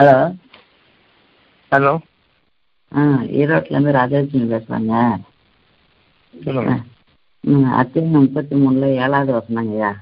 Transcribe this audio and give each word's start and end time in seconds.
Hello. 0.00 0.14
Hello. 1.72 1.92
ஆ 2.92 3.02
ஈரோட்டிலேருந்து 3.38 3.96
ராஜலட்சுமி 3.96 4.46
பேசுகிறேங்க 4.50 4.94
ம் 7.44 7.68
அத்தியாயம் 7.80 8.14
முப்பத்தி 8.16 8.54
மூணில் 8.60 8.88
ஏழாவது 8.98 9.32
வசனங்கய்யா 9.36 9.92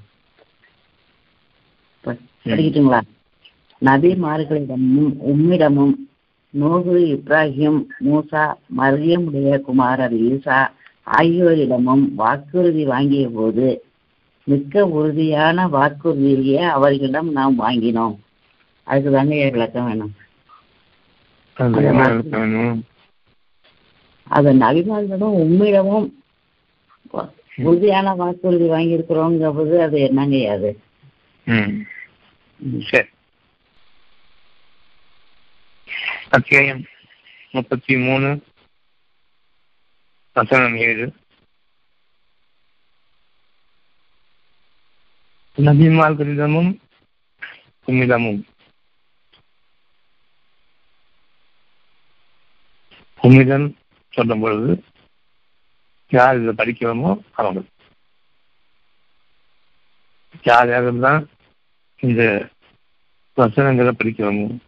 படிக்கட்டுங்களா? 2.47 3.01
நபிமார்களிடமும் 3.83 5.13
உம்மிடமும் 5.31 5.95
நூகு 6.55 6.97
இப்ராஹிம் 7.09 7.79
மூசா 8.05 8.45
மரியமுடைய 8.79 9.53
குமாரர் 9.67 10.17
ஈசா 10.27 10.59
ஆகியோரிடமும் 11.13 12.05
வாக்குறுதி 12.17 12.85
வாங்கிய 12.87 13.27
போது 13.31 13.69
மிக்க 14.47 14.85
உறுதியான 14.95 15.67
வாக்குறுதியை 15.71 16.63
அவர்களிடம் 16.75 17.31
நாம் 17.33 17.57
வாங்கினோம். 17.61 18.17
அதுக்கு 18.89 19.13
தாங்க 19.13 19.35
ஐயா 19.35 19.49
விளக்கம் 19.49 19.87
வேணும். 19.87 20.15
அது 24.27 24.53
உம்மிடமும் 25.39 26.13
வ- 27.13 27.33
உறுதியான 27.57 28.15
வாக்குறுதி 28.15 28.65
வாங்கியிருக்கிறோங்கிற 28.65 29.55
போது 29.55 29.83
அது 29.83 30.01
என்னங்க 30.01 30.51
அது 30.51 30.81
ம். 31.45 31.83
சரி. 32.83 33.09
அத்தியாயம் 36.31 36.85
முப்பத்தி 37.51 37.97
மூணு 37.97 38.41
வசனம் 40.33 40.77
ஏழு. 40.77 41.13
நபிமார்களிடமும் 45.57 46.77
உம்மிடமும். 47.87 48.43
புனிதன் 53.21 53.79
சொல்லும் 54.13 54.41
பொழுது 54.41 54.83
யார் 56.09 56.41
இதை 56.41 56.53
படிக்கிறோமோ 56.55 57.21
அவங்க 57.33 57.65
யார் 60.43 60.69
யாரெல்லாம் 60.69 61.27
இந்த 62.01 62.51
வசனங்களை 63.35 63.93
படிக்கிறோமோ 63.99 64.59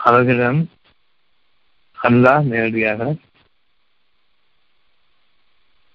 அவர்களிடம் 0.00 0.70
அல்லா 1.98 2.44
நேரடியாக 2.44 3.14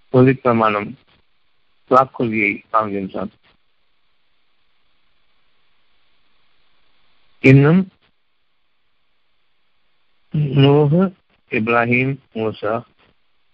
பொது 0.10 0.36
பிரமாணம் 0.36 0.98
வாக்குறுதியை 1.92 2.64
வாங்குகின்றான். 2.74 3.32
இன்னும் 7.44 7.82
நூஹு 10.36 11.02
இப்ராஹிம் 11.52 12.14
மூசா 12.34 12.74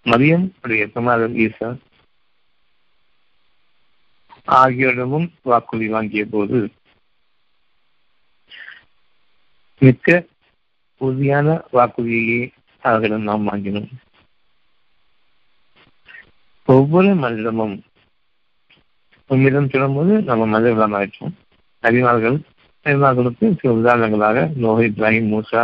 மரியம் 0.06 0.46
உடைய 0.62 0.88
குமாரர் 0.88 1.36
ஈசா. 1.38 1.70
ஆகியோரிடமும் 4.48 5.28
வாக்குறுதி 5.44 5.88
வாங்கிய 5.88 6.26
போது 6.26 6.60
மிக்க 9.82 10.08
உறுதியான 11.02 11.48
வாக்குறுதியை 11.72 12.42
அவர்களிடம் 12.84 13.24
நாம் 13.24 13.48
வாங்கினோம். 13.48 13.90
ஒவ்வொரு 16.68 17.16
மனிதமும் 17.16 17.76
உம்மிடம் 19.30 19.70
சொல்லும்போது 19.70 20.22
நம்ம 20.22 20.46
மனிதர்களாக 20.46 21.00
ஆயிட்டோம் 21.00 21.34
நபிமார்கள் 21.84 22.38
நபிமார்களுக்கு 22.86 23.56
சில 23.62 23.74
உதாரணங்களாக 23.74 24.48
நோஹ் 24.56 24.84
இப்ராஹிம் 24.90 25.30
மூசா 25.34 25.62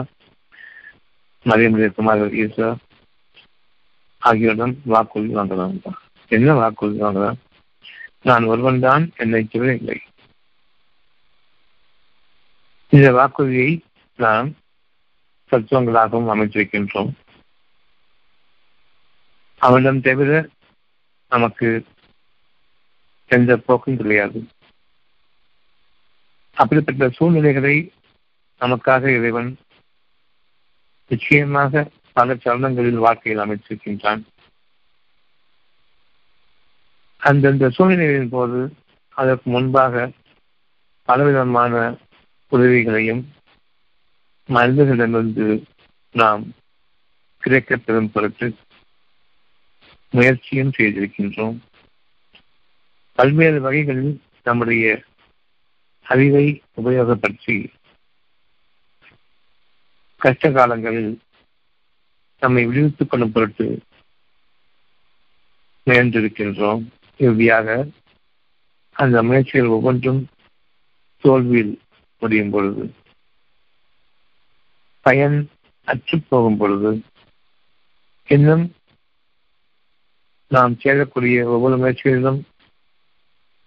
மரியமுடைய 1.48 1.94
குமாரர் 1.94 2.34
ஈஸ்வர் 2.34 2.76
ஆகியோரிடம் 4.22 4.76
வாக்குறுதி 4.84 5.36
வாங்கலாம். 5.36 5.92
என்ன 6.28 6.54
வாக்குறுதி 6.54 7.02
வாங்கலாம்? 7.02 7.36
நான் 8.22 8.44
ஒருவன் 8.44 8.80
தான் 8.80 9.12
என்னை 9.16 9.44
தவிர 9.44 9.74
இல்லை. 9.74 10.02
இந்த 12.90 13.12
வாக்குறுதியை 13.12 13.82
நாம் 14.16 14.56
தத்துவங்களாகவும் 15.52 16.30
அமைத்திருக்கின்றோம். 16.34 17.12
அவனிடம் 19.58 20.02
தவிர 20.02 20.48
நமக்கு 21.30 21.86
எந்த 23.28 23.58
போக்கும் 23.58 23.98
கிடையாது. 23.98 24.48
அப்படிப்பட்ட 26.54 27.10
சூழ்நிலைகளை 27.10 27.92
நமக்காக 28.62 29.18
இறைவன் 29.18 29.58
நிச்சயமாக 31.08 31.90
பல 32.14 32.34
சரணங்களில் 32.34 32.98
வாழ்க்கையில் 32.98 33.42
அமைச்சிருக்கின்றான் 33.42 34.22
அந்தந்த 37.18 37.70
சூழ்நிலைகளின் 37.70 38.30
போது 38.30 38.74
அதற்கு 39.10 39.50
முன்பாக 39.50 40.12
பலவிதமான 41.04 41.96
உதவிகளையும் 42.48 43.34
மனிதர்களிடமிருந்து 44.50 45.64
நாம் 46.12 46.44
கிடைக்கப் 47.40 47.82
பெறும் 47.86 48.12
பொருட்டு 48.12 48.56
முயற்சியும் 50.10 50.72
செய்திருக்கின்றோம். 50.78 51.58
பல்வேறு 53.14 53.62
வகைகளில் 53.62 54.22
நம்முடைய 54.44 55.04
அறிவை 56.02 56.62
உபயோகப்படுத்தி 56.86 57.74
கஷ்ட 60.22 60.52
காலங்களில் 60.52 61.12
நம்மை 62.42 62.66
விடுவித்துக் 62.66 63.10
கொள்ளும் 63.10 63.32
பொருட்டு 63.32 63.68
முயன்றிருக்கின்றோம். 65.88 66.82
இறுதியாக 67.20 67.68
அந்த 68.96 69.24
முயற்சிகள் 69.24 69.68
ஒவ்வொன்றும் 69.68 70.22
தோல்வியில் 71.24 71.74
முடியும் 72.22 72.50
பொழுது 72.50 72.86
பயன் 75.06 75.38
அற்று 75.88 76.22
போகும் 76.22 76.58
பொழுது 76.58 76.92
இன்னும் 78.30 78.66
நாம் 80.52 80.74
சேரக்கூடிய 80.84 81.44
ஒவ்வொரு 81.46 81.78
முயற்சிகளிலும் 81.78 82.40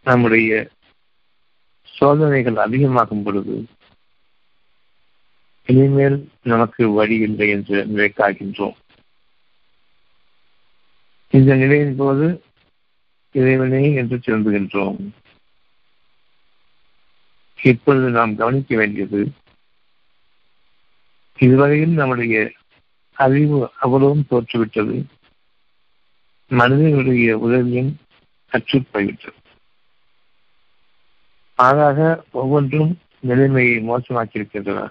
நம்முடைய 0.07 0.51
சோதனைகள் 1.85 2.57
அதிகமாகும் 2.57 3.23
பொழுது 3.23 3.55
இனிமேல் 5.71 6.19
நமக்கு 6.43 6.83
வழி 6.91 7.17
இல்லை 7.27 7.49
என்று 7.49 7.79
நிலைக்காகின்றோம் 7.87 8.79
இந்த 11.33 11.51
நிலையின் 11.55 11.97
போது 11.97 12.27
இறைவனே 13.35 13.83
என்று 13.95 14.17
திரும்புகின்றோம். 14.17 15.01
இப்பொழுது 17.59 18.09
நாம் 18.11 18.33
கவனிக்க 18.37 18.77
வேண்டியது 18.77 19.21
இதுவரையில் 21.39 21.93
நம்முடைய 21.93 22.37
அறிவு 23.17 23.59
அவ்வளவும் 23.79 24.27
தோற்றுவிட்டது. 24.31 24.97
மனிதர்களுடைய 26.51 27.39
உதவியும் 27.39 27.93
கற்றுப்போய்விட்டது 28.53 29.39
மாறாக 31.59 32.01
ஒவ்வொன்றும் 32.31 32.93
நிலைமையை 33.21 33.77
மோசமாக்கியிருக்கின்றன. 33.89 34.89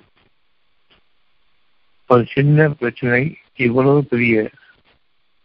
ஒரு 2.11 2.25
சின்ன 2.25 2.69
பிரச்சனை 2.69 3.37
இவ்வளவு 3.55 4.05
பெரிய 4.05 4.49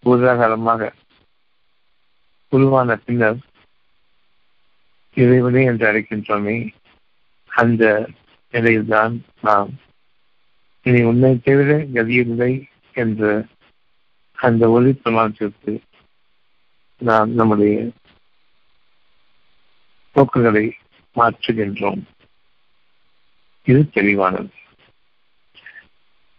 பூதாகாரமாக 0.05 0.91
உருவான 2.49 2.97
பின்னர் 2.97 3.37
இறைவனே 5.15 5.65
என்று 5.65 5.93
அழைக்கின்றோமே 5.93 6.73
அந்த 7.47 8.09
நிலையில்தான் 8.51 9.25
நாம். 9.43 9.71
இனி 10.83 11.03
உன்னை 11.03 11.41
தவிர 11.43 11.77
கதியில்லை 11.79 12.65
என்ற 12.93 13.45
அந்த 14.35 14.69
ஒளி 14.69 15.01
பிரமாணத்திற்கு 15.05 15.79
நாம் 16.99 17.31
நம்முடைய 17.31 17.91
போக்குகளை 20.13 20.67
மாற்றுகின்றோம். 21.17 22.03
இது 23.65 23.91
தெளிவானது. 23.91 24.55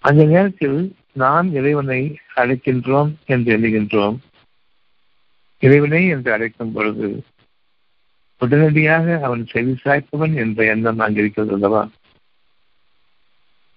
அந்த 0.06 0.26
நேரத்தில் 0.26 0.80
நாம் 1.14 1.48
இறைவனை 1.54 2.02
அழைக்கின்றோம் 2.36 3.12
என்று 3.26 3.58
எழுகின்றோம் 3.58 4.18
இறைவனை 5.60 6.02
என்று 6.08 6.30
அழைக்கும் 6.32 6.72
பொழுது 6.72 7.10
உடனடியாக 8.42 9.20
அவன் 9.24 9.44
செவி 9.48 9.74
சாய்ப்பவன் 9.84 10.34
என்ற 10.36 10.66
எண்ணம் 10.66 11.00
அங்கு 11.00 11.22
இருக்கிறது 11.22 11.54
அல்லவா? 11.54 11.84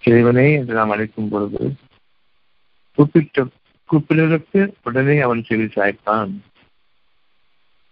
இறைவனே 0.04 0.52
என்று 0.52 0.74
நாம் 0.74 0.90
அழைக்கும் 0.90 1.28
பொழுது 1.28 1.62
கூப்பிட்ட 2.98 3.46
கூப்பிடுவதற்கு 3.88 4.60
உடனே 4.82 5.16
அவன் 5.20 5.44
செவி 5.44 5.64
சாய்ப்பான். 5.64 6.32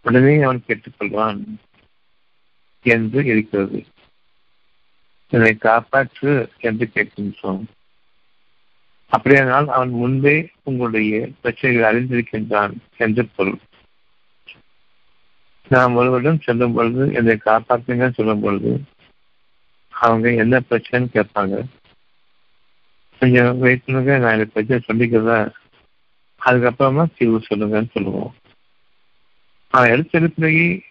உடனே 0.05 0.35
அவன் 0.41 0.65
கேட்டுக்கொள்வான் 0.67 1.41
என்று 2.85 3.25
இருக்கிறது. 3.25 3.81
என்னை 5.33 5.55
காப்பாற்று 5.61 6.33
என்று 6.59 6.87
கேட்கின்றோம். 6.95 7.65
அப்படியானால் 9.09 9.69
அவன் 9.69 9.91
முன்பே 9.91 10.51
உங்களுடைய 10.63 11.29
பிரச்சனைகள் 11.43 11.89
அறிந்திருக்கின்றான் 11.91 12.73
என்று 12.97 13.27
பொருள். 13.27 13.59
நாம் 15.69 15.95
ஒருவரிடம் 15.95 16.41
சொல்லும் 16.41 16.73
பொழுது 16.73 17.13
என்னை 17.13 17.39
காப்பாற்றுங்க 17.45 18.15
சொல்லும் 18.15 18.41
பொழுது 18.41 18.85
அவங்க 19.91 20.33
என்ன 20.33 20.61
பிரச்சனைன்னு 20.71 21.09
கேட்பாங்க. 21.13 21.65
கொஞ்சம் 23.19 23.59
வெயிட் 23.59 23.85
பண்ணுங்க 23.85 24.19
நான் 24.19 24.33
இந்த 24.33 24.45
பிரச்சனை 24.45 24.81
சொல்லிக்கிறேன் 24.87 25.49
அதுக்கப்புறமா 26.41 27.05
தீர்வு 27.19 27.39
சொல்லுங்கன்னு 27.49 27.91
சொல்லுவோம். 27.93 28.35
நான் 29.71 29.89
எடுத்த 29.89 30.19
எடுப்பிலேயே 30.21 30.83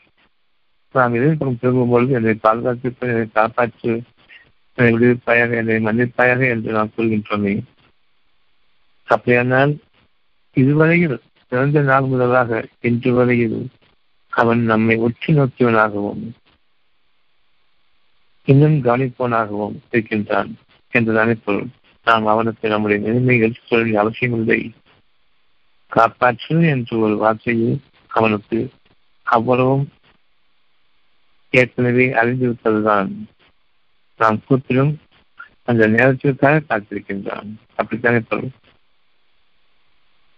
நாம் 0.91 1.13
எதிர்ப்பு 1.13 1.55
திரும்பும் 1.55 1.89
பொழுது 1.89 2.13
என்னை 2.13 2.33
பாதுகாத்து 2.33 2.91
என்னை 2.99 3.27
காப்பாற்று 3.33 3.93
என்னை 4.77 4.89
விடுவிப்பாயாக 4.93 5.55
என்னை 5.55 5.77
மன்னிப்பாயாக 5.87 6.49
என்று 6.49 6.71
நாம் 6.71 6.95
சொல்கின்றோமே 6.97 7.63
அப்படியானால் 9.05 9.77
இதுவரையில் 10.53 11.21
பிறந்த 11.47 11.81
நாள் 11.81 12.03
முதலாக 12.03 12.67
இன்று 12.81 13.13
வரையில் 13.13 13.67
அவன் 14.29 14.61
நம்மை 14.63 14.95
உற்று 14.95 15.33
நோக்கியவனாகவும் 15.33 16.23
இன்னும் 18.45 18.83
கவனிப்பவனாகவும் 18.83 19.75
இருக்கின்றான் 19.91 20.55
என்றுதானே 20.91 21.33
பொருள் 21.33 21.67
நாம் 22.05 22.25
அவனுக்கு 22.25 22.69
நம்முடைய 22.69 23.07
நிலைமைகள் 23.07 23.61
சொல்ல 23.63 23.99
அவசியமில்லை. 23.99 24.73
காப்பாற்று 25.91 26.69
என்று 26.69 26.99
ஒரு 26.99 27.15
வார்த்தையில் 27.23 27.77
அவனுக்கு 28.07 28.69
அவ்வளவும் 29.23 29.89
ஏற்கனவே 31.49 32.05
அறிந்திருப்பதுதான். 32.13 33.11
நாம் 34.17 34.43
கூப்பிடும் 34.45 34.99
அந்த 35.63 35.87
நேரத்திற்காக 35.87 36.61
காத்திருக்கின்றான். 36.69 37.49
அப்படித்தானே 37.75 38.19
பொருள் 38.19 38.49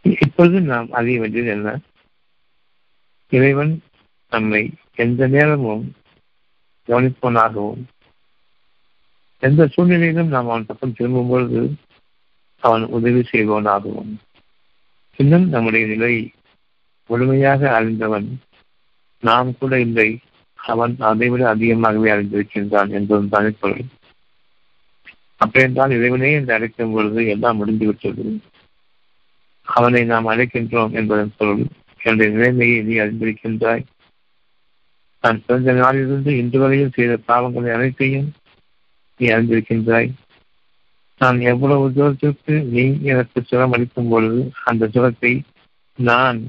இப்பொழுது 0.10 0.62
நாம் 0.62 0.92
அறிய 0.92 1.20
வேண்டியது 1.20 1.50
என்ன? 1.50 1.80
இறைவன் 3.30 3.82
நம்மை 4.30 4.74
எந்த 4.96 5.28
நேரமும் 5.28 5.94
கவனிப்பவனாகவும் 6.88 7.84
எந்த 9.40 9.68
சூழ்நிலையிலும் 9.68 10.28
நாம் 10.28 10.50
அவன் 10.50 10.66
பக்கம் 10.66 10.94
திரும்பும் 10.94 11.28
பொழுது 11.28 11.76
அவன் 12.60 12.86
உதவி 12.86 13.20
செய்பவனாகவும் 13.32 14.14
இன்னும் 15.16 15.50
நம்முடைய 15.50 15.88
நிலை 15.88 16.32
முழுமையாக 17.06 17.74
அறிந்தவன் 17.74 18.40
நாம் 19.20 19.58
கூட 19.58 19.80
இல்லை. 19.80 20.20
அவன் 20.56 20.96
அதைவிட 21.00 21.48
அதிகமாகவே 21.50 22.12
அறிந்திருக்கின்றான் 22.12 22.90
என்பதும் 22.90 23.30
தானே 23.30 23.50
பொருள் 23.50 23.86
அப்படியென்றால் 25.38 25.92
இறைவனே 25.92 26.32
என்று 26.32 26.54
அழைக்கும் 26.54 26.94
பொழுது 26.94 27.28
எல்லாம் 27.28 27.58
முடிந்துவிட்டது. 27.58 28.40
அவனை 29.76 30.04
நாம் 30.04 30.28
அழைக்கின்றோம் 30.28 30.92
என்பதன் 30.92 31.34
பொருள். 31.38 31.64
என்னுடைய 32.04 32.36
நிலைமையை 32.38 32.82
நீ 32.82 32.96
அறிந்திருக்கின்றாய். 32.96 33.84
நான் 35.22 35.44
பிறந்த 35.46 35.72
நாளிலிருந்து 35.72 36.38
இன்று 36.38 36.60
வரையில் 36.60 36.94
செய்த 36.94 37.20
பாவங்களை 37.28 37.74
அனைத்தையும் 37.74 38.34
நீ 39.18 39.28
அறிந்திருக்கின்றாய். 39.28 40.10
நான் 41.18 41.40
எவ்வளவு 41.40 41.94
தூரத்திற்கு 41.94 42.62
நீ 42.62 43.02
எனக்கு 43.02 43.44
சுரம் 43.44 43.72
அளிக்கும் 43.72 44.10
பொழுது 44.10 44.52
அந்த 44.64 44.88
சுரத்தை 44.88 45.42
நான் 45.96 46.40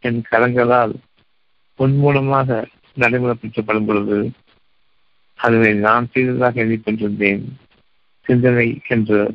என் 0.00 0.22
கரங்களால் 0.30 0.94
உன் 1.76 1.96
மூலமாக 1.96 2.68
நடைமுறைப்படுத்தப்படும் 2.96 3.86
பொழுது 3.86 4.30
அதனை 5.34 5.74
நான் 5.74 6.08
செய்ததாக 6.10 6.64
எண்ணிக்கொண்டிருந்தேன். 6.64 7.44
சிந்தனை 8.26 8.80
என்ற 8.88 9.30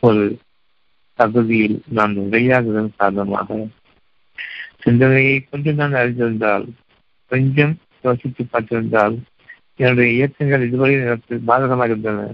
ஒரு 0.00 0.38
தகுதியில் 1.18 1.82
நான் 1.88 2.14
உரையாததன் 2.16 2.96
சாதமாக 2.96 3.66
சிந்தனையை 4.80 5.36
கொண்டு 5.40 5.72
நான் 5.72 5.92
அறிந்திருந்தால் 5.92 6.66
கொஞ்சம் 7.30 7.78
யோசித்து 8.02 8.42
பார்த்திருந்தால் 8.44 9.16
என்னுடைய 9.76 10.12
இயக்கங்கள் 10.12 10.66
இதுவரை 10.66 10.94
எனக்கு 10.94 11.40
பாதகமாக 11.46 11.84
இருந்தன. 11.84 12.28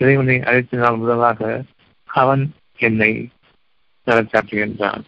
இறைவனை 0.00 0.36
அழைத்த 0.40 0.76
நாள் 0.76 0.96
முதலாக 0.96 1.40
அவன் 2.04 2.52
என்னை 2.76 3.28
நடக்காட்டுகின்றான் 4.06 5.04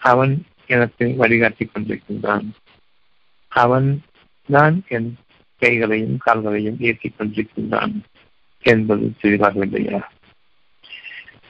அவன் 0.00 0.32
எனக்கு 0.66 1.04
வழிகாட்டிக் 1.16 1.72
கொண்டிருக்கின்றான். 1.74 2.46
அவன் 3.48 3.88
தான் 4.48 4.82
என் 4.88 5.10
கைகளையும் 5.62 6.16
கால்களையும் 6.26 6.80
இயக்கிக் 6.80 7.16
கொண்டிருக்கின்றான் 7.18 7.94
என்பது 8.64 9.12
தெளிவாகவில்லையா? 9.22 10.00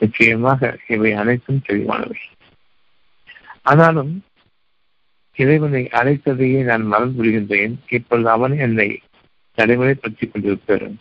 நிச்சயமாக 0.00 0.78
இவை 0.88 1.12
அனைத்தும் 1.12 1.64
தெளிவானவை. 1.68 2.20
ஆனாலும் 3.62 4.12
இறைவனை 5.36 5.82
அழைத்ததையே 5.92 6.60
நான் 6.62 6.84
மறந்து 6.84 7.18
விடுகின்றேன். 7.18 7.74
இப்பொழுது 7.88 8.28
அவன் 8.30 8.54
என்னை 8.58 8.88
நடைமுறைப்படுத்திக் 9.58 10.32
கொண்டிருக்கிறேன் 10.32 10.98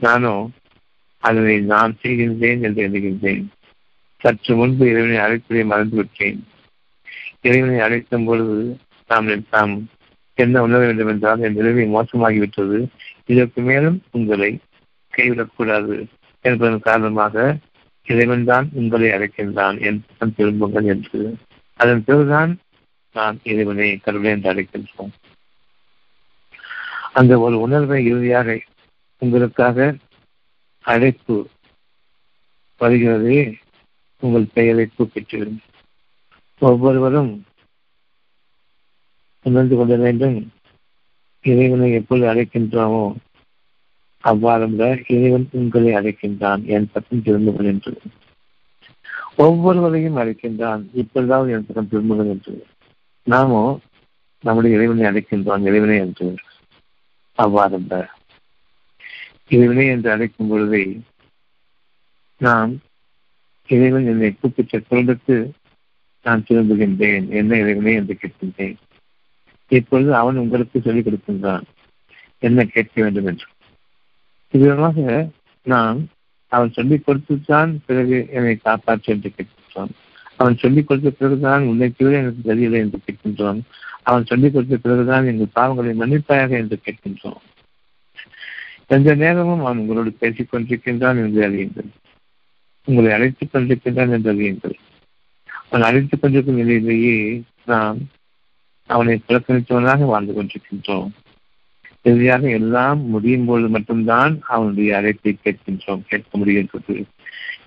நானோ 0.00 0.34
அதனை 1.22 1.60
நான் 1.60 1.96
செய்கின்றேன் 2.02 2.60
என்று 2.60 2.80
எண்ணுகின்றேன். 2.88 3.44
சற்று 4.20 4.56
முன்பு 4.56 4.84
இறைவனை 4.90 5.18
அழைப்பதை 5.18 5.62
மறந்துவிட்டேன் 5.72 6.38
இறைவனை 7.40 7.78
அழைக்கும் 7.80 8.24
பொழுது 8.24 8.58
நாம் 9.08 9.28
நாம் 9.50 9.74
என்ன 10.34 10.62
உணர 10.62 10.80
வேண்டும் 10.86 11.08
என்றால் 11.08 11.40
என் 11.40 11.54
நிலைமை 11.54 11.84
மோசமாகிவிட்டது. 11.94 12.78
இதற்கு 13.26 13.60
மேலும் 13.60 14.02
உங்களை 14.10 14.50
கைவிடக்கூடாது 15.12 15.96
என்பதன் 16.44 16.80
காரணமாக 16.80 17.56
இறைவன் 18.08 18.44
தான் 18.44 18.66
உங்களை 18.72 19.08
அழைக்கின்றான் 19.10 19.76
என் 19.80 20.00
திரும்புங்கள் 20.36 20.86
என்று. 20.94 21.20
அதன் 21.80 22.04
பிறகுதான் 22.04 22.52
நான் 23.14 23.36
இறைவனை 23.42 23.88
கருணை 23.96 24.30
என்று 24.30 24.50
அழைக்கின்றோம். 24.52 25.12
அந்த 27.12 27.32
ஒரு 27.38 27.56
உணர்வை 27.60 27.98
இறுதியாக 28.04 28.58
உங்களுக்காக 29.22 29.96
அழைப்பு 30.84 31.36
வருகிறதே 32.80 33.40
உங்கள் 34.22 34.52
பெயரை 34.54 34.84
கூப்பிட்டு 34.86 35.38
ஒவ்வொருவரும் 36.62 37.32
உணர்ந்து 39.46 39.74
கொள்ள 39.76 39.96
வேண்டும் 39.96 40.38
இறைவனை 41.44 41.88
எப்பொழுது 41.92 42.26
அழைக்கின்றோமோ 42.32 43.04
அவ்வாறு 44.30 44.64
இறைவன் 45.08 45.48
உங்களை 45.50 45.90
அழைக்கின்றான். 45.92 46.62
என் 46.66 46.90
பக்கம் 46.92 47.22
திரும்புகள் 47.22 47.66
என்று. 47.66 47.92
ஒவ்வொருவரையும் 49.36 50.16
அழைக்கின்றான். 50.16 50.82
இப்பொழுதாவது 50.92 51.52
என் 51.52 51.66
பக்கம் 51.66 51.88
திரும்புகள் 51.88 52.26
என்று. 52.26 52.54
நாமோ 53.26 53.62
நம்முடைய 54.44 54.76
இறைவனை 54.76 55.04
அழைக்கின்றோம். 55.04 55.66
இறைவனை 55.70 55.98
என்று. 55.98 56.28
அவ்வாறு 57.38 57.80
இறைவனை 59.48 59.86
என்று 59.86 60.10
அழைக்கும் 60.10 60.48
பொழுதே 60.48 60.84
நாம் 62.40 62.72
இறைவன் 63.68 64.06
என்னை 64.06 64.28
கூப்பிட்ட 64.34 64.78
குழந்தைக்கு 64.78 65.36
நான் 66.22 66.44
திரும்புகின்றேன். 66.48 67.26
என்ன 67.28 67.52
இறைவனை 67.56 67.92
என்று 67.94 68.14
கேட்கின்றேன். 68.14 68.76
இப்பொழுது 69.70 70.10
அவன் 70.14 70.36
உங்களுக்கு 70.36 70.80
சொல்லிக் 70.80 71.06
கொடுக்கின்றான். 71.06 71.64
என்ன 72.38 72.64
கேட்க 72.64 73.02
வேண்டும் 73.02 73.26
என்று. 73.26 73.46
இதனாக 74.50 75.28
நாம் 75.62 76.08
அவன் 76.46 76.72
சொல்லிக் 76.72 77.08
கொடுத்துத்தான் 77.08 77.76
பிறகு 77.86 78.26
என்னை 78.30 78.58
காப்பாற்று 78.64 79.04
என்று 79.04 79.30
கேட்கின்றோம் 79.36 79.90
அவன் 80.36 80.56
சொல்லிக் 80.56 80.86
கொடுத்த 80.86 81.10
பிறகுதான் 81.10 81.62
உன்னை 81.62 81.92
தவிர 81.96 82.18
எனக்கு 82.18 82.54
தெரியலை 82.54 82.72
என்று 82.72 82.98
கேட்கின்றோம் 83.06 83.60
அவன் 84.02 84.24
சொல்லிக் 84.24 84.52
கொடுத்த 84.52 84.76
பிறகுதான் 84.76 85.26
எங்கள் 85.26 85.54
பாவங்களை 85.54 85.92
மன்னிப்பாயாக 86.02 86.50
என்று 86.50 86.78
கேட்கின்றோம் 86.84 87.42
எந்த 88.90 89.14
நேரமும் 89.14 89.60
அவன் 89.60 89.78
உங்களோடு 89.78 90.12
பேசிக் 90.12 90.54
கொண்டிருக்கின்றான் 90.54 91.16
என்று 91.16 91.40
அறியுங்கள். 91.48 91.88
உங்களை 92.84 93.12
அழைத்துக் 93.12 93.48
கொண்டிருக்கின்றான் 93.52 94.10
என்று 94.10 94.32
அறியுங்கள். 94.32 94.74
அவன் 95.70 95.82
அழைத்துக் 95.82 96.20
கொண்டிருக்கும் 96.20 96.54
நிலையிலேயே 96.54 97.42
நாம் 97.64 97.98
அவனை 98.86 99.20
புறக்கணித்தவனாக 99.28 100.04
வாழ்ந்து 100.04 100.32
கொண்டிருக்கின்றோம். 100.32 101.10
இறுதியாக 102.02 102.48
எல்லாம் 102.48 103.00
முடியும் 103.06 103.44
பொழுது 103.44 103.68
மட்டும்தான் 103.68 104.40
அவனுடைய 104.46 104.96
அழைப்பை 104.96 105.38
கேட்கின்றோம். 105.44 106.02
கேட்க 106.08 106.38
முடிகின்றது. 106.38 107.04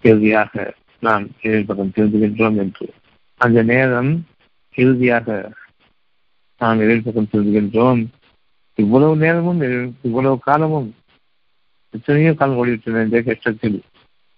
இறுதியாக 0.01 0.73
நாம் 0.99 1.27
எதிர்பக்கம் 1.41 1.93
திருந்துகின்றோம் 1.95 2.55
என்று. 2.55 2.93
அந்த 3.37 3.63
நேரம் 3.63 4.25
இறுதியாக 4.75 5.51
நாம் 6.59 6.79
எதிர்பக்கம் 6.79 7.29
திருந்துகின்றோம் 7.33 8.05
இவ்வளவு 8.75 9.15
நேரமும் 9.15 9.61
இவ்வளவு 10.01 10.39
காலமும் 10.39 10.95
எத்தனையோ 11.89 12.33
காலம் 12.33 12.65
ஓடிவிட்டன 12.65 13.03
இந்த 13.03 13.21
கஷ்டத்தில். 13.21 13.79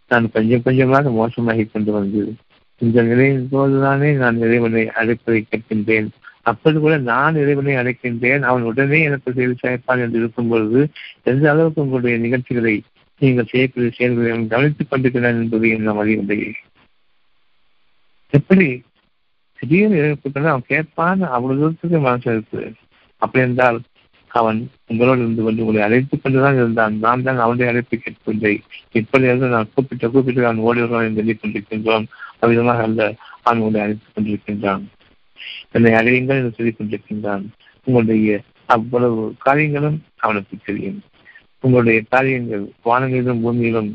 நான் 0.07 0.31
கொஞ்சம் 0.31 0.61
கொஞ்சமாக 0.61 1.09
மோசமாகி 1.09 1.71
கொண்டு 1.71 1.91
வந்து 1.91 2.35
இந்த 2.77 3.01
நிலையின் 3.03 3.47
போதுதானே 3.51 4.13
நான் 4.13 4.37
இறைவனை 4.37 4.89
அழைப்பதை 4.89 5.45
கேட்கின்றேன். 5.51 6.07
அப்போது 6.43 6.79
கூட 6.79 6.97
நான் 6.97 7.35
இறைவனை 7.35 7.75
அழைக்கின்றேன். 7.75 8.41
அவன் 8.41 8.61
உடனே 8.61 8.99
எனக்கு 9.01 9.33
செய்து 9.33 9.55
சேர்ப்பான் 9.63 10.01
என்று 10.05 10.19
இருக்கும் 10.19 10.47
பொழுது 10.47 10.81
எந்த 11.23 11.51
அளவுக்கு 11.51 11.81
உங்களுடைய 11.81 12.17
நிகழ்ச்சிகளை 12.17 12.75
நீங்கள் 13.19 13.45
செய்யக்கூடிய 13.45 13.91
செயல்களை 13.95 14.47
கவனித்துக் 14.47 14.89
கொண்டிருக்கிறான் 14.89 15.41
என்பதை 15.41 15.77
நாம் 15.77 16.01
அறிவில்லையே 16.03 16.51
எப்படி? 18.29 18.81
திடீர்னு 19.59 19.97
இறைவன் 19.97 20.45
அவன் 20.45 20.61
கேட்பான் 20.67 21.21
அவ்வளவு 21.21 21.59
தூரத்துக்கு 21.59 21.99
மனசு 21.99 22.31
இருக்கு. 22.31 22.73
அப்படி 23.17 23.45
என்றால் 23.45 23.81
அவன் 24.27 24.59
உங்களோடு 24.87 25.19
இருந்து 25.19 25.43
கொண்டு 25.43 25.65
உங்களை 25.65 25.85
அழைத்துக் 25.87 26.23
கொண்டுதான் 26.23 26.55
இருந்தான். 26.55 26.99
நாம் 26.99 27.23
தான் 27.23 27.37
அவனுடைய 27.37 27.71
அழைப்பை 27.71 27.99
கேட்கவில்லை 27.99 28.61
இப்படி 28.91 29.23
இருந்து 29.23 29.47
நான் 29.47 29.69
கூப்பிட்டு 29.73 30.11
கூப்பிட்டு 30.11 30.41
நான் 30.41 30.57
ஓடி 30.57 30.79
வருவான் 30.79 31.05
என்று 31.05 31.37
சொல்லிக் 31.39 31.41
கொண்டிருக்கின்றோம். 31.41 32.05
அவ்விதமாக 32.41 32.81
அல்ல 32.81 33.13
அவன் 33.41 33.61
உங்களை 33.61 33.85
அழைத்துக் 33.85 34.15
கொண்டிருக்கின்றான். 34.15 34.83
என்னை 35.71 35.91
அழையுங்கள் 35.91 36.37
என்று 36.37 36.51
சொல்லிக் 36.51 36.75
கொண்டிருக்கின்றான். 36.79 37.45
உங்களுடைய 37.83 38.41
அவ்வளவு 38.65 39.33
காரியங்களும் 39.37 40.03
அவனுக்கு 40.15 40.57
தெரியும். 40.65 41.01
உங்களுடைய 41.59 42.03
காரியங்கள் 42.09 42.69
வானங்களிலும் 42.85 43.39
பூமியிலும் 43.39 43.93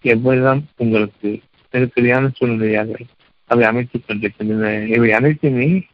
எவ்வளவுதான் 0.00 0.66
உங்களுக்கு 0.76 1.40
நெருக்கடியான 1.70 2.30
சூழ்நிலையாக 2.40 2.94
அவை 3.46 3.64
அமைத்துக் 3.64 4.02
கொண்டிருக்கின்றன. 4.06 4.86
இவை 4.86 5.12
அனைத்துமே 5.12 5.84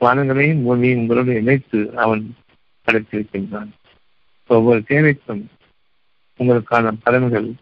வானங்களையும் 0.00 0.62
பூமியையும் 0.62 1.00
உங்களோடு 1.00 1.34
இணைத்து 1.34 1.96
அவன் 1.96 2.34
படைத்திருக்கின்றான். 2.86 3.70
ஒவ்வொரு 4.46 4.82
தேவைக்கும் 4.88 5.44
உங்களுக்கான 6.38 6.92
பலன்கள் 7.06 7.52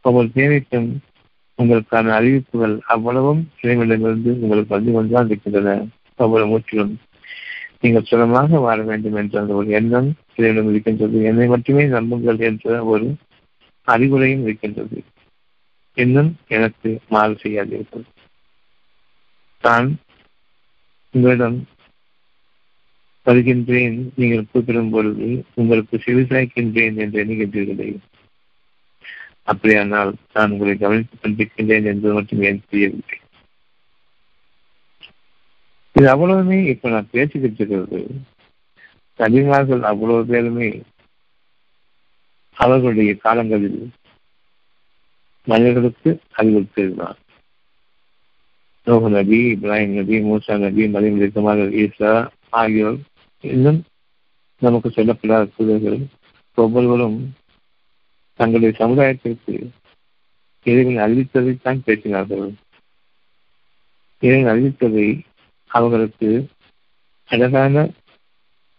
ஒவ்வொரு 0.00 0.30
தேவைக்கும் 0.34 0.96
உங்களுக்கான 1.62 2.08
அறிவிப்புகள் 2.10 2.80
அவ்வளவும் 2.86 3.50
இறைவனிடமிருந்து 3.60 4.40
உங்களுக்கு 4.40 4.74
வந்து 4.74 4.92
கொண்டுதான் 4.92 5.26
இருக்கின்றன. 5.26 5.86
ஒவ்வொரு 6.16 6.46
மூச்சிலும் 6.46 6.94
நீங்கள் 7.80 8.04
சுலமாக 8.04 8.58
வாழ 8.58 8.82
வேண்டும் 8.82 9.14
என்ற 9.14 9.40
அந்த 9.40 9.54
ஒரு 9.54 9.68
எண்ணம் 9.68 10.14
இறைவனிடம் 10.36 10.70
இருக்கின்றது. 10.70 11.22
என்னை 11.22 11.46
மட்டுமே 11.46 11.84
நம்புங்கள் 11.84 12.38
என்ற 12.38 12.84
ஒரு 12.84 13.14
அறிவுரையும் 13.86 14.42
இருக்கின்றது. 14.42 15.02
இன்னும் 15.94 16.36
எனக்கு 16.48 16.98
மாறு 17.08 17.36
செய்யாதீர்கள். 17.42 18.04
நான் 19.62 19.96
உங்களிடம் 21.10 21.66
வருகின்றேன். 23.24 24.12
நீங்கள் 24.14 24.44
கூப்பிடும் 24.52 24.90
பொழுது 24.90 25.44
உங்களுக்கு 25.54 26.02
செவிசாய்க்கின்றேன் 26.06 26.94
என்று 26.94 27.24
எண்ணுகின்றீர்களே. 27.24 27.96
அப்படியானால் 29.42 30.14
நான் 30.32 30.50
உங்களை 30.50 30.76
கவனித்துக் 30.76 31.20
கொண்டிருக்கின்றேன் 31.22 31.84
என்று 31.84 32.12
மட்டும் 32.12 32.42
ஏன் 32.42 32.62
தெரியவில்லை 32.70 33.18
இது 35.96 36.06
அவ்வளவுமே 36.12 36.58
இப்ப 36.64 36.88
நான் 36.88 37.12
பேசிக்கிட்டு 37.12 37.58
இருக்கிறது 37.58 38.00
நபிமார்கள் 39.18 39.82
அவ்வளவு 39.82 40.24
பேருமே 40.24 40.68
அவர்களுடைய 42.56 43.14
காலங்களில் 43.16 43.80
மனிதர்களுக்கு 45.46 46.10
அறிவுறுத்தியிருந்தான் 46.36 47.18
நோகு 48.86 49.08
நபி 49.08 49.38
இப்ராஹிம் 49.52 49.94
நபி 49.94 50.16
மூசா 50.20 50.56
நபி 50.58 50.82
மரியம் 50.88 51.20
இஸ்மால் 51.20 51.62
ஈசா 51.76 52.12
ஆகியோர் 52.50 52.98
இன்னும் 53.44 53.80
நமக்கு 54.62 54.88
சொல்லப்படாத 54.88 55.50
தூதர்கள் 55.56 55.98
ஒவ்வொருவரும் 56.58 57.18
தங்களுடைய 58.40 58.72
சமுதாயத்திற்கு 58.78 59.54
இறைவன் 60.66 61.02
அறிவித்ததைத்தான் 61.04 61.82
பேசினார்கள். 61.86 62.46
இறைவன் 64.22 64.50
அறிவித்ததை 64.52 65.08
அவர்களுக்கு 65.76 66.30
அழகான 67.30 67.84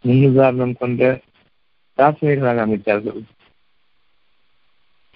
முன்னுதாரணம் 0.03 0.75
கொண்ட 0.81 1.01
பிரார்த்தனைகளாக 1.97 2.63
அமைத்தார்கள். 2.65 3.21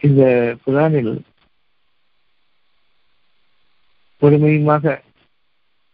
இந்த 0.04 0.22
குரானில் 0.64 1.14
பொறுமையுமாக 4.22 4.94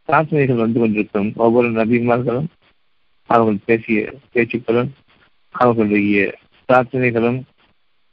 பிரார்த்தனைகள் 0.10 0.64
வந்து 0.64 0.80
கொண்டிருக்கும் 0.80 1.30
ஒவ்வொரு 1.46 1.70
நபிமார்களும் 1.80 2.50
அவர்கள் 3.30 3.66
பேசிய 3.66 4.00
பேச்சுக்களும் 4.34 4.92
அவர்களுடைய 5.56 6.18
பிரார்த்தனைகளும் 6.70 7.40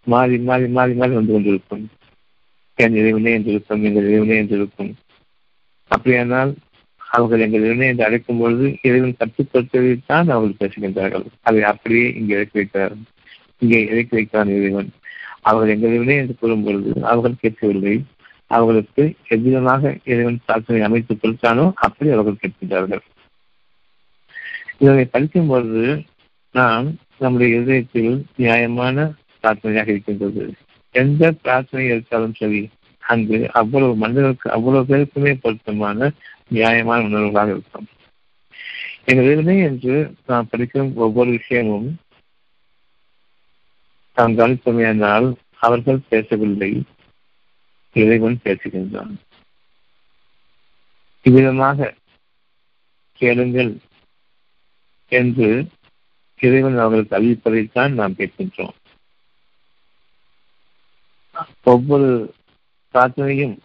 மாறி 0.06 0.36
மாறி 0.48 0.66
மாறி 0.76 0.94
மாறி 0.94 1.12
வந்து 1.18 1.34
கொண்டிருக்கும். 1.34 1.84
என் 2.78 2.96
இறைவனே 3.00 3.32
என்றிருக்கும் 3.38 3.84
எங்கள் 3.88 4.08
இறைவனே 4.08 4.36
என்றிருக்கும் 4.42 4.92
அப்படியானால் 5.90 6.52
அவர்கள் 7.14 7.44
எங்கள் 7.44 7.64
இறைவனை 7.64 7.88
என்று 7.88 8.04
அழைக்கும் 8.04 8.38
பொழுது 8.38 8.66
இறைவன் 8.82 9.18
கட்டுப்படுத்ததைத்தான் 9.20 10.28
அவர்கள் 10.34 10.60
பேசுகின்றார்கள். 10.62 11.26
அதை 11.42 11.62
அப்படியே 11.62 12.06
இங்கே 12.12 12.34
இறக்கி 12.34 12.58
வைக்கிறார் 12.60 12.94
இங்கே 13.58 13.80
இறக்கி 13.92 14.14
வைக்கிறான் 14.16 14.52
இறைவன். 14.56 14.90
அவர்கள் 15.40 15.72
எங்கள் 15.74 15.90
இறைவனே 15.90 16.16
என்று 16.16 16.34
கூறும் 16.40 16.64
பொழுது 16.64 16.92
அவர்கள் 17.04 17.40
கேட்கவில்லை. 17.40 17.96
அவர்களுக்கு 18.50 19.04
எவ்விதமாக 19.34 19.92
இறைவன் 20.04 20.42
பிரார்த்தனை 20.46 20.80
அமைத்துக் 20.82 21.20
கொடுத்தானோ 21.22 21.66
அப்படி 21.86 22.10
அவர்கள் 22.10 22.42
கேட்கின்றார்கள். 22.42 23.04
இதனை 24.78 25.04
படிக்கும் 25.04 25.50
பொழுது 25.52 25.84
நாம் 26.54 26.86
நம்முடைய 27.18 27.58
இதயத்தில் 27.60 28.14
நியாயமான 28.36 28.96
பிரார்த்தனையாக 29.42 29.88
இருக்கின்றது. 29.88 30.44
எந்த 30.94 31.32
பிரார்த்தனை 31.42 31.84
இருந்தாலும் 31.86 32.38
சரி 32.38 32.60
அங்கு 33.02 33.38
அவ்வளவு 33.52 33.94
மனிதர்களுக்கு 33.96 34.48
அவ்வளவு 34.50 34.88
பேருக்குமே 34.90 35.32
பொருத்தமான 35.40 36.10
நியாயமான 36.48 37.04
உணர்வுகளாக 37.04 37.50
இருக்கும். 37.50 37.86
எங்கள் 39.04 39.24
இறைவனே 39.24 39.62
என்று 39.62 40.14
நாம் 40.26 40.48
படிக்கும் 40.50 40.96
ஒவ்வொரு 40.96 41.30
விஷயமும் 41.30 41.96
நாம் 44.14 44.38
கவனித்தமையானால் 44.38 45.34
அவர்கள் 45.58 46.06
பேசவில்லை 46.08 46.82
இறைவன் 47.92 48.40
பேசுகின்றான். 48.44 49.14
இவ்விதமாக 51.22 51.94
கேளுங்கள் 53.12 53.76
என்று 55.08 55.68
இறைவன் 56.40 56.78
அவர்களுக்கு 56.78 57.18
அறிவிப்பதைத்தான் 57.18 57.92
நாம் 57.92 58.14
கேட்கின்றோம். 58.14 58.76
ஒவ்வொரு 61.62 62.34
பிரார்த்தனையும் 62.94 63.56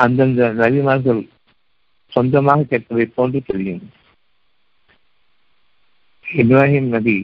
அந்தந்த 0.00 0.48
நபிமார்கள் 0.60 1.22
சொந்தமாக 2.12 2.66
கேட்பதை 2.70 3.06
போன்று 3.14 3.40
தெரியும். 3.42 3.82
இப்ராஹிம் 6.26 6.88
நபி 6.88 7.16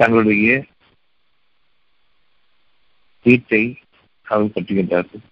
தங்களுடைய 0.00 0.48
வீட்டை 3.26 3.62
அவர் 4.26 4.54
கட்டுகின்றார்கள். 4.54 5.24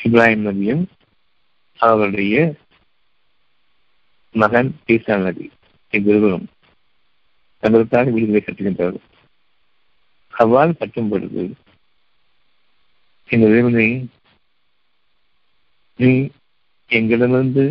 இப்ராஹிம் 0.00 0.44
நபியும் 0.46 0.84
அவர்களுடைய 1.80 2.36
மகன் 4.34 4.70
ஈசா 4.86 5.14
நபி 5.22 5.46
இவ்விருவரும் 5.92 6.46
தங்களுக்காக 7.62 8.10
வீடுகளை 8.10 8.42
கட்டுகின்றார்கள். 8.42 9.06
அவ்வாறு 10.34 10.72
கட்டும் 10.76 11.08
பொழுது 11.08 11.42
இந்த 13.30 13.46
இறைவனை 13.46 13.88
நீ 15.98 16.10
எங்களிடமிருந்து 16.90 17.64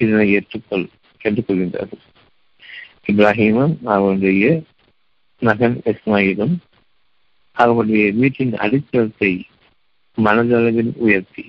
இதனை 0.00 0.26
ஏற்றுக்கொள் 0.34 0.86
கேட்டுக்கொள்கின்றார்கள். 1.20 2.02
இப்ராஹிமும் 3.06 3.74
அவருடைய 3.86 4.44
மகன் 5.42 5.76
இஸ்மாயிலும் 5.84 6.54
அவருடைய 7.56 8.04
வீட்டின் 8.12 8.54
அடித்தளத்தை 8.56 9.32
மனதளவில் 10.18 10.92
உயர்த்தி 10.96 11.44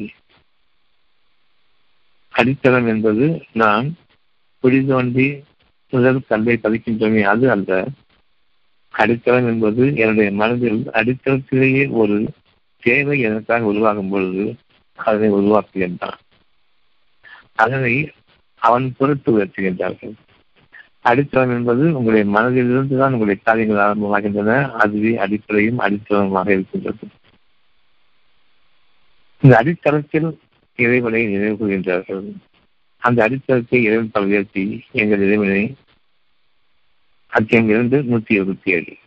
அடித்தளம் 2.33 2.87
என்பது 2.87 3.25
நாம் 3.53 3.87
குடி 4.63 4.79
தோண்டி 4.85 5.27
முதல் 5.93 6.19
கல்லை 6.27 6.55
பதிக்கின்றோமே 6.63 7.21
அது 7.23 7.45
அல்ல 7.51 7.71
அடித்தளம் 8.93 9.47
என்பது 9.47 9.83
என்னுடைய 9.95 10.29
மனதில் 10.31 10.81
அடித்தளத்திலேயே 10.91 11.83
ஒரு 11.93 12.17
தேவை 12.79 13.19
எனக்காக 13.19 13.65
உருவாகும் 13.65 14.09
பொழுது 14.09 14.55
அதனை 14.95 15.31
உருவாக்குகின்றான். 15.31 16.19
அதனை 17.55 18.11
அவன் 18.55 18.93
பொறுத்து 18.97 19.37
உயர்த்துகின்றார்கள். 19.37 20.13
அடித்தளம் 21.01 21.49
என்பது 21.49 21.97
உங்களுடைய 21.97 22.39
மனதிலிருந்து 22.39 22.97
தான் 22.97 23.13
உங்களுடைய 23.13 23.41
காரியங்கள் 23.43 23.83
ஆரம்பமாகின்றன. 23.85 24.71
அதுவே 24.71 25.17
அடிப்படையும் 25.17 25.79
அடித்தளமாக 25.79 26.51
இருக்கின்றது. 26.51 27.07
இந்த 29.41 29.63
அடித்தளத்தில் 29.63 30.37
இறைவனை 30.75 31.25
நினைவு 31.25 31.55
கொள்கின்றார்கள் 31.55 32.31
அந்த 32.97 33.23
அடித்தளத்தை 33.23 33.83
இறைவன் 33.83 34.11
பல 34.11 34.25
உயர்த்தி 34.25 34.83
எங்கள் 34.91 35.19
இறைவனை 35.19 35.75
அத்தியம் 37.27 37.69
இரண்டு 37.69 38.01
நூத்தி 38.01 38.31
இருபத்தி 38.33 38.71
ஏழு. 38.71 38.97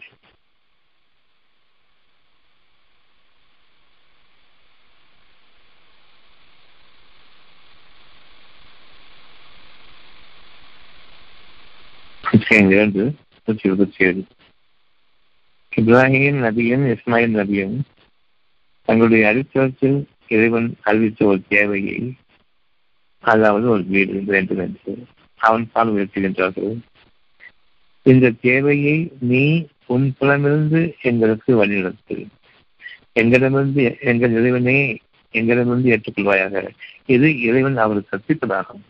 விஷயம் 12.53 12.71
இரண்டு 12.71 13.03
நூற்றி 13.45 13.69
இருபத்தி 13.69 14.05
ஏழு. 14.05 14.23
இப்ராஹிம் 15.77 16.39
நபியும் 16.45 16.85
இஸ்மாயில் 16.93 17.37
நபியும் 17.37 17.77
தங்களுடைய 18.85 19.29
அடித்தளத்தில் 19.29 19.99
இறைவன் 20.29 20.67
அறிவித்த 20.81 21.25
ஒரு 21.25 21.41
தேவையை 21.49 22.17
அதாவது 23.25 23.69
ஒரு 23.69 23.85
வீடு 23.85 24.23
வேண்டும் 24.23 24.59
என்று 24.59 25.07
அவன் 25.41 25.71
பால் 25.73 25.93
உயர்த்துகின்றார்கள் 25.93 26.75
இந்த 28.03 28.31
தேவையை 28.31 28.97
நீ 29.21 29.45
உன் 29.87 30.15
புலமிருந்து 30.19 30.95
எங்களுக்கு 31.03 31.55
வழிநடத்து. 31.61 32.17
எங்களிடமிருந்து 33.13 33.97
எங்கள் 34.01 34.33
இறைவனே 34.33 34.99
எங்களிடமிருந்து 35.35 35.93
ஏற்றுக்கொள்வாயாக. 35.97 36.69
இது 37.07 37.31
இறைவன் 37.41 37.77
அவருக்கு 37.77 38.13
கற்பிப்பதாகும் 38.17 38.85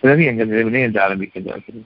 பிறகு 0.00 0.24
எங்கள் 0.24 0.48
இறைவனே 0.48 0.80
என்று 0.80 1.00
ஆரம்பிக்கின்றார்கள். 1.08 1.80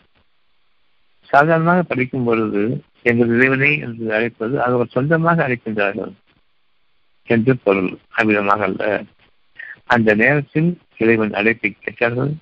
சாதாரணமாக 1.33 1.83
படிக்கும் 1.83 2.25
பொழுது 2.25 2.63
எங்கள் 3.03 3.31
இறைவனை 3.37 3.79
என்று 3.79 4.07
அழைப்பது 4.15 4.63
அவர் 4.63 4.87
சொந்தமாக 4.87 5.49
அழைக்கின்றார்கள் 5.49 6.13
என்று 7.29 7.53
பொருள். 7.57 7.93
அவ்விதமாக 8.17 8.63
அல்ல. 8.63 9.03
அந்த 9.87 10.15
நேரத்தில் 10.15 10.71
இறைவன் 10.99 11.33
அழைப்பை 11.33 11.71
கேட்டார்கள். 11.79 12.33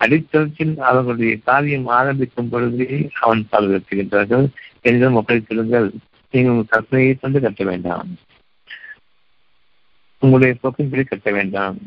அடித்தளத்தில் 0.00 0.74
அவர்களுடைய 0.78 1.36
காரியம் 1.44 1.86
ஆரம்பிக்கும் 1.86 2.48
பொழுதே 2.48 3.10
அவன் 3.20 3.42
பாதுகாத்துகின்றார்கள் 3.52 4.46
என்னிடம் 4.80 5.16
ஒப்படைத்திருங்கள். 5.16 5.88
நீங்கள் 6.30 6.54
உங்கள் 6.54 6.72
கற்பனையை 6.72 7.14
கொண்டு 7.20 7.40
கட்ட 7.40 7.64
வேண்டாம். 7.64 8.10
உங்களுடைய 10.22 10.54
போக்கின்படி 10.62 11.04
கட்ட 11.04 11.30
வேண்டாம். 11.30 11.78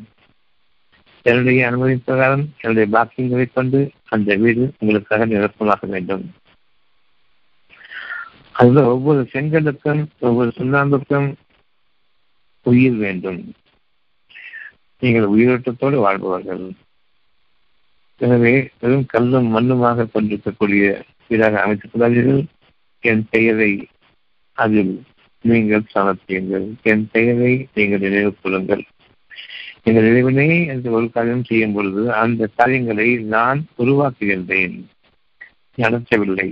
என்னுடைய 1.26 1.60
அனுமதி 1.68 1.96
பிரகாரம் 2.06 2.46
என்னுடைய 2.62 2.86
பாக்கியங்களை 2.98 3.48
கொண்டு 3.54 3.80
அந்த 4.10 4.36
வீடு 4.36 4.64
உங்களுக்காக 4.80 5.26
நிரப்பமாக 5.26 5.88
வேண்டும். 5.88 6.26
அதுல 8.62 8.82
ஒவ்வொரு 8.94 9.22
செங்கலுக்கும் 9.34 10.02
ஒவ்வொரு 10.28 10.50
சுண்ணாம்புக்கும் 10.58 11.30
உயிர் 12.66 12.98
வேண்டும். 13.04 13.42
நீங்கள் 15.02 15.32
உயிரோட்டத்தோடு 15.34 15.98
வாழ்பவர்கள். 16.06 16.64
எனவே 18.22 18.54
வெறும் 18.82 19.08
கல்லும் 19.14 19.48
மண்ணுமாக 19.56 20.08
கொண்டிருக்கக்கூடிய 20.08 20.84
வீடாக 21.30 21.62
அமைத்துக் 21.62 21.92
கொள்ளாதீர்கள் 21.94 22.44
என் 23.04 23.24
பெயரை 23.30 23.72
அதில் 24.58 24.94
நீங்கள் 25.44 25.92
சமர்த்தியுங்கள் 25.94 26.68
என் 26.92 27.06
பெயரை 27.14 27.54
நீங்கள் 27.74 28.04
நினைவு 28.06 28.32
கொள்ளுங்கள் 28.42 28.84
எங்கள் 29.84 30.08
இறைவனே 30.10 30.50
என்று 30.72 30.90
ஒரு 30.98 31.08
காரியம் 31.14 31.48
செய்யும் 31.50 31.74
பொழுது 31.74 32.02
அந்த 32.14 32.50
காரியங்களை 32.60 33.08
நான் 33.36 33.62
உருவாக்குகின்றேன். 33.84 34.76
நடத்தவில்லை 35.78 36.50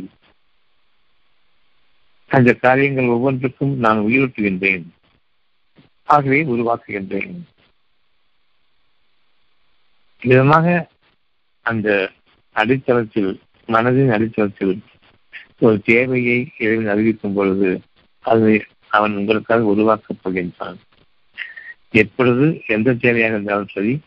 அந்த 2.29 2.53
காரியங்கள் 2.53 3.05
ஒவ்வொன்றுக்கும் 3.05 3.77
நான் 3.77 3.99
உயிரூட்டுகின்றேன். 3.99 4.83
ஆகவே 6.03 6.43
உருவாக்குகின்றேன். 6.43 7.39
விதமாக 10.21 10.87
அந்த 11.61 12.11
அடித்தளத்தில் 12.55 13.39
மனதின் 13.67 14.11
அடித்தளத்தில் 14.11 14.79
ஒரு 15.59 15.81
தேவையை 15.81 16.51
இறைவன் 16.57 16.87
அறிவிக்கும் 16.87 17.33
பொழுது 17.33 17.81
அதை 18.19 18.63
அவன் 18.87 19.15
உங்களுக்காக 19.15 19.63
உருவாக்கப் 19.63 20.19
போகின்றான். 20.23 20.77
எப்பொழுது 21.91 22.61
எந்த 22.67 22.93
தேவையாக 22.93 23.27
இருந்தாலும் 23.27 23.67
சரி 23.67 23.99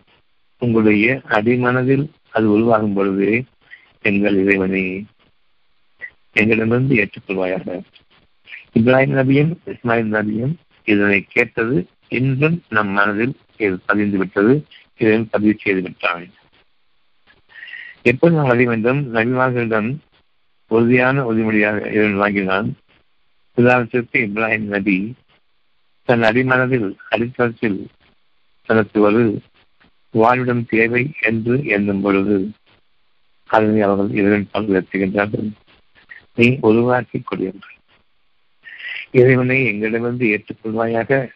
உங்களுடைய 0.58 1.20
அடிமனதில் 1.28 2.10
அது 2.30 2.50
உருவாகும் 2.50 2.94
பொழுது 2.94 3.44
எங்கள் 4.02 4.36
இறைவனை 4.36 5.06
எங்களிடமிருந்து 6.32 6.94
ஏற்றுக்கொள்வாயாக. 6.96 7.80
இப்ராஹிம் 8.74 9.16
நபியும் 9.18 9.52
இஸ்மாயில் 9.66 10.12
நபியும் 10.12 10.54
இதனை 10.85 11.24
கேட்டது 11.28 11.76
இன்றும் 12.08 12.56
நம் 12.68 12.88
மனதில் 12.88 13.35
இது 13.56 13.78
பதிந்து 13.87 14.18
விட்டது 14.18 14.66
இதையும் 14.96 15.28
பதிவு 15.30 15.54
செய்து 15.58 15.82
விட்டார்கள். 15.82 16.32
எப்போது 18.02 18.37
நாம் 18.37 18.48
அறிய 18.48 18.68
வேண்டும்? 18.68 19.00
நபிமார்களிடம் 19.14 19.90
உறுதியான 20.70 21.22
உறுதிமொழியாக 21.22 21.78
இதன் 21.92 22.16
வாங்கினான். 22.16 22.68
உதாரணத்திற்கு 23.58 24.18
இப்ராஹிம் 24.26 24.68
நபி 24.74 24.96
தன் 26.08 26.22
அடிமனதில் 26.22 26.88
அடித்தளத்தில் 27.11 27.78
தனக்கு 28.68 29.00
ஒரு 29.00 29.22
வாழ்விடம் 30.14 30.64
தேவை 30.66 31.02
என்று 31.20 31.54
எண்ணும் 31.64 32.00
பொழுது 32.00 32.37
அதனை 33.50 33.80
அவர்கள் 33.80 34.16
இறைவன் 34.16 34.48
பங்கு 34.50 35.50
நீ 36.35 36.46
உருவாக்கி 36.61 37.18
கொள்கின்றாய் 37.20 37.71
இறைவனை 39.14 39.59
எங்களிடமிருந்து 39.66 40.27
ஏற்றுக்கொள்வாயாக. 40.35 41.31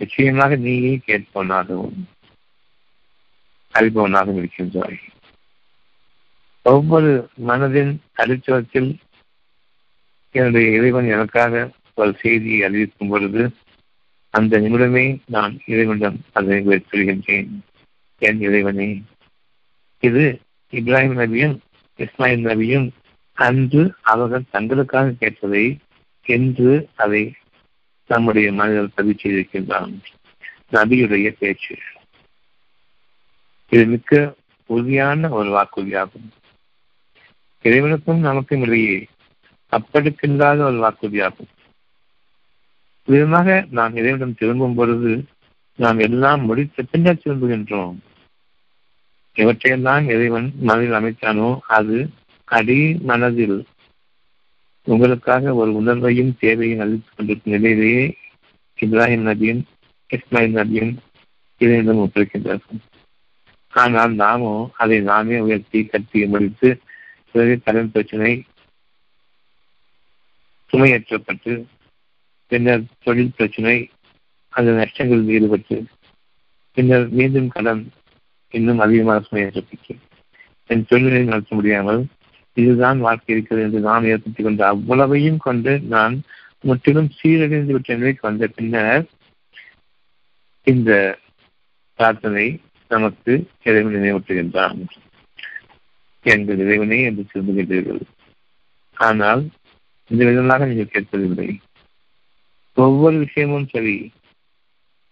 நிச்சயமாக 0.00 0.56
நீயே 0.56 1.00
கேட்பவனாகவும் 1.06 1.98
அறிபவனாகவும் 3.74 4.36
இருக்கின்றாய். 4.36 4.98
ஒவ்வொரு 6.62 7.10
மனதின் 7.46 7.92
அடிச்சுவத்தில் 8.16 8.90
என்னுடைய 10.34 10.68
இறைவன் 10.70 11.08
எனக்காக 11.08 11.70
ஒரு 11.94 12.12
செய்தியை 12.20 12.62
அறிவிக்கும் 12.62 13.08
பொழுது 13.08 13.42
அந்த 14.34 14.58
நிமிடமே 14.58 15.04
நான் 15.26 15.52
இறைவனிடம் 15.66 16.18
அதை 16.32 16.56
சொல்கின்றேன் 16.62 17.50
என் 18.22 18.40
இறைவனே 18.40 18.88
இது 20.02 20.24
இப்ராஹிம் 20.72 21.18
நபியும் 21.18 21.56
இஸ்மாயில் 21.98 22.46
நபியும் 22.46 22.88
அன்று 23.38 23.82
அவர்கள் 24.02 24.50
தங்களுக்காக 24.52 25.14
கேட்டதை 25.20 25.64
என்று 26.24 26.88
அதை 26.96 27.34
நம்முடைய 28.06 28.52
மனிதர் 28.52 28.94
பதிவு 28.94 29.20
செய்திருக்கின்றான் 29.22 29.94
நபியுடைய 30.72 31.34
பேச்சு. 31.38 31.78
இது 33.68 33.86
மிக்க 33.86 34.34
உறுதியான 34.66 35.28
ஒரு 35.28 35.48
வாக்குறுதியாகும். 35.48 36.28
இறைவனுக்கும் 37.62 38.18
நமக்கும் 38.18 38.62
இடையே 38.62 39.08
அப்படிக்கின்றாத 39.70 40.58
ஒரு 40.58 40.78
வாக்குறுதியாகும். 40.88 41.52
விதமாக 43.04 43.66
நாம் 43.70 43.96
இறைவனிடம் 43.96 44.34
திரும்பும் 44.34 44.74
பொழுது 44.74 45.24
நாம் 45.74 45.98
எல்லாம் 45.98 46.44
முடித்த 46.44 46.82
பின்னர் 46.82 47.20
திரும்புகின்றோம். 47.24 47.96
இவற்றையெல்லாம் 49.34 50.04
இறைவன் 50.04 50.52
மனதில் 50.56 50.92
அமைத்தானோ 50.92 51.58
அது 51.66 52.10
அடி 52.44 52.94
மனதில் 52.94 53.64
உங்களுக்காக 54.86 55.54
ஒரு 55.54 55.70
உணர்வையும் 55.80 56.32
தேவையும் 56.38 56.82
அளித்துக் 56.82 57.16
கொண்டிருக்கும் 57.16 57.54
நிலையிலேயே 57.54 58.04
இப்ராஹிம் 58.78 59.26
நபியும் 59.28 59.62
இஸ்மாயில் 60.10 60.58
நபியும் 60.58 60.92
இதனிடம் 61.60 62.02
ஒப்பிருக்கின்றார்கள் 62.04 62.80
ஆனால் 63.72 64.12
நாமும் 64.14 64.64
அதை 64.76 64.98
நாமே 65.02 65.38
உயர்த்தி 65.40 65.80
கட்டி 65.84 66.26
முடித்து 66.26 66.68
பிறகு 67.34 67.54
கடன் 67.60 67.90
பிரச்சனை 67.90 68.32
சுமையேற்றப்பட்டு 70.70 71.52
பின்னர் 72.52 72.84
தொழில் 73.02 73.36
பிரச்சனை 73.36 73.76
அந்த 74.52 74.70
நஷ்டங்களில் 74.72 75.32
ஈடுபட்டு 75.34 75.76
பின்னர் 76.76 77.06
மீண்டும் 77.10 77.48
கடன் 77.48 77.82
இன்னும் 78.54 78.78
அதிகமாக 78.78 79.22
சுமையேற்றப்பட்டு 79.26 79.94
என் 80.70 80.86
தொழிலை 80.86 81.22
நடத்த 81.22 81.54
முடியாமல் 81.54 82.02
இதுதான் 82.56 82.98
வாழ்க்கை 82.98 83.34
இருக்கிறது 83.34 83.64
என்று 83.66 83.80
நாம் 83.80 84.04
ஏற்படுத்திக் 84.04 84.46
கொண்ட 84.46 84.66
அவ்வளவையும் 84.66 85.36
கொண்டு 85.36 85.72
நான் 85.88 86.14
முற்றிலும் 86.60 87.10
சீரழிந்து 87.18 87.72
விட்ட 87.72 87.96
நிலைக்கு 87.96 88.28
வந்த 88.28 88.46
பின்னர் 88.46 89.04
இந்த 90.66 90.90
பிரார்த்தனை 91.98 92.46
நமக்கு 92.90 93.32
இறைவன் 93.62 93.96
நினைவூட்டுகின்றான் 93.96 94.78
எங்கள் 96.24 96.58
இறைவனே 96.58 96.98
என்று 97.02 97.22
திரும்புகின்றீர்கள் 97.32 98.02
ஆனால் 98.96 99.42
இந்த 100.10 100.22
விதமாக 100.24 100.66
நீங்கள் 100.66 100.92
கேட்பதில்லை. 100.92 101.48
ஒவ்வொரு 102.76 103.16
விஷயமும் 103.16 103.68
சரி 103.68 103.96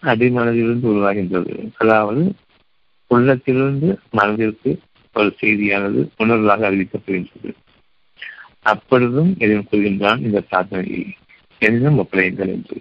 அடிமனதிலிருந்து 0.03 0.87
உருவாகின்றது. 0.93 1.55
அதாவது 1.77 2.23
உள்ளத்திலிருந்து 3.11 3.89
மனதிற்கு 4.11 4.71
ஒரு 5.15 5.37
செய்தியானது 5.41 6.01
உணர்வாக 6.19 6.63
அறிவிக்கப்படுகின்றது. 6.71 7.53
அப்பொழுதும் 8.63 9.35
எதுவும் 9.39 9.67
கூறுகின்றான் 9.71 10.21
இந்த 10.21 10.41
சாதனையை. 10.49 11.07
என்னிடம் 11.59 11.99
ஒப்படைங்கள் 11.99 12.49
என்று 12.49 12.77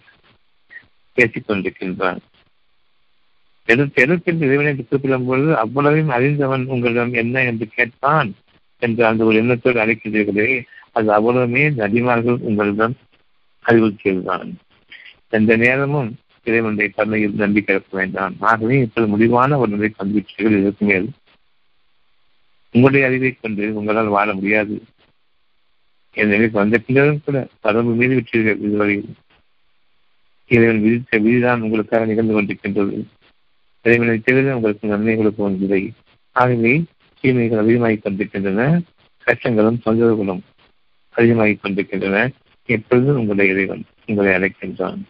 பேசிக் 1.13 1.49
கொண்டிருக்கின்றான். 1.49 2.17
எதிர்த்து 3.65 4.37
இறைவனை 4.39 4.75
குறிப்பிடும் 4.75 5.25
பொழுது 5.25 5.57
அவ்வளவையும் 5.57 6.09
அறிந்தவன் 6.09 6.65
உங்களிடம் 6.65 7.13
என்ன 7.13 7.43
என்று 7.43 7.67
கேட்பான் 7.67 8.33
என்று 8.79 9.05
அந்த 9.05 9.23
ஒரு 9.23 9.35
எண்ணத்தோடு 9.35 9.85
அழைக்கின்றீர்களே 9.85 10.63
அது 10.91 11.09
அவ்வளவுமே 11.11 11.63
நதிமார்கள் 11.77 12.37
உங்களிடம் 12.39 12.95
அறிவுறுத்தியதுதான் 13.65 14.49
எந்த 15.29 15.55
நேரமும் 15.55 16.09
இறைவனுடைய 16.43 16.91
கருணையில் 16.95 17.33
நம்பிக்கை 17.33 17.75
இருக்க 17.75 17.97
வேண்டாம். 17.97 18.35
ஆகவே 18.39 18.79
இப்போது 18.79 19.07
முடிவான 19.07 19.57
ஒரு 19.57 19.71
நிலை 19.71 19.89
சந்திப்பீர்கள் 19.99 20.59
இதற்கு 20.59 20.85
மேல் 20.85 21.09
உங்களுடைய 22.73 23.07
அறிவை 23.07 23.31
கொண்டு 23.41 23.63
உங்களால் 23.75 24.15
வாழ 24.17 24.33
முடியாது. 24.33 24.75
என் 26.13 26.27
நிலைக்கு 26.27 26.57
வந்த 26.59 26.77
பின்னரும் 26.77 27.21
கூட 27.25 27.47
வரம்பு 27.61 27.93
மீது 27.93 28.13
விட்டீர்கள் 28.15 28.61
இதுவரையில் 28.67 29.09
இறைவன் 30.47 30.81
விதித்த 30.81 31.19
விதிதான் 31.19 31.59
உங்களுக்காக 31.59 32.05
நிகழ்ந்து 32.05 32.35
கொண்டிருக்கின்றது. 32.35 32.95
இறைவனை 33.85 34.19
தவிர 34.19 34.55
உங்களுக்கு 34.55 34.87
நன்மைகளுக்கு 34.87 35.43
ஒன்றில்லை 35.43 35.91
ஆகவே 36.35 36.73
தீமைகள் 37.21 37.63
அதிகமாகிக் 37.63 38.03
கொண்டிருக்கின்றன 38.03 38.81
கஷ்டங்களும் 39.27 39.81
தொந்தரவுகளும் 39.85 40.41
அதிகமாகிக் 41.15 41.61
கொண்டிருக்கின்றன. 41.61 42.29
எப்பொழுதும் 42.69 43.17
உங்களுடைய 43.17 43.53
இறைவன் 43.53 43.83
உங்களை 44.05 44.33
அழைக்கின்றான் 44.33 45.01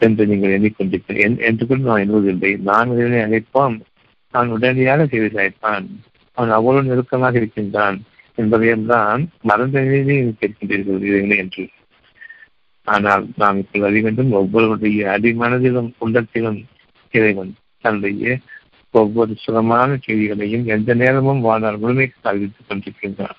என்று 0.00 0.26
நீங்கள் 0.26 0.54
எண்ணிக்கொண்டிருக்கிறேன் 0.58 1.36
என்று 1.40 1.66
கூட 1.66 1.80
நான் 1.80 2.04
எண்ணுவதில்லை. 2.04 2.52
நான் 2.70 2.92
இறைவனை 2.96 3.22
அழைப்போம் 3.26 3.76
நான் 4.34 4.48
உடனடியாக 4.48 5.06
செய்து 5.06 5.28
அழைப்பான் 5.34 5.86
அவன் 6.38 6.50
அவ்வளவு 6.50 6.88
நெருக்கமாக 6.88 7.36
இருக்கின்றான் 7.36 7.96
என்பதையெல்லாம் 8.34 8.86
தான் 8.86 9.30
மறந்த 9.42 9.80
கேட்கின்றீர்கள் 10.40 11.00
இறைவனை 11.00 11.36
என்று. 11.36 11.64
ஆனால் 12.84 13.24
நாம் 13.36 13.56
இப்போது 13.58 13.84
அறிய 13.84 14.02
வேண்டும் 14.02 14.30
ஒவ்வொருவருடைய 14.32 15.00
அடிமனதிலும் 15.08 15.90
உள்ளத்திலும் 15.98 16.60
இறைவன் 17.10 17.50
தன்னுடைய 17.80 18.38
ஒவ்வொரு 18.90 19.32
சுகமான 19.36 19.96
செய்திகளையும் 19.96 20.66
எந்த 20.66 20.94
நேரமும் 20.94 21.40
வாழ்நாள் 21.40 21.82
முழுமைக்கு 21.82 22.20
அறிவித்துக் 22.22 22.68
கொண்டிருக்கின்றான். 22.68 23.38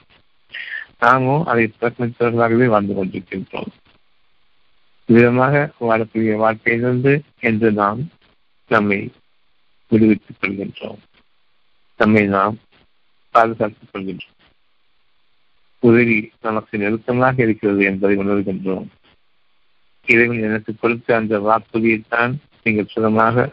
நாமும் 0.99 1.45
அதை 1.45 1.65
புறக்கணித்தவர்களாகவே 1.81 2.65
வாழ்ந்து 2.65 2.93
கொண்டிருக்கின்றோம். 2.93 3.73
விதமாக 5.05 5.71
வாழக்கூடிய 5.81 6.33
வாழ்க்கையிலிருந்து 6.35 7.13
என்று 7.39 7.71
நாம் 7.71 8.01
நம்மை 8.67 8.99
விடுவித்துக் 9.91 10.41
கொள்கின்றோம். 10.41 10.99
நம்மை 11.97 12.25
நாம் 12.25 12.57
பாதுகாத்துக் 13.31 13.89
கொள்கின்றோம் 13.91 14.35
உதவி 15.79 16.31
நமக்கு 16.41 16.77
நெருக்கமாக 16.77 17.43
இருக்கிறது 17.43 17.83
என்பதை 17.83 18.15
உணர்கின்றோம் 18.17 18.87
இறைவன் 20.07 20.41
எனக்கு 20.41 20.71
கொடுத்த 20.75 21.15
அந்த 21.15 21.39
வாக்குறுதியைத்தான் 21.39 22.33
நீங்கள் 22.63 22.87
சுகமாக 22.87 23.51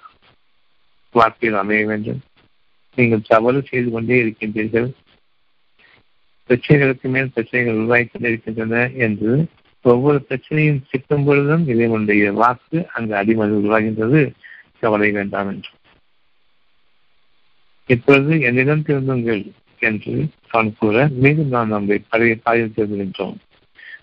வாழ்க்கையில் 1.14 1.58
அமைய 1.58 1.86
வேண்டும். 1.86 2.20
நீங்கள் 2.94 3.26
தவறு 3.26 3.62
செய்து 3.62 3.90
கொண்டே 3.90 4.16
இருக்கின்றீர்கள். 4.22 4.88
பிரச்சனைகளுக்கு 6.48 7.08
மேல் 7.08 7.32
பிரச்சனைகள் 7.32 7.74
உருவாகிக் 7.74 8.12
கொண்டிருக்கின்றன 8.12 8.90
என்று 8.96 9.48
ஒவ்வொரு 9.84 10.18
பிரச்சனையும் 10.28 10.80
சிக்கும் 10.90 11.24
பொழுதும் 11.24 11.64
இறைவனுடைய 11.66 12.32
வாக்கு 12.32 12.78
அங்கு 12.92 13.14
அடிமதி 13.14 13.54
உருவாகின்றது. 13.60 14.32
கவலை 14.80 15.10
வேண்டாம் 15.10 15.48
என்று. 15.48 15.72
இப்பொழுது 17.86 18.40
என்னிடம் 18.40 18.82
திருந்துங்கள் 18.82 19.44
என்று 19.88 20.14
அவன் 20.48 20.70
கூற 20.78 21.06
மீண்டும் 21.22 21.48
நான் 21.48 21.72
நம்மை 21.74 21.98
பழைய 22.08 22.34
பாதையில் 22.42 22.74
திரும்புகின்றோம் 22.76 23.36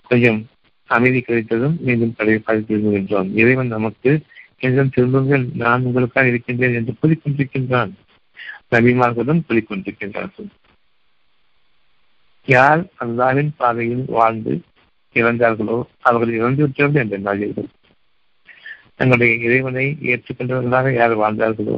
கொஞ்சம் 0.08 0.40
அமைதி 0.90 1.20
கிடைத்ததும் 1.22 1.76
மீண்டும் 1.80 2.16
பழைய 2.16 2.40
பாதையில் 2.40 2.70
திரும்புகின்றோம் 2.70 3.30
இறைவன் 3.34 3.76
நமக்கு 3.76 4.12
என்றும் 4.60 4.92
திரும்புங்கள் 4.96 5.46
நான் 5.56 5.86
உங்களுக்காக 5.86 6.28
இருக்கின்றேன் 6.28 6.78
என்று 6.80 6.94
கூறிக்கொண்டிருக்கின்றான். 7.00 7.94
நபிமார்களும் 8.72 9.42
கூறிக்கொண்டிருக்கின்றார்கள். 9.48 10.50
யார் 12.48 12.82
அல்லாவின் 13.00 13.52
பாதையில் 13.58 14.06
வாழ்ந்து 14.10 14.54
இறந்தார்களோ 15.16 15.78
அவர்கள் 16.02 16.38
இறந்து 16.38 16.62
விட்டார்கள் 16.64 17.02
என்று 17.04 17.18
எண்ணாதீர்கள் 17.18 17.70
தங்களுடைய 18.96 19.34
இறைவனை 19.46 19.86
ஏற்றுக்கொண்டவர்களாக 20.12 20.94
யார் 20.94 21.14
வாழ்ந்தார்களோ 21.18 21.76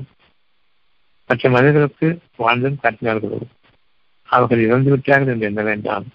மற்ற 1.30 1.50
மனிதர்களுக்கு 1.50 2.08
வாழ்ந்தும் 2.38 2.82
காட்டினார்களோ 2.84 3.39
அவர்கள் 4.30 4.66
இறந்து 4.68 4.90
விட்டார்கள் 4.92 5.34
என்று 5.34 5.46
எண்ண 5.46 5.62
வேண்டாம். 5.64 6.06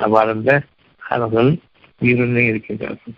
அவ்வாறந்த 0.00 0.50
அவர்கள் 1.02 1.50
உயிருடனே 2.00 2.44
இருக்கின்றார்கள். 2.50 3.16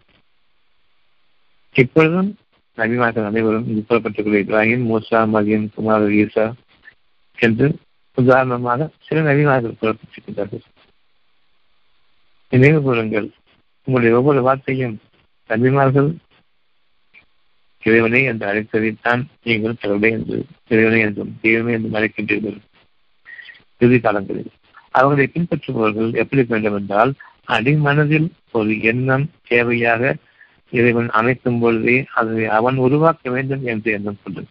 இப்பொழுதும் 1.76 2.30
நபிமார்கள் 2.78 3.28
அனைவரும் 3.28 3.68
இது 3.70 3.80
புறப்பட்டுள்ள 3.88 4.40
இப்ராஹிம் 4.44 4.84
மூசா 4.90 5.20
மதியம் 5.34 5.68
குமார் 5.74 6.06
ஈசா 6.22 6.46
என்று 7.38 7.66
உதாரணமாக 8.18 8.88
சில 9.06 9.20
நபிமார்கள் 9.20 9.78
புறப்பட்டிருக்கின்றார்கள் 9.80 10.64
நினைவு 12.52 12.78
கூறுங்கள் 12.82 13.28
உங்களுடைய 13.86 14.16
ஒவ்வொரு 14.18 14.40
வார்த்தையும் 14.42 14.96
நபிமார்கள் 15.50 16.10
இறைவனை 17.82 18.20
என்று 18.24 18.46
அழைத்ததைத்தான் 18.46 19.22
நீங்கள் 19.42 19.80
கடவுளை 19.80 20.10
என்று 20.10 20.36
இறைவனை 20.68 21.00
என்றும் 21.00 21.32
தெய்வமே 21.40 21.72
என்றும் 21.72 21.96
அழைக்கின்றீர்கள். 21.98 22.58
இறுதி 23.78 23.98
காலங்களில் 24.00 24.52
அவர்களை 24.90 25.26
பின்பற்றுபவர்கள் 25.34 26.10
எப்படி 26.14 26.42
வேண்டும் 26.48 26.78
என்றால் 26.78 27.12
அடிமனதில் 27.48 28.28
ஒரு 28.52 28.72
எண்ணம் 28.80 29.26
தேவையாக 29.48 30.14
இறைவன் 30.72 31.10
அமைக்கும் 31.10 31.60
பொழுதே 31.60 31.96
அதை 32.14 32.46
அவன் 32.58 32.76
உருவாக்க 32.76 33.30
வேண்டும் 33.30 33.64
என்று 33.64 33.92
எண்ணம் 33.92 34.18
கொண்டது 34.22 34.50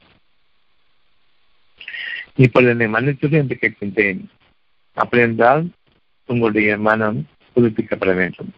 இப்பொழுது 2.36 2.72
என்னை 2.72 2.88
மன்னித்தது 2.88 3.36
என்று 3.38 3.56
கேட்கின்றேன். 3.62 4.20
அப்படி 4.98 5.22
என்றால் 5.22 5.64
உங்களுடைய 6.30 6.78
மனம் 6.78 7.20
புதுப்பிக்கப்பட 7.56 8.12
வேண்டும். 8.16 8.52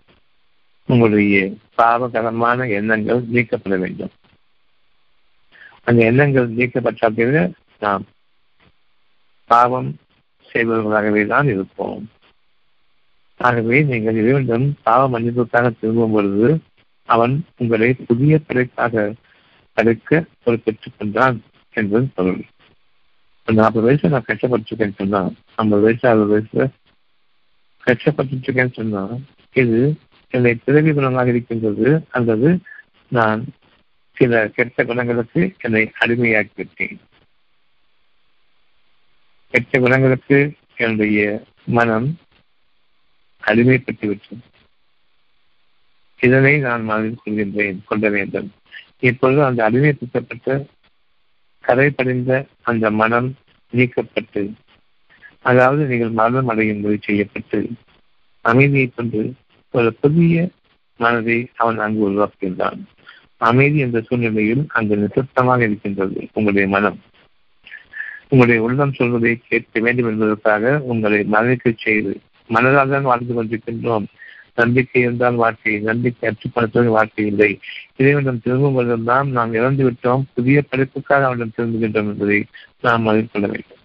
உங்களுடைய 0.90 1.38
பாவகரமான 1.76 2.68
எண்ணங்கள் 2.70 3.22
நீக்கப்பட 3.28 3.76
வேண்டும். 3.78 4.14
அந்த 5.84 6.00
எண்ணங்கள் 6.04 6.48
நீக்கப்பட்டால் 6.50 7.54
நாம் 7.80 8.04
பாவம் 9.50 9.90
செய்பவர்களாகவே 10.52 11.24
தான் 11.26 11.48
இருப்போம். 11.48 12.04
ஆகவே 13.40 13.78
நீங்கள் 13.84 14.20
இறைவனிடம் 14.22 14.68
பாவ 14.84 15.02
மன்னிப்புக்காக 15.10 15.70
திரும்பும் 15.72 16.12
பொழுது 16.12 16.48
அவன் 17.10 17.34
உங்களை 17.58 17.90
புதிய 18.08 18.40
படைப்பாக 18.40 19.04
தடுக்க 19.78 20.12
பொறுப்பேற்றுக் 20.44 20.98
கொண்டான் 20.98 21.38
என்பது 21.76 22.08
பொருள். 22.16 22.42
நாற்பது 23.48 23.86
வயசு 23.86 24.10
நான் 24.10 24.28
கஷ்டப்பட்டிருக்கேன்னு 24.28 24.98
சொன்னா 24.98 25.22
ஐம்பது 25.56 25.82
வயசு 25.82 26.06
அறுபது 26.10 26.34
வயசுல 26.34 26.66
கஷ்டப்பட்டிருக்கேன்னு 27.84 28.76
சொன்னா 28.76 29.04
இது 29.56 29.80
என்னை 30.34 30.54
பிறவி 30.66 30.92
குணமாக 30.92 31.28
இருக்கின்றது 31.28 31.88
அல்லது 32.10 32.50
நான் 33.12 33.42
சில 34.18 34.48
கெட்ட 34.48 34.84
குணங்களுக்கு 34.84 35.42
என்னை 35.60 35.84
அடிமையாக்கி 36.00 36.56
விட்டேன் 36.56 37.00
கெட்ட 39.52 39.80
குணங்களுக்கு 39.80 40.54
என்னுடைய 40.76 41.44
மனம் 41.66 42.18
அடிமைப்பட்டுவிட்டது. 43.44 44.40
இதனை 46.20 46.58
நான் 46.58 46.84
மனதில் 46.84 47.20
கொள்கின்றேன் 47.26 47.80
கொள்ள 47.86 48.10
வேண்டும். 48.10 48.54
இப்பொழுது 49.00 49.44
அந்த 49.44 49.72
அடிமைப்படுத்தப்பட்ட 49.72 50.66
கரை 51.60 51.90
படிந்த 51.90 52.46
அந்த 52.62 52.92
மனம் 52.92 53.36
நீக்கப்பட்டு 53.74 54.54
அதாவது 55.42 55.86
நீங்கள் 55.86 56.10
மரணம் 56.10 56.50
அடையும்படி 56.50 56.98
செய்யப்பட்டு 57.02 57.70
அமைதியை 58.42 58.92
கொண்டு 58.96 59.34
ஒரு 59.72 59.94
புதிய 59.94 60.50
மனதை 60.98 61.50
அவன் 61.56 61.78
அங்கு 61.78 62.10
உருவாக்குகின்றான். 62.10 62.80
அமைதி 63.38 63.80
என்ற 63.80 64.02
சூழ்நிலையில் 64.02 64.66
அங்கு 64.68 64.96
நிசப்தமாக 64.96 65.62
இருக்கின்றது 65.62 66.28
உங்களுடைய 66.34 66.68
மனம். 66.68 67.00
உங்களுடைய 68.30 68.64
உள்ளம் 68.64 68.94
சொல்வதை 68.94 69.42
கேட்க 69.48 69.80
வேண்டும் 69.80 70.08
என்பதற்காக 70.08 70.80
உங்களை 70.80 71.24
மனதிற்கு 71.24 71.76
செய்து 71.78 72.20
மனதால் 72.50 72.90
தான் 72.90 73.02
வாழ்ந்து 73.02 73.44
கொண்டிருக்கின்றோம். 73.44 74.06
நம்பிக்கை 74.56 75.02
இருந்தால் 75.02 75.36
வாழ்க்கை 75.36 75.80
நம்பிக்கை 75.80 76.30
அச்சுப்படுத்துவது 76.30 76.86
வாழ்க்கை 76.86 77.26
இல்லை. 77.26 77.60
இறைவனிடம் 77.96 78.42
திரும்பும் 78.42 78.74
பொழுதெல்லாம் 78.74 79.30
நாம் 79.30 79.54
இறந்து 79.54 79.92
விட்டோம். 79.92 80.24
புதிய 80.34 80.62
படிப்புக்காக 80.62 81.26
அவனிடம் 81.26 81.52
திரும்புகின்றோம் 81.58 82.12
என்பதை 82.12 82.46
நாம் 82.82 83.02
மதில் 83.02 83.28
கொள்ள 83.32 83.48
வேண்டும். 83.48 83.78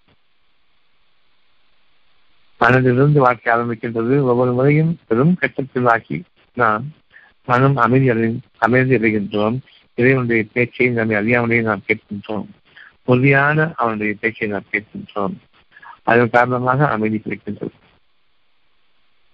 மனதிலிருந்து 2.61 3.19
வாழ்க்கை 3.19 3.55
ஆரம்பிக்கின்றது. 3.55 4.21
ஒவ்வொரு 4.21 4.53
முறையும் 4.53 4.99
பெரும் 5.07 5.35
கட்டத்தில் 5.35 6.25
நாம் 6.55 6.85
மனம் 7.47 7.77
அமைதி 7.77 8.09
அடை 8.09 8.41
அமைதி 8.59 8.97
அடைகின்றோம். 8.97 9.59
இறைவனுடைய 9.95 10.45
பேச்சை 10.53 10.89
நம்மை 10.89 11.17
அறியாமலேயே 11.17 11.63
நாம் 11.63 11.83
கேட்கின்றோம். 11.87 12.47
உறுதியான 13.05 13.73
அவனுடைய 13.77 14.15
பேச்சை 14.21 14.49
நாம் 14.49 14.71
கேட்கின்றோம். 14.73 15.35
அதன் 16.03 16.31
காரணமாக 16.31 16.89
அமைதி 16.89 17.23
கிடைக்கின்றது. 17.25 17.75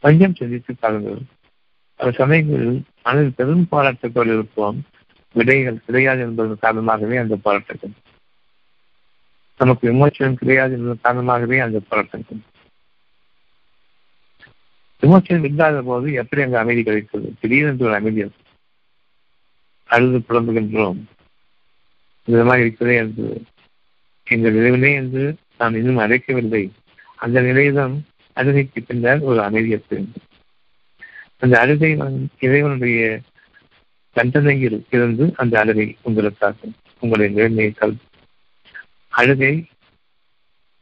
கொஞ்சம் 0.00 0.34
சிந்தித்து 0.34 0.74
பாருங்கள். 0.74 1.18
பல 1.96 2.10
சமயங்களில் 2.10 2.82
மனதில் 3.02 3.34
பெரும் 3.36 3.66
போராட்டத்தோடு 3.70 4.26
இருப்போம். 4.26 4.84
விடைகள் 5.32 5.84
கிடையாது 5.86 6.20
என்பதன் 6.20 6.58
காரணமாகவே 6.60 7.16
அந்த 7.16 7.36
போராட்டங்கள் 7.36 7.90
நமக்கு 9.58 9.92
விமோச்சனம் 9.92 10.34
கிடையாது 10.34 10.72
என்பதன் 10.72 11.00
காரணமாகவே 11.02 11.58
அந்த 11.58 11.80
போராட்டங்கள் 11.88 12.36
விமோச்சனம் 15.02 15.44
இல்லாத 15.44 15.82
போது 15.82 16.12
எப்படி 16.12 16.42
அங்கு 16.42 16.58
அமைதி 16.58 16.82
கிடைக்கிறது? 16.82 17.34
திடீரென்று 17.40 17.84
ஒரு 17.84 17.94
அமைதி 17.94 18.30
அழுது 19.86 20.18
புலம்புகின்றோம். 20.28 21.00
விதமாக 22.24 22.60
இருக்கிறதே 22.60 22.96
என்று 22.96 23.42
எங்கள் 24.30 24.54
விரைவிலே 24.54 24.94
என்று 24.94 25.36
நான் 25.58 25.74
இன்னும் 25.74 25.98
அழைக்கவில்லை. 25.98 26.70
அந்த 27.16 27.40
நிலையிலும் 27.40 28.06
அழுகைக்கு 28.32 28.82
பின்னர் 28.82 29.20
ஒரு 29.20 29.40
அமைதியத்து 29.40 30.04
அந்த 31.38 31.60
அழுகை 31.60 31.98
இறைவனுடைய 32.38 33.20
தண்டனையில் 34.14 34.82
இருந்து 34.90 35.32
அந்த 35.36 35.58
அழுகை 35.58 35.96
உங்களுக்காக 36.02 36.56
உங்களை 37.00 37.72
கல் 37.72 37.96
அழுகை 39.08 39.66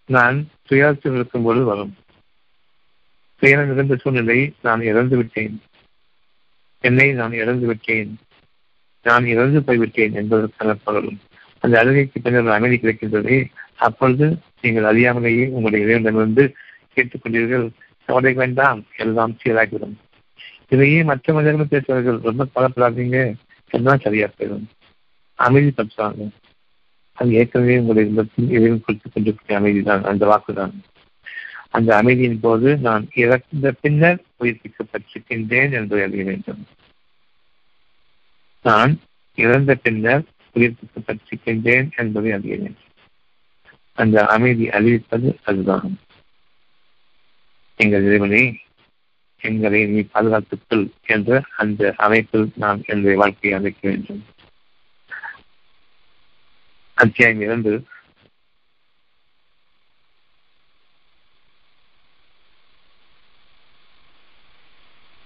நான் 0.07 0.49
துயரத்தில் 0.67 1.15
இருக்கும் 1.15 1.43
பொழுது 1.43 1.65
வரும். 1.65 1.97
துயரம் 3.39 3.73
இருந்த 3.73 3.97
சூழ்நிலை 3.97 4.53
நான் 4.63 4.83
இறந்து 4.83 5.17
விட்டேன். 5.17 5.63
என்னை 6.81 7.13
நான் 7.13 7.33
இறந்து 7.33 7.67
விட்டேன். 7.67 8.19
நான் 9.03 9.27
இறந்து 9.27 9.63
போய்விட்டேன் 9.63 10.15
என்பதற்கான 10.15 10.75
பகலும் 10.75 11.19
அந்த 11.69 11.81
அழுகைக்கு 11.81 12.21
பின்னர் 12.21 12.49
அமைதி 12.49 12.77
கிடைக்கின்றது. 12.77 13.47
அப்பொழுது 13.77 14.39
நீங்கள் 14.61 14.97
அறியாமலேயே 14.97 15.49
உங்களுடைய 15.49 15.87
இறைவனிடமிருந்து 15.87 16.55
கேட்டுக்கொண்டீர்கள். 16.95 17.71
கவலை 18.07 18.33
வேண்டாம் 18.33 18.85
எல்லாம் 18.97 19.37
சீராகிவிடும். 19.45 19.95
இதையே 20.69 21.03
மற்ற 21.03 21.33
மனிதர்கள் 21.33 21.67
பேசுவார்கள் 21.67 22.19
ரொம்ப 22.19 22.47
கவலைப்படாதீங்க 22.55 23.35
எல்லாம் 23.71 24.01
சரியா 24.01 24.29
போயிடும். 24.39 24.65
அமைதி 25.35 25.73
பற்றாங்க. 25.77 26.29
அது 27.15 27.33
ஏற்கனவே 27.33 27.79
உங்களுடைய 27.79 28.09
இல்லத்தில் 28.09 28.51
இறைவன் 28.51 28.83
கொடுத்துக் 28.87 29.13
கொண்டிருக்கிற 29.15 29.61
அமைதிதான் 29.61 30.05
அந்த 30.05 30.27
வாக்குதான். 30.27 30.73
அந்த 31.71 31.97
அமைதியின் 31.97 32.41
போது 32.41 32.77
நான் 32.77 33.09
இறந்த 33.15 33.73
பின்னர் 33.81 34.23
உயிர்ப்பிக்கப்பட்டிருக்கின்றேன் 34.41 35.73
என்று 35.73 36.03
அறிய 36.03 36.25
வேண்டும். 36.25 36.67
நான் 38.63 39.01
இறந்த 39.35 39.75
பின்னர் 39.75 40.23
உயிர்ப்பிக்கப்பட்டிருக்கின்றேன் 40.55 41.97
என்பதை 41.97 42.33
அறிய 42.33 42.57
வேண்டும். 42.57 42.77
அந்த 43.95 44.27
அமைதி 44.27 44.69
அறிவிப்பது 44.69 45.37
அதுதான். 45.45 45.99
எங்கள் 47.77 48.05
இறைவனே 48.05 48.61
எங்களை 49.41 49.87
நீ 49.87 50.01
பாதுகாத்துக்கள் 50.03 50.89
என்ற 51.03 51.43
அந்த 51.57 51.95
அமைப்பில் 51.97 52.53
நாம் 52.55 52.83
என்னுடைய 52.87 53.17
வாழ்க்கையை 53.17 53.59
அமைக்க 53.59 53.89
வேண்டும். 53.89 54.25
அத்தியாயம் 56.95 57.41
இரண்டு. 57.41 57.85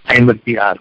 ஐம்பத்தி 0.05 0.61
ஆறு. 0.61 0.81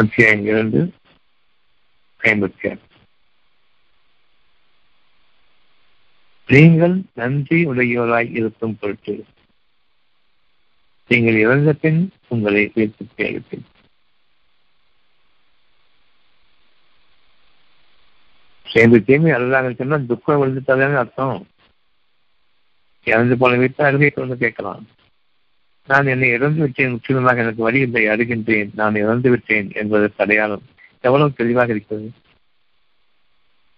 அத்தியாயம் 0.00 0.44
இரண்டு 0.44 0.80
ஐம்பத்தி 2.22 2.64
ஆறு. 2.70 2.80
நீங்கள் 6.46 7.02
நன்றி 7.14 7.66
உடையவராய் 7.66 8.30
இருக்கும் 8.30 8.76
பொருட்டு 8.80 9.24
நீங்கள் 11.08 11.38
இறந்த 11.44 11.72
பின் 11.72 12.12
உங்களை 12.28 12.72
உயிர்ப்பித்து 12.74 13.26
அளிப்பேன் 13.28 13.64
சேர்ந்து 18.66 19.04
தீமை 19.04 19.32
அழுதாங்க 19.32 19.74
சொன்னா 19.74 19.96
துக்கம் 19.96 20.42
விழுந்துட்டாதானே 20.42 20.96
அர்த்தம்? 20.96 21.46
இறந்து 23.04 23.36
போன 23.36 23.56
வீட்டை 23.56 23.86
அழுகை 23.86 24.10
கொண்டு 24.10 24.36
கேட்கலாம். 24.36 24.86
நான் 25.86 26.06
என்னை 26.06 26.28
இறந்து 26.28 26.60
விட்டேன் 26.60 26.90
முற்றிலுமாக 26.90 27.40
எனக்கு 27.40 27.62
வழி 27.62 27.80
இல்லை 27.80 28.68
நான் 28.74 28.94
இறந்து 28.94 29.30
விட்டேன் 29.30 29.70
என்பது 29.74 30.12
அடையாளம் 30.16 30.62
எவ்வளவு 31.00 31.32
தெளிவாக 31.32 31.72
இருக்கிறது? 31.72 32.12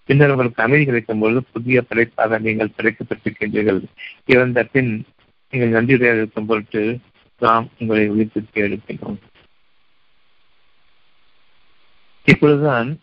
பின்னர் 0.05 0.31
உங்களுக்கு 0.31 0.63
அமைதி 0.63 0.85
கிடைக்கும் 0.85 1.19
பொழுது 1.19 1.43
புதிய 1.53 1.83
படைப்பாக 1.83 2.39
நீங்கள் 2.39 2.75
படைக்கப்பட்டிருக்கின்றீர்கள். 2.77 3.83
இறந்த 4.27 4.65
பின் 4.65 5.05
நீங்கள் 5.51 5.75
நன்றியுடைய 5.77 6.17
இருக்கும் 6.17 6.47
பொருட்டு 6.47 6.99
நாம் 7.39 7.69
உங்களை 7.79 8.11
உயிர்ப்பித்து 8.11 8.63
எடுப்பினோம் 8.67 9.19
இப்பொழுதுதான் 12.25 12.99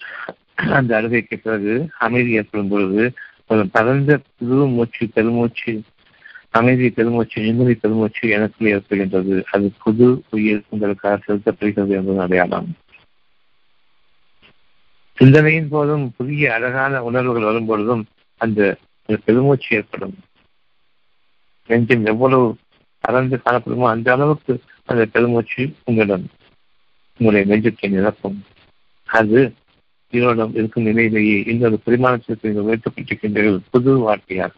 அந்த 0.55 0.95
அழுகைக்கு 0.95 1.37
பிறகு 1.37 1.89
அமைதி 1.99 2.31
ஏற்படும் 2.31 2.67
பொழுது 2.67 3.13
ஒரு 3.47 3.67
பரந்த 3.67 4.19
புது 4.37 4.55
மூச்சு 4.55 5.07
பெருமூச்சு 5.13 5.81
அமைதி 6.55 6.87
பெருமூச்சு 6.89 7.37
நிம்மதி 7.41 7.73
பெருமூச்சு 7.75 8.23
எனக்குள் 8.35 8.71
ஏற்படுகின்றது. 8.73 9.35
அது 9.51 9.67
புது 9.83 10.07
உயிர் 10.29 10.61
உங்களுக்காக 10.69 11.15
செலுத்தப்படுகிறது 11.25 11.93
என்பது 11.99 12.19
அடையாளம். 12.21 12.69
சிந்தனையின் 15.17 15.71
போதும் 15.73 16.05
புதிய 16.17 16.53
அழகான 16.53 17.03
உணர்வுகள் 17.03 17.47
வரும்பொழுதும் 17.49 18.03
அந்த 18.41 18.61
பெருமூச்சு 19.25 19.69
ஏற்படும். 19.77 20.15
நெஞ்சம் 21.69 22.05
எவ்வளவு 22.05 22.47
அறந்து 23.03 23.35
காணப்படுமோ 23.45 23.85
அந்த 23.89 24.07
அளவுக்கு 24.15 24.53
அந்த 24.89 25.03
பெருமூச்சு 25.13 25.63
உங்களிடம் 25.83 26.25
உங்களுடைய 27.19 27.43
நெஞ்சத்தை 27.51 27.89
நிரப்பும். 27.95 28.39
அது 29.09 29.39
இதோடம் 30.13 30.53
இருக்கும் 30.59 30.87
நிலையிலேயே 30.89 31.37
இன்னொரு 31.51 31.77
பரிமாணத்திற்கு 31.85 32.47
நீங்கள் 32.47 32.67
உயர்த்தப்பட்டிருக்கின்றீர்கள் 32.67 33.59
புது 33.71 33.91
வார்த்தையாக 34.05 34.53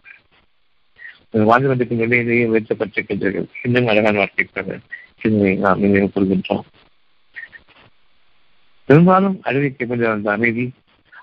வாழ்ந்து 1.43 1.67
கொண்டிருக்கும் 1.67 1.97
நிலையிலேயே 1.97 2.45
உயர்த்தப்பட்டிருக்கின்றீர்கள் 2.45 3.47
இன்னும் 3.63 3.87
அழகான 3.87 4.19
வார்த்தைக்காக 4.19 4.79
சிந்தனை 5.21 5.55
நாம் 5.55 5.79
நினைவு 5.79 6.09
கூறுகின்றோம் 6.15 6.65
பெரும்பாலும் 8.85 9.41
அறிவிக்கப்பட்ட 9.43 10.11
அந்த 10.11 10.31
அமைதி 10.31 10.71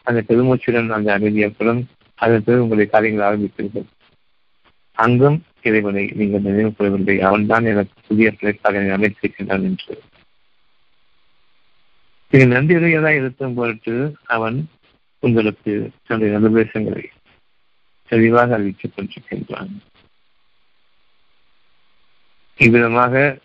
அந்த 0.02 0.22
பெருமூச்சுடன் 0.28 0.88
அந்த 0.88 1.12
அமைதி 1.12 1.40
ஏற்படும். 1.40 1.88
அதன் 2.14 2.42
பிறகு 2.44 2.62
உங்களுடைய 2.62 2.90
காரியங்கள் 2.90 3.28
ஆரம்பித்தீர்கள் 3.28 3.86
அங்கும் 4.92 5.44
இறைவனை 5.62 6.12
நீங்கள் 6.14 6.40
நினைவு 6.40 6.72
கூறவில்லை. 6.72 7.20
அவன்தான் 7.20 7.64
எனக்கு 7.64 8.00
புதிய 8.06 8.34
பிழைப்பாக 8.40 8.82
அமைத்திருக்கின்றான் 8.96 9.62
என்று. 9.62 10.02
நீங்கள் 12.30 12.54
நன்றியுடையதாக 12.56 13.16
இருக்கும் 13.16 13.54
பொருட்டு 13.54 14.14
அவன் 14.24 14.68
உங்களுக்கு 15.18 15.90
தன்னுடைய 16.06 16.38
நல்லபேசங்களை 16.38 17.04
தெளிவாக 18.06 18.54
அறிவித்துக் 18.54 18.92
கொண்டிருக்கின்றான். 18.96 19.72
இவ்விதமாக 22.56 23.38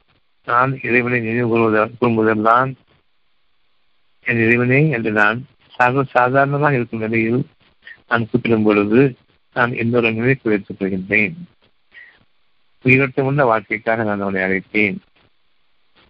நான் 0.45 0.80
இறைவனை 0.84 1.19
நினைவு 1.19 1.58
கூறுவதெல்லாம் 1.58 2.74
என் 4.22 4.41
இறைவனே 4.45 4.89
என்று 4.89 5.12
நான் 5.12 5.45
சர்வ 5.78 6.04
சாதாரணமாக 6.04 6.76
இருக்கும் 6.76 7.00
நிலையில் 7.00 7.48
நான் 8.08 8.28
கூப்பிடும் 8.30 8.63
பொழுது 8.63 9.15
நான் 9.54 9.72
என்னோட 9.72 10.13
நிலைக்கு 10.13 10.50
வைத்துக் 10.50 10.78
கொள்கின்றேன். 10.80 11.34
உயிரோட்டமுள்ள 12.86 13.43
வாழ்க்கைக்காக 13.43 14.04
நான் 14.04 14.22
அவனை 14.22 14.41
அழைத்தேன். 14.41 14.98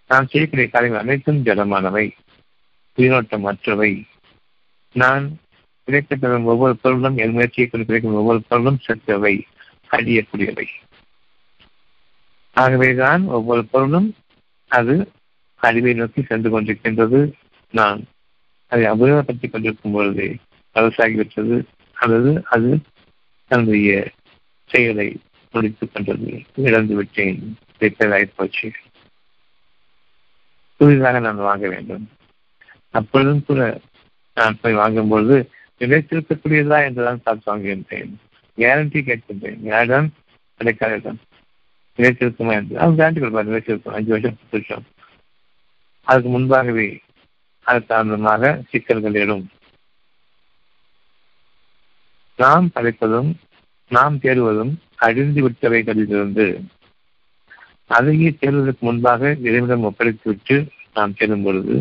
நான் 0.08 0.28
செய்யக்கூடிய 0.28 0.70
காரியங்கள் 0.70 1.04
அனைத்தும் 1.04 1.44
ஜடமானவை 1.44 2.12
உயிரோட்டம் 2.94 3.42
மற்றவை. 3.42 4.06
நான் 4.92 5.38
கிடைக்கப்பெறும் 5.88 6.44
ஒவ்வொரு 6.44 6.76
பொருளும் 6.76 7.18
என் 7.18 7.32
முயற்சியை 7.32 7.70
கொண்டு 7.70 7.86
கிடைக்கும் 7.86 8.14
ஒவ்வொரு 8.14 8.42
பொருளும் 8.48 8.80
செத்தவை 8.88 9.42
அழியக்கூடியவை. 9.92 10.68
ஆகவேதான் 12.54 13.24
ஒவ்வொரு 13.24 13.66
பொருளும் 13.66 14.16
அது 14.68 15.12
அழிவை 15.56 15.94
நோக்கி 15.94 16.22
சென்று 16.22 16.62
கொண்டிருக்கின்றது. 16.62 17.32
நான் 17.72 18.06
அதை 18.68 18.86
அபயோகப்படுத்தி 18.86 19.50
கொண்டிருக்கும் 19.50 19.92
பொழுது 19.92 20.36
அரசாகிவிட்டது 20.76 21.64
அல்லது 21.94 22.44
அது 22.50 22.80
தன்னுடைய 23.48 24.12
செயலை 24.66 25.22
முடித்துக் 25.52 25.90
கொண்டது. 25.94 26.42
இழந்து 26.56 26.96
விட்டேன். 26.96 27.58
ரிப்பேர் 27.80 28.74
புதிதாக 30.78 31.20
நான் 31.20 31.36
வாங்க 31.36 31.70
வேண்டும். 31.70 32.10
அப்பொழுதும் 32.90 33.44
கூட 33.46 33.80
நான் 34.36 34.58
போய் 34.62 34.76
வாங்கும்பொழுது 34.76 35.50
நிலைத்திருக்கக்கூடியதா 35.80 36.84
என்றுதான் 36.84 37.22
பார்த்து 37.24 37.58
வாங்குகின்றேன். 37.58 38.14
கேரண்டி 38.58 39.02
கேட்கின்றேன். 39.02 39.58
யாரிடம்? 39.62 40.14
கிடைக்காதிடம் 40.60 41.16
நிலைத்திருக்குமா 42.00 42.54
என்று 42.54 42.80
அவன் 42.80 42.98
கேரண்டி 42.98 43.20
கொடுப்பார் 43.20 43.50
நிலைத்திருக்கும் 43.50 43.96
அஞ்சு 44.00 44.12
வருஷம் 44.14 44.38
பத்து 44.40 44.52
வருஷம். 44.52 44.86
அதுக்கு 46.08 46.30
முன்பாகவே 46.30 46.88
அது 47.66 47.86
காரணமாக 47.86 48.62
சிக்கல்கள் 48.70 49.14
எழும். 49.14 49.46
நாம் 52.40 52.72
படைப்பதும் 52.76 53.32
நாம் 53.92 54.18
தேடுவதும் 54.18 54.74
அழிந்து 54.96 55.40
விட்டவைகளிலிருந்து 55.50 56.46
அதையே 57.88 58.30
தேடுவதற்கு 58.30 58.80
முன்பாக 58.80 59.32
இறைவனிடம் 59.42 59.86
ஒப்படைத்துவிட்டு 59.86 60.56
நாம் 60.94 61.14
தேடும் 61.14 61.44
பொழுது 61.44 61.76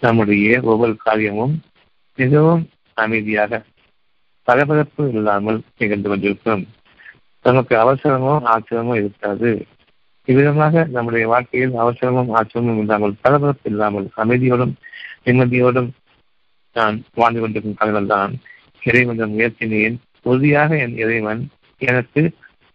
நம்முடைய 0.00 0.60
ஒவ்வொரு 0.62 0.96
காரியமும் 0.96 1.54
மிகவும் 2.18 2.62
அமைதியாக 2.94 3.62
பரபரப்பு 4.48 5.04
இல்லாமல் 5.12 5.60
நிகழ்ந்து 5.78 6.08
கொண்டிருக்கும். 6.08 6.62
நமக்கு 7.44 7.74
அவசரமோ 7.76 8.32
ஆச்சரியமோ 8.52 8.94
இருக்காது. 8.96 9.50
இவ்விதமாக 10.24 10.84
நம்முடைய 10.84 11.26
வாழ்க்கையில் 11.28 11.74
அவசரமும் 11.74 12.32
ஆச்சரியமும் 12.34 12.78
இல்லாமல் 12.78 13.14
பரபரப்பு 13.20 13.70
இல்லாமல் 13.70 14.08
அமைதியோடும் 14.16 14.74
நிம்மதியோடும் 15.24 15.90
நான் 16.76 17.04
வாழ்ந்து 17.14 17.40
கொண்டிருக்கும் 17.40 17.78
காலங்கள் 17.78 18.06
தான் 18.06 18.32
இறைவன் 18.82 19.34
முயற்சினேன் 19.36 19.96
உறுதியாக 20.22 20.76
என் 20.76 20.96
இறைவன் 20.96 21.42
எனக்கு 21.80 22.22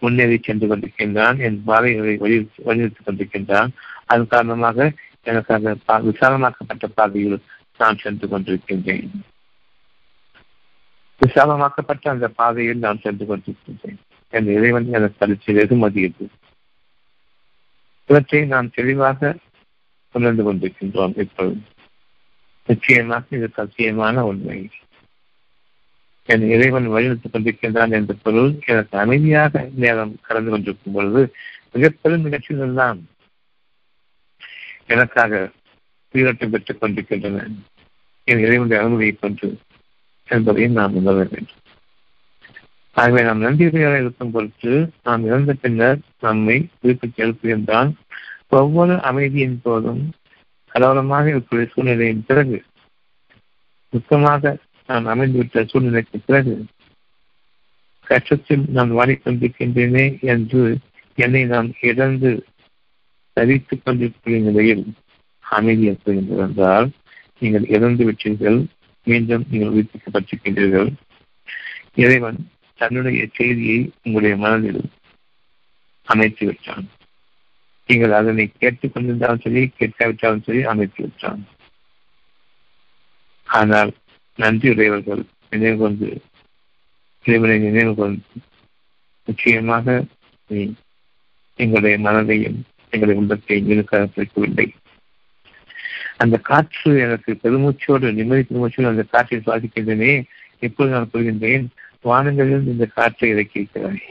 முன்னேறி 0.02 0.38
சென்று 0.41 0.65
கொண்டிருக்கின்றான். 0.67 1.38
என் 1.38 1.60
பாதைகளை 1.63 2.15
வலியுறுத்திக் 2.17 3.08
கொண்டிருக்கின்றான். 3.08 3.69
அதன் 4.06 4.28
காரணமாக 4.28 4.91
எனக்காக 5.23 5.76
விசாலமாக்கப்பட்ட 6.10 6.88
பாதையில் 6.95 7.38
நான் 7.78 7.97
சென்று 7.97 8.28
கொண்டிருக்கின்றேன். 8.28 9.12
விசாலமாக்கப்பட்ட 11.21 12.10
அந்த 12.10 12.28
பாதையில் 12.28 12.78
நான் 12.78 13.04
சென்று 13.04 13.26
கொண்டிருக்கின்றேன். 13.26 13.99
என் 14.34 14.48
இறைவன் 14.48 14.88
எனக்கு 14.91 15.26
அளித்த 15.26 15.54
வெகுமதியது 15.54 16.28
இவற்றை 18.06 18.46
நாம் 18.46 18.72
தெளிவாக 18.72 19.36
உணர்ந்து 20.12 20.54
கொண்டிருக்கின்றோம் 20.54 21.19
இப்பொழுது. 21.19 21.60
நிச்சயமாக 22.65 23.26
இது 23.30 23.50
சத்தியமான 23.58 24.19
உண்மை. 24.19 24.69
என் 26.26 26.50
இறைவன் 26.50 26.88
வழிநடத்திக் 26.88 27.34
கொண்டிருக்கின்றான் 27.34 27.91
என்ற 27.91 28.15
பொருள் 28.24 28.54
எனக்கு 28.65 28.98
அமைதியாக 28.98 29.69
நேரம் 29.76 30.17
கடந்து 30.22 30.50
கொண்டிருக்கும் 30.50 30.93
பொழுது 30.93 31.34
மிகப்பெரும் 31.72 32.24
நிகழ்ச்சிகள் 32.24 32.67
எல்லாம் 32.67 33.08
எனக்காக 34.88 35.52
உயிரோட்டம் 36.12 36.50
பெற்றுக் 36.50 36.80
கொண்டிருக்கின்றன. 36.80 37.48
என் 38.24 38.39
இறைவனுடைய 38.39 38.84
அனுமதியை 38.84 39.15
கொண்டு 39.19 39.58
என்பதையும் 40.28 40.72
நாம் 40.72 40.96
உணர 40.96 41.15
வேண்டும். 41.15 41.62
ஆகவே 42.95 43.21
நாம் 43.21 43.43
நன்றியுடையாக 43.43 43.99
இருக்கும் 43.99 44.32
பொருட்டு 44.32 44.73
நாம் 45.03 45.25
இறந்த 45.25 45.53
பின்னர் 45.53 45.99
நம்மை 46.19 46.69
திருப்பிச் 46.82 47.21
எழுப்புகின்றான் 47.21 47.91
ஒவ்வொரு 48.49 49.01
அமைதியின் 49.01 49.62
போதும் 49.63 50.03
கலவரமாக 50.71 51.29
இருக்கக்கூடிய 51.29 51.67
சூழ்நிலையின் 51.73 52.25
பிறகு 52.27 52.58
சுத்தமாக 53.93 54.53
நான் 54.89 55.08
அமைந்துவிட்ட 55.08 55.65
சூழ்நிலைக்கு 55.65 56.19
பிறகு 56.25 56.53
கஷ்டத்தில் 58.08 58.63
நான் 58.69 58.91
வாடிக்கொண்டிருக்கின்றேனே 58.91 60.06
என்று 60.21 60.63
என்னை 61.17 61.45
நான் 61.45 61.73
இழந்து 61.82 62.32
தவித்துக் 63.38 63.84
கொண்டிருக்கிற 63.84 64.39
நிலையில் 64.39 64.84
அமைதி 65.45 65.89
ஏற்படுகின்றது 65.89 66.43
என்றால் 66.47 66.88
நீங்கள் 67.39 67.65
இறந்து 67.67 68.03
விட்டீர்கள். 68.06 68.60
மீண்டும் 69.08 69.45
நீங்கள் 69.49 69.73
உயிர்ப்பிக்கப்பட்டிருக்கின்றீர்கள் 69.73 70.89
இறைவன் 71.95 72.39
தன்னுடைய 72.80 73.24
செய்தியை 73.34 73.80
உங்களுடைய 74.04 74.36
மனதில் 74.38 74.84
அமைத்து 76.08 76.44
விட்டான் 76.46 76.88
நீங்கள் 77.90 78.18
அதனை 78.20 78.46
கேட்டுக் 78.54 78.94
கொண்டிருந்தாலும் 78.94 79.44
சரி 79.44 79.64
கேட்காவிட்டாலும் 79.80 80.46
சரி 80.46 80.62
அமைத்து 80.64 81.00
விட்டான் 81.04 81.42
ஆனால் 83.48 83.92
நன்றியுடையவர்கள் 84.40 85.24
நினைவு 85.50 85.78
கொண்டு 85.78 86.08
இறைவனை 87.26 87.58
நினைவு 87.60 87.94
கொண்டு 87.94 88.40
நிச்சயமாக 89.28 89.88
நீ 90.50 90.64
எங்களுடைய 91.60 91.98
மனதையும் 92.00 92.58
எங்களுடைய 92.94 93.20
உள்ளத்தையும் 93.20 93.70
இருக்காக 93.74 94.08
பிடிக்கவில்லை 94.08 94.68
அந்த 96.18 96.36
காற்று 96.42 96.92
எனக்கு 97.00 97.32
பெருமூச்சோடு 97.44 98.10
நிம்மதி 98.14 98.44
பெருமூச்சோடு 98.44 98.92
அந்த 98.92 99.06
காற்றை 99.14 99.38
சுவாசிக்கின்றனே 99.40 100.12
எப்போது 100.60 100.92
நான் 100.92 101.12
புரிகின்றேன் 101.14 101.66
வானங்களில் 102.04 102.66
இந்த 102.66 102.86
காற்றை 102.86 103.34
இறக்கியிருக்கிறாய் 103.34 104.02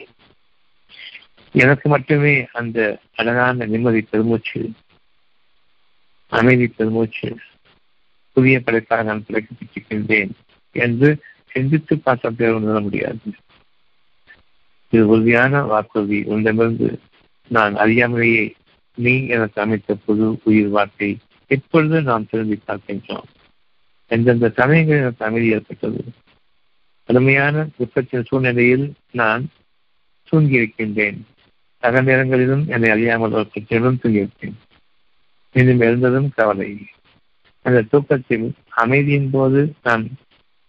எனக்கு 1.52 1.88
மட்டுமே 1.88 2.46
அந்த 2.52 2.98
அழகான 3.14 3.66
நிம்மதி 3.66 4.00
பெருமூச்சு 4.00 4.70
அமைதி 6.28 6.66
பெருமூச்சு 6.66 7.36
புதிய 8.32 8.60
படைப்பாக 8.60 9.02
நான் 9.02 9.24
பிழைக்கப்பட்டிருக்கின்றேன் 9.28 10.30
என்று 10.72 11.22
சிந்தித்து 11.46 11.98
பார்த்த 11.98 12.54
உணர 12.54 12.80
முடியாது. 12.80 13.18
இது 14.90 15.06
உறுதியான 15.06 15.62
வாக்குறுதி. 15.62 16.22
உன்னிடமிருந்து 16.22 17.00
நான் 17.48 17.74
அறியாமலேயே 17.74 18.52
நீ 18.94 19.26
எனக்கு 19.26 19.60
அமைத்த 19.60 19.94
புது 19.94 20.40
உயிர் 20.44 20.68
வார்த்தை 20.68 21.18
எப்பொழுது 21.46 22.02
நாம் 22.02 22.26
திரும்பி 22.30 22.58
பார்க்கின்றோம்? 22.66 23.28
எந்தெந்த 24.06 24.48
சமயங்களில் 24.48 25.00
எனக்கு 25.00 25.24
அமைதி 25.24 25.48
ஏற்பட்டது? 25.48 26.04
கடுமையான 27.04 27.66
துக்கத்தின் 27.78 28.26
சூழ்நிலையில் 28.26 28.92
நான் 29.10 29.48
தூங்கியிருக்கின்றேன். 30.30 31.18
சக 31.78 32.00
நேரங்களிலும் 32.00 32.64
என்னை 32.68 32.90
அறியாமல் 32.90 33.32
ஒரு 33.32 33.48
பிரச்சனையிலும் 33.52 33.98
தூங்கியிருக்கேன் 34.02 34.56
மீண்டும் 35.52 35.80
எழுந்ததும் 35.80 36.30
கவலை. 36.34 36.78
அந்த 37.62 37.82
தூக்கத்தில் 37.82 38.52
அமைதியின் 38.68 39.30
போது 39.30 39.72
நான் 39.82 40.08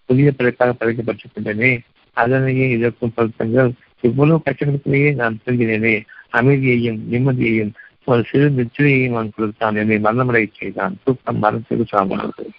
புதிய 0.05 0.33
பிறக்காக 0.37 0.71
படைக்கப்பட்டிருக்கின்றனே 0.79 1.79
அதனையே 2.13 2.69
இதற்கும் 2.69 3.13
பொருத்தங்கள். 3.15 3.71
இவ்வளவு 4.01 4.41
கஷ்டங்களுக்குள்ளேயே 4.45 5.13
நான் 5.13 5.39
தூங்கினேனே 5.45 6.03
அமைதியையும் 6.29 6.99
நிம்மதியையும் 7.11 7.73
ஒரு 8.05 8.23
சிறு 8.23 8.49
நிச்சயையும் 8.49 9.15
அவன் 9.15 9.31
கொடுத்தான். 9.35 9.75
என்னை 9.75 9.97
மரணமடை 9.97 10.43
செய்தான். 10.57 10.97
தூக்கம் 11.03 11.37
மரணத்திற்கு 11.37 11.85
சமமானது 11.85 12.49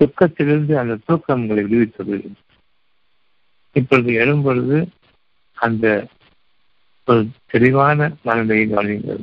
துக்கத்திலிருந்து 0.00 0.74
அந்த 0.74 0.98
தூக்கம் 1.04 1.40
உங்களை 1.40 1.62
விடுவித்தது. 1.64 2.18
இப்பொழுது 3.76 4.10
எழும்பொழுது 4.12 4.78
அந்த 5.54 6.06
ஒரு 7.04 7.20
தெளிவான 7.46 7.98
மனநிலையை 8.22 8.66
கவனிங்கள் 8.68 9.22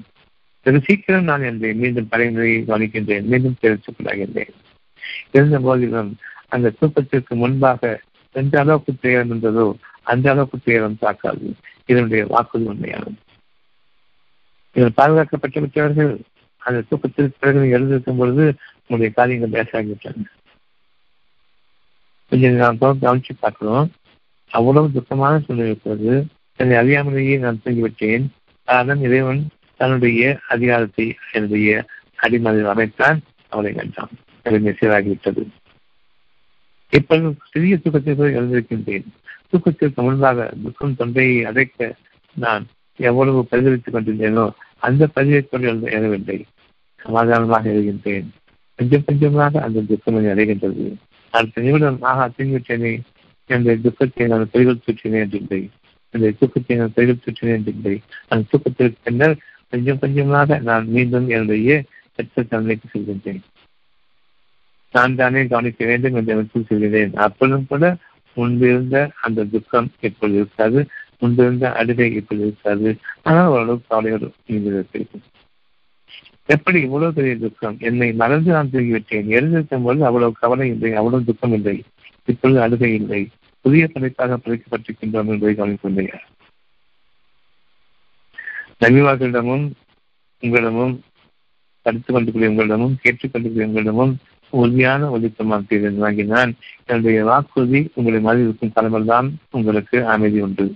வெகு 0.66 0.80
சீக்கிரம் 0.82 1.24
நான் 1.24 1.42
என்னை 1.42 1.74
மீண்டும் 1.74 2.12
படைமுறையை 2.12 2.60
கவனிக்கின்றேன். 2.68 3.26
மீண்டும் 3.32 3.60
தெரிவித்துக்கொள்கின்றேன் 3.62 4.54
இருந்த 5.32 5.60
போதிலும் 5.60 6.12
அந்த 6.48 6.74
தூக்கத்திற்கு 6.80 7.34
முன்பாக 7.36 8.02
எந்த 8.36 8.60
அளவுக்கு 8.60 8.92
துயரம் 9.02 9.30
இருந்ததோ 9.30 9.66
அந்த 10.04 10.26
அளவுக்கு 10.32 10.58
துயரம் 10.64 11.02
தாக்காது. 11.02 11.48
இதனுடைய 11.86 12.26
வாக்குறுதி 12.26 12.70
உண்மையானது. 12.70 13.20
இதில் 14.76 14.98
பாதுகாக்கப்பட்டு 14.98 15.60
விட்டவர்கள் 15.60 16.14
அந்த 16.58 16.84
தூக்கத்திற்கு 16.90 17.40
பிறகு 17.40 17.70
எழுந்திருக்கும் 17.70 18.18
பொழுது 18.18 18.46
உங்களுடைய 18.88 19.10
காரியங்கள் 19.16 19.56
பேசாகிவிட்டன 19.58 20.30
கொஞ்சம் 22.32 22.56
நாம் 22.62 22.80
கவனிச்சு 23.02 23.34
பார்க்கிறோம். 23.40 23.92
அவ்வளவு 24.58 24.88
துக்கமான 24.94 25.34
சூழ்நிலை 25.46 25.70
இருக்கிறது. 25.70 26.14
தன்னை 26.60 26.76
அறியாமலேயே 26.82 27.36
நான் 27.40 27.62
தூங்கிவிட்டேன். 27.66 28.26
அதன் 28.68 29.02
இறைவன் 29.02 29.42
தன்னுடைய 29.78 30.22
அதிகாரத்தை 30.50 31.06
என்னுடைய 31.32 31.70
அடிமதில் 32.24 32.72
அமைத்தான். 32.74 33.20
அவரை 33.50 33.72
கண்டான் 33.74 34.14
எனக்கு 34.44 34.72
சீராகிவிட்டது. 34.80 35.44
இப்பொழுது 36.94 37.30
சிறிய 37.52 37.76
துக்கத்தை 37.78 38.14
போய் 38.14 38.38
எழுந்திருக்கின்றேன். 38.38 39.08
தூக்கத்திற்கு 39.52 40.00
முன்பாக 40.02 40.50
துக்கம் 40.64 40.98
தொண்டையை 41.00 41.38
அடைக்க 41.46 41.96
நான் 42.36 42.64
எவ்வளவு 43.00 43.40
பரிதவித்துக் 43.52 43.96
கொண்டிருந்தேனோ 43.96 44.46
அந்த 44.86 45.04
பதிவை 45.08 45.42
கொண்டு 45.42 45.88
எழவில்லை 45.98 46.38
சமாதானமாக 47.04 47.66
எழுகின்றேன் 47.70 48.28
கொஞ்சம் 48.80 49.06
கொஞ்சமாக 49.06 49.62
அந்த 49.62 49.82
துக்கம் 49.90 50.18
அடைகின்றது. 50.34 50.86
அடுத்த 51.32 51.62
நிமிடம் 51.62 52.02
ஆக 52.12 52.30
தூங்கிவிட்டேனே. 52.38 52.94
என்னுடைய 53.50 53.76
துக்கத்தை 53.82 54.28
நான் 54.28 54.52
பெரிகள் 54.52 54.84
சுற்றினேன் 54.86 55.24
என்றில்லை 55.26 55.62
என்னுடைய 56.14 56.34
துக்கத்தை 56.40 56.76
நான் 56.78 56.96
பெரிகள் 56.98 57.24
சுற்றினேன் 57.26 57.58
என்றில்லை 57.60 57.96
அந்த 58.28 58.48
துக்கத்திற்கு 58.52 59.00
பின்னர் 59.04 59.36
கொஞ்சம் 59.74 60.00
கொஞ்சமாக 60.00 60.58
நான் 60.70 60.86
மீண்டும் 60.96 61.28
என்னுடைய 61.28 61.76
பெற்ற 62.16 62.44
தன்மைக்கு 62.44 62.88
செல்கின்றேன். 62.94 63.44
நான் 64.94 65.16
தானே 65.16 65.42
கவனிக்க 65.48 65.86
வேண்டும் 65.86 66.16
என்று 66.16 66.34
எனக்கு 66.34 66.60
சொல்கிறேன். 66.72 67.14
அப்பொழுதும் 67.26 67.70
கூட 67.70 67.86
முன்பு 68.38 68.66
இருந்த 68.68 68.98
அந்த 69.22 69.46
துக்கம் 69.54 69.88
இப்பொழுது 70.00 70.38
இருக்காது. 70.38 70.80
முன்பிருந்த 71.20 71.66
அழுகை 71.80 72.08
இப்பொழுது 72.20 72.48
இருக்காது. 72.48 72.90
ஆனால் 73.24 73.52
ஓரளவு 73.54 73.82
கவலையோடு 73.88 74.28
நீங்கள் 74.48 74.78
எப்படி 76.50 76.78
இவ்வளவு 76.86 77.16
பெரிய 77.18 77.34
துக்கம்? 77.38 77.76
என்னை 77.80 78.08
மறந்து 78.22 78.50
நான் 78.52 78.72
தூங்கிவிட்டேன். 78.74 79.28
எழுந்திருக்கும் 79.36 79.86
பொழுது 79.86 80.06
அவ்வளவு 80.06 80.34
கவலை 80.40 80.66
இல்லை 80.70 80.92
அவ்வளவு 80.94 81.28
துக்கம் 81.30 81.56
இல்லை. 81.58 81.76
இப்பொழுது 82.26 82.62
அழுகை 82.62 82.94
இல்லை. 82.94 83.30
புதிய 83.62 83.88
தலைப்பாக 83.88 84.38
பிழைக்கப்பட்டிருக்கின்றோம் 84.38 85.28
என்பதை 85.28 85.56
கவனிக்கொண்டேன் 85.56 86.20
நபிவார்களிடமும் 88.80 89.72
உங்களிடமும் 90.42 91.00
படித்துக் 91.82 92.16
கொண்டிருக்கிற 92.16 92.50
உங்களிடமும் 92.52 92.96
கேட்டுக்கொண்டிருக்கிற 93.04 93.66
உங்களிடமும் 93.66 94.16
உறுதியான 94.50 95.10
ஒழுக்கமாக 95.10 95.94
வாங்கினான் 95.96 96.54
என்னுடைய 96.86 97.24
வாக்குறுதி 97.24 97.92
உங்களை 97.94 98.20
மாதிரி 98.20 98.44
இருக்கும் 98.44 98.72
தலைமைதான் 98.76 99.30
உங்களுக்கு 99.52 100.08
அமைதி 100.08 100.40
உண்டு. 100.40 100.76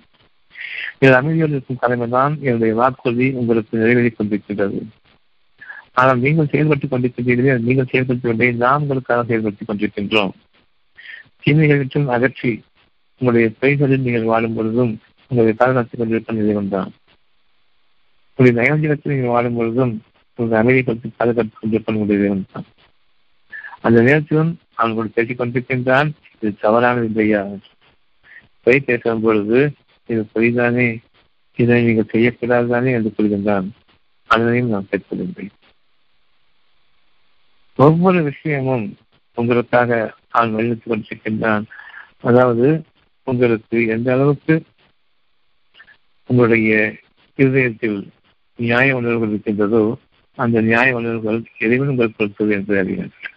இது 1.00 1.12
அமைதியோடு 1.12 1.50
இருக்கும் 1.50 1.78
தலைமைதான் 1.82 2.40
என்னுடைய 2.40 2.74
வாக்குறுதி 2.74 3.32
உங்களுக்கு 3.32 3.78
நிறைவேறிக் 3.78 4.22
கொண்டிருக்கின்றது. 4.24 4.88
ஆனால் 5.94 6.20
நீங்கள் 6.20 6.46
செயல்பட்டுக் 6.46 6.92
கொண்டிருக்கின்றீர்கள் 6.92 7.60
நீங்கள் 7.60 7.86
செயல்படுத்திக் 7.86 8.22
கொண்டே 8.22 8.52
நாம் 8.52 8.82
உங்களுக்காக 8.82 9.24
செயல்படுத்திக் 9.24 9.70
கொண்டிருக்கின்றோம். 9.70 10.32
தீமைகள் 11.44 11.84
அகற்றி 12.12 12.52
உங்களுடைய 13.22 13.50
பெய்களில் 13.62 14.02
நீங்கள் 14.02 14.24
வாழும் 14.24 14.54
பொழுதும் 14.54 14.94
உங்களை 15.32 15.54
பாதுகாத்துக் 15.54 16.00
கொண்டிருக்கும் 16.00 16.40
நிலைவன்தான் 16.40 16.92
உங்களுடைய 18.30 18.56
நயஞ்சலத்தில் 18.60 19.14
நீங்கள் 19.14 19.28
வாழும் 19.28 19.56
பொழுதும் 19.56 19.94
உங்கள் 20.40 20.60
அமைதியை 20.60 20.84
பற்றி 20.84 21.10
பாதுகாத்துக் 21.18 21.60
கொண்டிருக்கும் 21.60 21.96
உங்களுடைய 21.96 22.22
இறைவன் 22.22 22.46
தான் 22.52 22.68
அந்த 23.82 24.02
நேரத்திலும் 24.02 24.52
அவன் 24.74 24.94
கூட 24.94 25.08
பேசிக் 25.08 25.40
கொண்டிருக்கின்றான் 25.40 26.10
இது 26.42 26.50
தவறானது 26.62 27.06
இல்லையா? 27.06 27.42
பொய் 28.68 28.86
பேசும் 28.86 29.22
பொழுது 29.22 29.60
இது 30.10 30.22
பொய்தானே? 30.34 30.88
இதை 31.60 31.78
நீங்கள் 31.84 32.12
செய்யக்கூடாதுதானே 32.12 32.92
என்று 32.92 33.12
கூறுகின்றான் 33.12 33.68
அதனையும் 34.30 34.70
நான் 34.70 34.90
பெற்றுள்ளேன் 34.92 35.54
ஒவ்வொரு 37.80 38.20
விஷயமும் 38.24 38.86
உங்களுக்காக 39.38 39.92
அவன் 40.34 40.56
வழிநடத்திக் 40.56 40.92
கொண்டிருக்கின்றான். 40.94 41.66
அதாவது 42.20 42.68
உங்களுக்கு 43.24 43.88
எந்த 43.88 44.14
அளவுக்கு 44.14 44.56
உங்களுடைய 46.30 46.72
இருதயத்தில் 47.36 47.98
நியாய 48.60 48.96
உணர்வுகள் 48.96 49.30
இருக்கின்றதோ 49.30 49.82
அந்த 50.38 50.62
நியாய 50.62 50.96
உணர்வுகள் 50.96 51.40
இறைவன் 51.60 51.88
உங்களுக்கு 51.88 52.18
கொடுத்தது 52.18 52.52
என்று 52.54 52.74
அறிவீர்கள் 52.78 53.36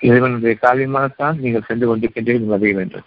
இறைவனுடைய 0.00 0.54
காரியமாகத்தான் 0.62 1.36
நீங்கள் 1.36 1.66
சென்று 1.66 1.86
கொண்டிருக்கின்றீர்கள் 1.86 2.56
அறிய 2.56 2.74
வேண்டும். 2.74 3.06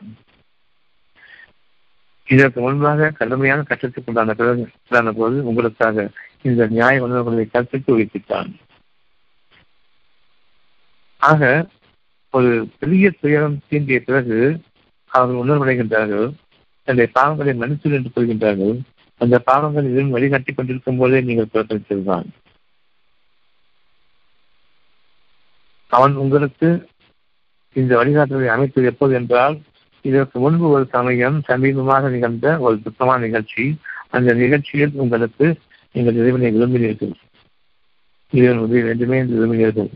இதற்கு 2.27 2.59
முன்பாக 2.61 3.09
கடுமையான 3.09 3.63
கட்டத்துக்கு 3.63 4.11
உண்டான 4.11 4.33
பிறகு 4.33 5.13
போது 5.13 5.37
உங்களுக்காக 5.43 6.07
இந்த 6.41 6.67
நியாய 6.67 7.03
உணர்வுகளை 7.03 7.45
கற்பித்து 7.45 7.93
வைத்துத்தான் 7.93 8.49
ஆக 11.21 11.41
ஒரு 12.33 12.49
பெரிய 12.79 13.11
துயரம் 13.21 13.57
தீண்டிய 13.69 13.99
பிறகு 13.99 14.39
அவர்கள் 15.11 15.41
உணர்வடைகின்றார்கள். 15.43 16.27
தன்னுடைய 16.87 17.09
பாவங்களை 17.19 17.53
மன்னித்து 17.55 17.95
என்று 17.97 18.11
கொள்கின்றார்கள். 18.15 18.75
அந்த 19.21 19.35
பாவங்கள் 19.39 19.89
இதுவும் 19.91 20.13
வழிகாட்டி 20.15 20.51
கொண்டிருக்கும் 20.53 20.99
போதே 20.99 21.21
நீங்கள் 21.21 21.51
புறக்கணித்ததுதான் 21.53 22.27
அவன் 25.91 26.15
உங்களுக்கு 26.23 26.69
இந்த 27.75 27.91
வழிகாட்டுதலை 27.99 28.49
அமைத்தது 28.55 28.89
எப்போது 28.91 29.13
என்றால் 29.13 29.55
இதற்கு 30.05 30.37
முன்பு 30.39 30.65
ஒரு 30.69 30.85
சமயம் 30.95 31.37
சமீபமாக 31.47 32.09
நிகழ்ந்த 32.09 32.47
ஒரு 32.59 32.75
சுத்தமான 32.83 33.19
நிகழ்ச்சி. 33.25 33.63
அந்த 34.15 34.33
நிகழ்ச்சியில் 34.33 34.93
உங்களுக்கு 35.03 35.45
நீங்கள் 35.95 36.19
இறைவனை 36.21 36.49
விரும்பினீர்கள். 36.55 37.13
இறைவன் 38.33 38.63
உதவி 38.65 38.81
வேண்டுமே 38.81 39.17
என்று 39.17 39.35
விரும்பினீர்கள். 39.39 39.89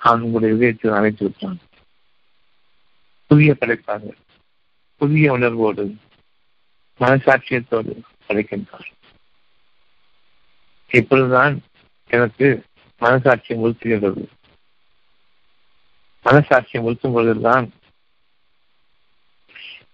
அவன் 0.00 0.20
உங்களுடைய 0.20 0.56
இதயத்தில் 0.56 0.90
அழைத்து 0.90 1.24
விட்டான். 1.24 1.58
புதிய 3.26 3.54
படைப்பாக 3.54 4.14
புதிய 4.96 5.32
உணர்வோடு 5.32 5.96
மனசாட்சியத்தோடு 7.00 8.00
படைக்கின்றான் 8.28 8.88
இப்பொழுதுதான் 10.88 11.60
எனக்கு 12.06 12.64
மனசாட்சியம் 13.00 13.64
உறுத்துகின்றது 13.66 14.24
மனசாட்சியம் 16.24 16.84
உறுத்தும் 16.84 17.12
பொழுதுதான் 17.12 17.70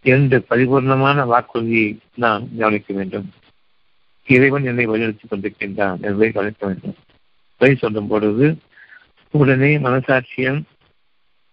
இரண்டு 0.02 0.46
பரிபூர்ணமான 0.50 1.26
வாக்குறுதியை 1.26 1.98
நான் 2.14 2.48
கவனிக்க 2.58 2.94
வேண்டும். 2.94 3.32
இறைவன் 4.26 4.64
என்னை 4.64 4.86
வழிநடத்திக் 4.86 5.30
கொண்டிருக்கின்றான் 5.30 6.00
என்பதை 6.00 6.32
கவனிக்க 6.32 6.66
வேண்டும். 6.66 6.96
பொய் 7.56 7.76
சொல்லும் 7.76 8.08
பொழுது 8.08 8.58
உடனே 9.30 9.78
மனசாட்சியம் 9.78 10.62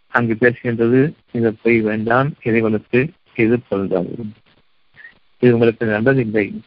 அங்கு 0.08 0.36
பேசுகின்றது 0.40 1.14
இந்த 1.32 1.54
பொய் 1.62 1.80
வேண்டாம் 1.82 2.34
இறைவனுக்கு 2.44 3.12
இது 3.36 3.60
பொருந்தாது 3.60 4.16
இது 5.40 5.54
உங்களுக்கு 5.54 5.86
நல்லதில்லை 5.86 6.60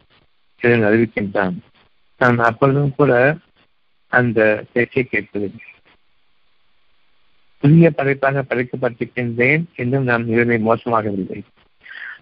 இதை 0.61 0.79
அறிவிக்கின்றான். 0.81 1.57
நான் 2.17 2.37
அப்பொழுதும் 2.37 2.95
கூட 2.95 3.37
அந்த 4.07 4.65
பேச்சை 4.71 5.07
கேட்பதில்லை. 5.11 5.65
புதிய 7.59 7.91
படைப்பாக 7.91 8.45
படைக்கப்பட்டிருக்கின்றேன் 8.49 9.63
இன்னும் 9.75 10.03
நான் 10.03 10.25
நிலைமை 10.25 10.61
மோசமாகவில்லை. 10.61 11.41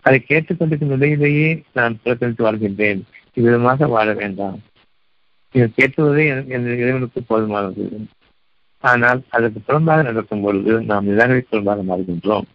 அதை 0.02 0.26
கேட்டுக்கொண்டிருக்கும் 0.28 0.86
நிலையிலேயே 0.86 1.64
நான் 1.74 2.00
புறக்கணித்து 2.04 2.52
வாழ்கின்றேன். 2.52 3.02
இவ்விதமாக 3.34 3.88
வாழ 3.88 4.14
வேண்டாம். 4.14 4.62
இதை 5.52 5.72
கேட்டுவதே 5.76 6.48
என் 6.48 6.78
இறைவனுக்கு 6.78 7.24
போதுமானது. 7.30 8.08
ஆனால் 8.86 9.20
அதற்கு 9.30 9.60
புறம்பாக 9.68 10.04
நடக்கும் 10.04 10.42
பொழுது 10.42 10.74
நாம் 10.82 11.08
நிராகரிப்பு 11.10 11.52
புறம்பாக 11.52 11.84
மாறுகின்றோம். 11.90 12.48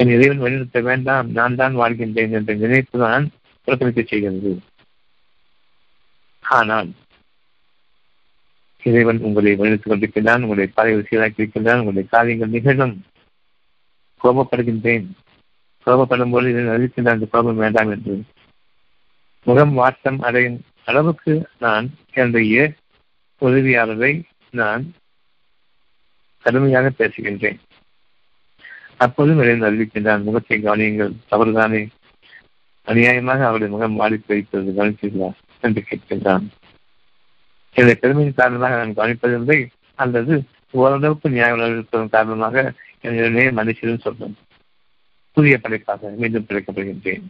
என் 0.00 0.12
இறைவன் 0.16 0.42
வழிநிறுத்த 0.42 0.82
வேண்டாம் 0.82 1.30
நான் 1.30 1.54
தான் 1.54 1.76
வாழ்கின்றேன் 1.76 2.34
என்ற 2.38 2.54
நினைப்புதான் 2.54 3.26
புறக்கணிக்க 3.64 4.02
செய்கிறது. 4.02 4.52
ஆனால் 6.40 6.88
இறைவன் 8.82 9.20
உங்களை 9.20 9.52
வழிநடத்திக் 9.54 9.92
கொண்டிருக்கின்றான் 9.92 10.42
உங்களுடைய 10.44 10.70
பாதைகள் 10.74 11.08
சீராக்கி 11.10 11.40
இருக்கின்றான் 11.40 11.82
உங்களுடைய 11.82 12.08
காரியங்கள் 12.10 12.54
நிகழும். 12.56 12.96
கோபப்படுகின்றேன். 14.24 15.06
கோபப்படும் 15.86 16.30
போது 16.30 16.50
இதை 16.50 16.64
அறிவிக்கின்ற 16.64 17.14
அந்த 17.14 17.26
கோபம் 17.30 17.56
வேண்டாம் 17.56 17.90
என்று. 17.90 18.14
முகம் 19.46 19.74
வாட்டம் 19.78 20.20
அடையும் 20.20 20.58
அளவுக்கு 20.84 21.34
நான் 21.58 21.86
என்னுடைய 22.12 22.72
உதவியாளரை 23.42 24.12
நான் 24.50 24.84
கடுமையாக 26.44 26.92
பேசுகின்றேன். 26.98 27.58
அப்போதும் 28.96 29.38
இறைவன் 29.38 29.70
அறிவிக்கின்றான் 29.70 30.22
முகத்தை 30.22 30.62
கவனியுங்கள். 30.62 31.12
தவறுதானே. 31.30 31.88
அநியாயமாக 32.86 33.42
அவருடைய 33.42 33.68
முகம் 33.68 33.94
வாடி 33.94 34.20
வைப்பது 34.26 34.72
கவனித்தீர்களா? 34.76 35.32
என்று 35.60 35.84
கேட்கின்றான். 35.90 36.46
என்னுடைய 37.72 38.00
பெருமையின் 38.00 38.34
காரணமாக 38.36 38.74
நான் 38.74 38.94
கவனிப்பதில்லை. 38.94 39.66
அல்லது 39.94 40.42
ஓரளவுக்கு 40.70 41.30
நியாய 41.30 41.52
உணர்வு 41.52 41.72
இருப்பதன் 41.72 42.08
காரணமாக 42.08 42.72
என்னுடைய 43.00 43.52
மனுஷனும் 43.52 44.00
சொல்லும். 44.00 44.36
புதிய 45.32 45.58
படைப்பாக 45.58 46.08
மீண்டும் 46.08 46.46
பிழைக்கப்படுகின்றேன். 46.48 47.22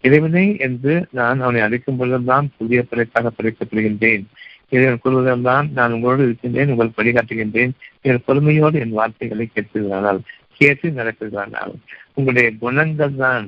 இறைவனை 0.00 0.56
என்று 0.58 1.06
நான் 1.10 1.40
அவனை 1.40 1.60
அழைக்கும் 1.60 1.96
பொழுதுதான் 1.96 2.50
புதிய 2.56 2.82
படைப்பாக 2.82 3.30
படைக்கப்படுகின்றேன் 3.42 4.24
இறைவன் 4.72 5.02
கூறுவதெல்லாம் 5.04 5.66
நான் 5.78 5.94
உங்களோடு 5.96 6.22
இருக்கின்றேன் 6.26 6.72
உங்கள் 6.74 6.96
வழிகாட்டுகின்றேன் 6.98 7.72
என் 8.02 8.24
பொறுமையோடு 8.26 8.76
என் 8.84 8.96
வார்த்தைகளை 8.98 9.46
கேட்பீர்களானால் 9.48 10.20
கேட்டு 10.60 10.88
நடப்பீர்களானால் 10.90 11.74
உங்களுடைய 12.14 12.48
குணங்கள் 12.62 13.20
தான் 13.24 13.46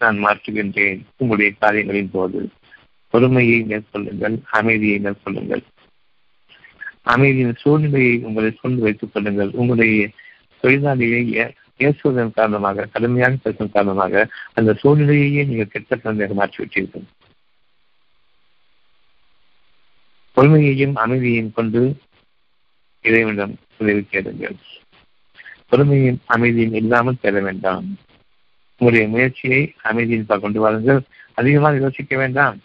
நான் 0.00 0.18
மாற்றுகின்றேன். 0.24 1.00
உங்களுடைய 1.20 1.50
காரியங்களின் 1.62 2.12
போது 2.16 2.40
பொறுமையை 3.14 3.58
மேற்கொள்ளுங்கள் 3.70 4.36
அமைதியை 4.58 4.98
மேற்கொள்ளுங்கள். 4.98 5.62
அமைதியின் 7.14 7.60
சூழ்நிலையை 7.62 8.14
உங்களை 8.28 8.50
கொண்டு 8.52 8.80
வைத்துக் 8.82 9.12
கொள்ளுங்கள். 9.12 9.50
உங்களுடைய 9.60 10.08
தொழிலாளியை 10.62 11.22
பேசுவதன் 11.80 12.36
காரணமாக 12.38 12.88
கடுமையாக 12.92 13.38
பேசுவதன் 13.44 13.76
காரணமாக 13.76 14.24
அந்த 14.58 14.70
சூழ்நிலையையே 14.82 15.42
நீங்கள் 15.48 15.72
கெட்ட 15.74 15.96
தன்மையாக 15.96 16.34
மாற்றிவிட்டீர்கள். 16.40 17.06
பொறுமையையும் 20.36 20.94
அமைதியையும் 21.04 21.54
கொண்டு 21.58 21.82
இறைவனிடம் 23.04 23.54
உதவி 23.80 24.02
கேளுங்கள் 24.04 24.56
பொறுமையும் 25.70 26.18
அமைதியும் 26.34 26.76
இல்லாமல் 26.80 27.20
தேட 27.22 27.36
வேண்டாம். 27.40 27.86
உங்களுடைய 28.80 29.04
முயற்சியை 29.08 29.60
அமைதியின் 29.90 30.26
கொண்டு 30.44 30.60
வாருங்கள். 30.60 31.00
அதிகமாக 31.40 31.80
யோசிக்க 31.84 32.16
வேண்டாம். 32.16 32.56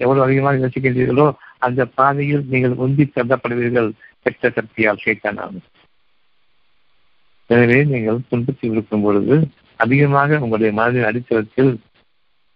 எவ்வளவு 0.00 0.24
அதிகமாக 0.26 0.60
யோசிக்கின்றீர்களோ 0.64 1.26
அந்த 1.66 1.80
பாதையில் 1.98 2.44
நீங்கள் 2.52 2.74
உந்தி 2.84 3.04
கருதப்படுவீர்கள் 3.06 3.90
பெற்ற 4.22 4.50
சக்தியால் 4.56 5.04
கேட்கலாம் 5.06 5.56
எனவே 7.50 7.78
நீங்கள் 7.92 8.18
துன்பத்தில் 8.28 8.72
இருக்கும் 8.74 9.04
பொழுது 9.06 9.36
அதிகமாக 9.84 10.38
உங்களுடைய 10.44 10.72
மனதின் 10.78 11.08
அடித்தளத்தில் 11.08 11.72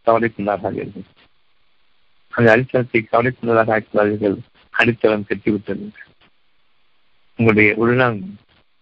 கவலைக்குள்ளாகாதீர்கள். 0.06 1.06
அந்த 2.34 2.48
அடித்தளத்தை 2.54 3.00
கவலைக்குள்ளதாக 3.12 3.74
ஆக்கிறார்கள் 3.76 4.36
அடித்தளம் 4.78 5.26
கட்டிவிட்டது. 5.28 5.92
உங்களுடைய 7.36 7.74
உள்ளம் 7.74 8.38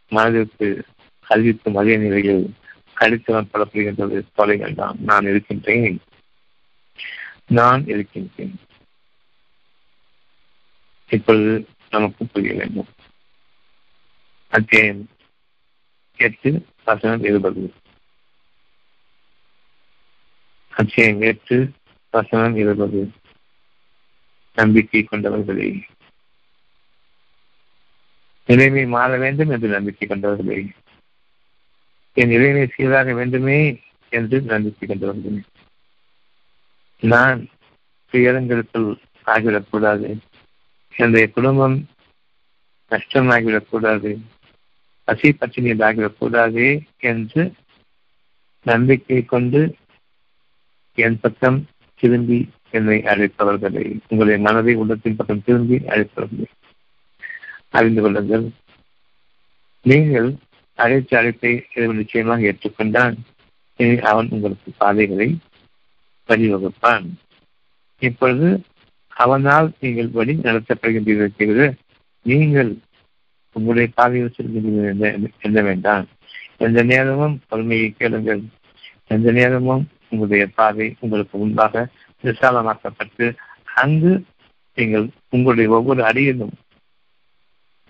மனதிற்கு 0.08 0.84
அறிவிக்கும் 1.20 1.76
அதே 1.76 1.96
நிலையில் 1.96 2.54
அடித்தளம் 2.94 3.48
படப்படுகின்றது. 3.54 4.22
தொலைகள் 4.34 4.74
தான். 4.74 4.96
நான் 4.98 5.22
இருக்கின்றேன். 5.22 6.00
நான் 7.46 7.86
இருக்கின்றேன். 7.86 8.60
இப்பொழுது 11.08 11.68
நமக்கு 11.90 12.26
புரிய 12.26 12.52
வேண்டும். 12.52 12.88
அத்தியாயம் 14.48 15.08
எட்டு 16.16 16.66
வசனம் 16.84 17.24
இருபது. 17.24 17.74
அத்தியாயம் 20.68 21.20
எட்டு 21.20 21.70
வசனம் 22.10 22.56
இருபது. 22.56 23.10
நம்பிக்கை 24.56 25.06
கொண்டவர்களே. 25.10 25.82
நிலைமை 28.46 28.86
மாற 28.86 29.16
வேண்டும் 29.16 29.50
என்று 29.50 29.68
நம்பிக்கை 29.68 30.08
கொண்டவர்களே. 30.08 30.68
என் 32.12 32.28
நிலைமை 32.28 32.66
சீராக 32.66 33.14
வேண்டுமே 33.14 33.80
என்று 34.08 34.40
நம்பிக்கை 34.40 34.88
கொண்டவர்களே. 34.88 35.40
நான் 37.00 37.48
துயரங்களுக்குள் 38.12 38.96
ஆகிவிடக்கூடாது. 39.26 40.18
என்னுடைய 40.96 41.28
குடும்பம் 41.30 41.88
நஷ்டமாகிவிடக்கூடாது. 42.90 44.20
பசி 45.04 45.28
பச்சினியில் 45.28 45.82
ஆகிவிடக்கூடாது 45.82 46.80
என்று 46.98 47.52
நம்பிக்கை 48.62 49.24
கொண்டு 49.24 49.76
என் 50.94 51.20
பக்கம் 51.20 51.66
திரும்பி 51.94 52.50
என்னை 52.70 53.02
அழைப்பவர்களை 53.02 53.98
உங்களுடைய 54.08 54.38
மனதை 54.38 54.74
உள்ளத்தின் 54.74 55.16
பக்கம் 55.16 55.42
திரும்பி 55.44 55.76
அழைப்பவர்கள் 55.86 56.52
அறிந்து 57.70 58.02
கொள்ளுங்கள். 58.02 58.50
நீங்கள் 59.82 60.34
அழைத்த 60.74 61.18
அழைப்பை 61.18 61.66
நிச்சயமாக 61.74 62.40
ஏற்றுக்கொண்டான். 62.40 63.14
இனி 63.76 63.98
அவன் 63.98 64.28
உங்களுக்கு 64.30 64.72
பாதைகளை 64.76 65.38
வழிவகுப்பான். 66.28 67.06
இப்பொழுது 67.98 68.62
அவனால் 69.08 69.72
நீங்கள் 69.80 70.10
வழி 70.10 70.34
நடத்தப்படுகின்றீர்கள் 70.34 71.74
நீங்கள் 72.22 72.76
உங்களுடைய 73.52 73.90
பாதையில் 73.94 74.34
செல்கின்றீர்கள் 74.36 75.30
என்ன 75.40 75.62
வேண்டாம். 75.62 76.06
எந்த 76.56 76.82
நேரமும் 76.82 77.40
பொறுமையை 77.48 77.94
கேளுங்கள். 77.98 78.42
எந்த 79.06 79.32
நேரமும் 79.32 79.88
உங்களுடைய 80.08 80.46
பாதை 80.54 80.94
உங்களுக்கு 80.98 81.38
முன்பாக 81.38 81.88
விசாலமாக்கப்பட்டு 82.24 83.26
அங்கு 83.74 84.12
நீங்கள் 84.78 85.06
உங்களுடைய 85.30 85.70
ஒவ்வொரு 85.70 86.00
அடியிலும் 86.04 86.54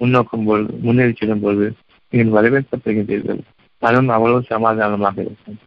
முன்னோக்கும் 0.01 0.45
பொழுது 0.45 0.73
முன்னேறி 0.83 1.13
செல்லும் 1.13 1.41
பொழுது 1.41 1.67
நீங்கள் 2.13 2.37
வரவேற்கப்படுகின்றீர்கள். 2.37 3.41
மனம் 3.83 4.09
அவ்வளவு 4.09 4.43
சமாதானமாக 4.43 5.17
இருக்கும். 5.23 5.59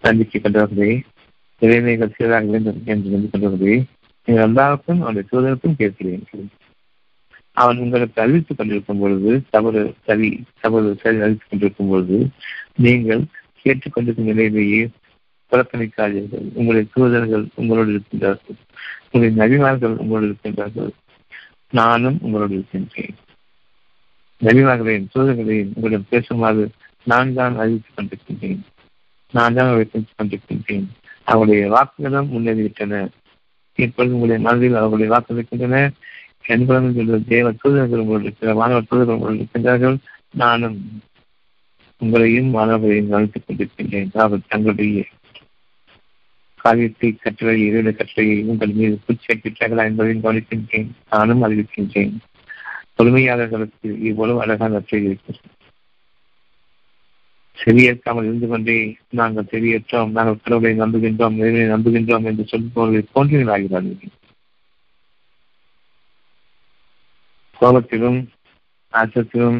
நம்பிக்கை 0.00 0.38
கொண்டவர்களே 0.40 0.90
இறைமைகள் 1.62 2.14
சீராக 2.16 2.46
வேண்டும் 2.46 2.80
என்று 2.84 3.12
நம்பி 3.14 3.28
கொண்டவர்களே 3.30 3.76
நீங்கள் 4.28 4.46
எல்லாருக்கும் 4.46 5.00
அவருடைய 5.00 5.26
சூழலுக்கும் 5.30 5.78
கேட்கிறீர்கள். 5.78 6.46
அவன் 7.52 7.78
உங்களுக்கு 7.78 8.22
அறிவித்துக் 8.22 8.58
கொண்டிருக்கும் 8.58 8.98
பொழுது 8.98 9.30
தவறு 9.50 9.80
சரி 10.04 10.28
தவறு 10.60 10.90
சரி 11.02 11.18
அறிவித்துக் 11.20 11.50
கொண்டிருக்கும் 11.50 11.88
பொழுது 11.88 12.18
நீங்கள் 12.74 13.22
கேட்டுக்கொண்டிருக்கும் 13.62 14.30
நிலையிலேயே 14.32 14.82
புறக்கணிக்காதீர்கள் 15.50 16.50
உங்களுடைய 16.52 16.84
தூதர்கள் 16.92 17.46
உங்களோடு 17.54 17.90
இருக்கின்றார்கள். 17.90 18.56
உங்களுடைய 19.10 19.34
நபிமார்கள் 19.36 19.96
உங்களோடு 19.96 20.26
இருக்கின்றார்கள். 20.26 20.90
நானும் 21.70 22.18
உங்களோடு 22.20 22.54
இருக்கின்றேன். 22.54 23.14
நபிமார்களையும் 24.44 25.06
தூதர்களையும் 25.14 25.70
உங்களிடம் 25.74 26.06
பேசுமாறு 26.10 26.68
நான் 27.04 27.34
தான் 27.34 27.56
அறிவித்துக் 27.56 27.98
கொண்டிருக்கின்றேன். 27.98 28.60
நான் 29.30 29.54
தான் 29.54 29.68
அறிவித்துக் 29.68 30.04
கொண்டிருக்கின்றேன். 30.16 30.86
அவருடைய 31.24 31.70
வாக்குகளும் 31.70 32.30
முன்னேறிவிட்டன. 32.32 33.08
இப்பொழுது 33.74 34.14
உங்களுடைய 34.14 34.48
மனதில் 34.48 34.74
அவர்களுடைய 34.74 35.10
வாக்கு 35.10 35.34
இருக்கின்றன. 35.34 35.92
என்பதும் 36.46 37.24
தேவ 37.28 37.52
தூதர்கள் 37.52 37.98
உங்களோடு 37.98 38.22
இருக்கிற 38.22 38.54
மாணவ 38.54 38.80
தூதர்கள் 38.80 39.16
உங்களோடு 39.16 39.46
இருக்கின்றார்கள். 39.46 39.96
நானும் 40.30 41.02
உங்களையும் 42.04 42.50
மாணவர்களையும் 42.50 43.08
கவனித்துக் 43.08 43.44
கொண்டிருக்கின்றேன். 43.46 44.18
அவர் 44.18 44.38
தங்களுடைய 44.48 45.04
காரியத்தை 46.62 47.08
கற்றலை 47.24 47.54
இறைவனை 47.66 47.92
கற்றலையை 47.92 48.42
உங்கள் 48.42 48.72
மீது 48.72 48.98
புச்சேற்றார்களா 49.06 49.84
என்பதையும் 49.84 50.24
கவனிக்கின்றேன். 50.24 50.90
நானும் 51.10 51.44
அறிவிக்கின்றேன். 51.44 52.16
பொறுமையாளர்களுக்கு 52.96 53.88
இவ்வளவு 54.00 54.40
அழகான 54.40 54.72
நற்றை 54.72 55.04
இருக்கிறது. 55.04 55.56
செவியேற்காமல் 57.58 58.26
இருந்து 58.28 58.48
கொண்டே 58.48 58.96
நாங்கள் 59.10 59.48
செவியேற்றோம் 59.50 60.10
நாங்கள் 60.10 60.42
கடவுளை 60.42 60.72
நம்புகின்றோம் 60.80 61.36
இறைவனை 61.36 61.66
நம்புகின்றோம் 61.74 62.24
என்று 62.24 62.44
சொல்பவர்களை 62.44 63.02
போன்றவர்களாகிறார்கள் 63.14 64.14
கோபத்திலும் 67.60 68.20
ஆச்சத்திலும் 68.92 69.58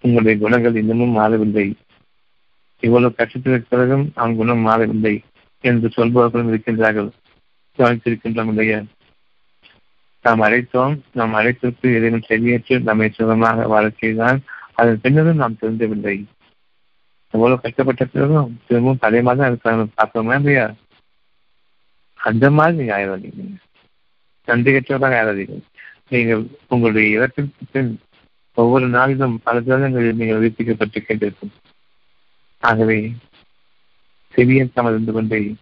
உங்களுடைய 0.00 0.34
குணங்கள் 0.38 0.74
இன்னமும் 0.74 1.16
மாறவில்லை. 1.16 1.66
இவ்வளவு 2.82 3.14
கஷ்டத்திற்கு 3.18 3.64
பிறகும் 3.68 4.12
அவன் 4.14 4.36
குணம் 4.36 4.66
மாறவில்லை. 4.66 5.14
என்று 5.60 5.88
சொல்பவர்களும் 5.88 6.52
இருக்கின்றார்கள். 6.54 7.10
கவனித்திருக்கின்றோம் 7.78 8.46
இல்லையா? 8.46 8.82
நாம் 10.22 10.40
அழைத்தோம் 10.40 11.00
நாம் 11.12 11.34
அழைத்திற்கு 11.34 11.92
ஏதேனும் 11.94 12.22
செவியேற்று 12.28 12.82
நம்மை 12.82 13.08
சுகமாக 13.08 13.66
வாழச் 13.66 13.98
செய்தால் 13.98 14.40
அதன் 14.74 15.00
பின்னரும் 15.00 15.36
நாம் 15.36 15.56
திருந்தவில்லை. 15.56 16.24
எவ்வளவு 17.30 17.60
கஷ்டப்பட்ட 17.60 18.04
பிறகும் 18.04 18.60
திரும்பவும் 18.66 18.98
அதே 19.00 19.20
மாதிரி 19.20 19.42
தான் 19.42 19.50
இருக்காங்க. 19.50 19.86
பார்க்கணுமா 19.96 20.38
இல்லையா? 20.38 20.74
அந்த 22.14 22.50
மாதிரி 22.50 22.76
நீங்க 22.76 22.96
ஆயிடாதீங்க 22.96 23.54
நன்றி 24.46 24.72
கற்றவராக 24.72 25.60
நீங்கள் 26.08 26.46
உங்களுடைய 26.68 27.18
இறப்பிற்கு 27.18 27.48
பின் 27.70 28.00
ஒவ்வொரு 28.54 28.88
நாளிலும் 28.88 29.40
பல 29.44 29.60
தினங்களில் 29.60 30.14
நீங்கள் 30.14 30.50
உயிர்ப்பிக்கப்பட்டு 30.50 30.96
கேட்டிருக்கும். 31.08 31.52
ஆகவே 32.58 33.12
செவியன் 34.38 34.72
சமர்ந்து 34.72 35.12
கொண்டே 35.12 35.54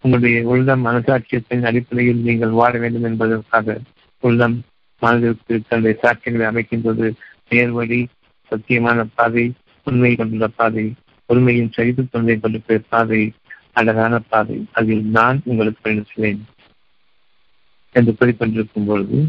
உங்களுடைய 0.00 0.48
உள்ளம் 0.48 0.86
மனசாட்சியத்தின் 0.86 1.64
அடிப்படையில் 1.64 2.16
நீங்கள் 2.16 2.50
வாழ 2.50 2.78
வேண்டும் 2.78 3.02
என்பதற்காக 3.02 3.78
உள்ளம் 4.20 4.62
மனதிற்கு 4.98 5.60
தன்னுடைய 5.68 6.00
சாட்சியங்களை 6.02 6.46
அமைக்கின்றது. 6.50 7.14
நேர்வழி 7.48 8.06
சத்தியமான 8.50 9.06
பாதை 9.14 9.52
உண்மை 9.84 10.14
கொண்டுள்ள 10.14 10.48
பாதை 10.48 10.94
உண்மையின் 11.26 11.72
சரித்து 11.76 12.04
தொண்டை 12.10 12.38
கொண்டிருக்கிற 12.38 12.80
பாதை 12.88 13.32
அழகான 13.72 14.18
பாதை. 14.18 14.66
அதில் 14.72 15.04
நான் 15.04 15.40
உங்களுக்கு 15.44 15.90
பயணிக்கிறேன். 15.90 16.38
என்று 17.92 18.14
குறிப்பிட்டிருக்கும் 18.20 18.86
பொழுது 18.86 19.28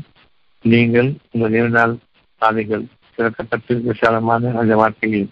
நீங்கள் 0.62 1.14
உங்கள் 1.32 1.52
இரண்டால் 1.52 2.00
பாதைகள் 2.38 2.84
திறக்கப்பட்டு 3.18 3.82
விசாலமான 3.82 4.52
அந்த 4.52 4.76
வாழ்க்கையில் 4.76 5.30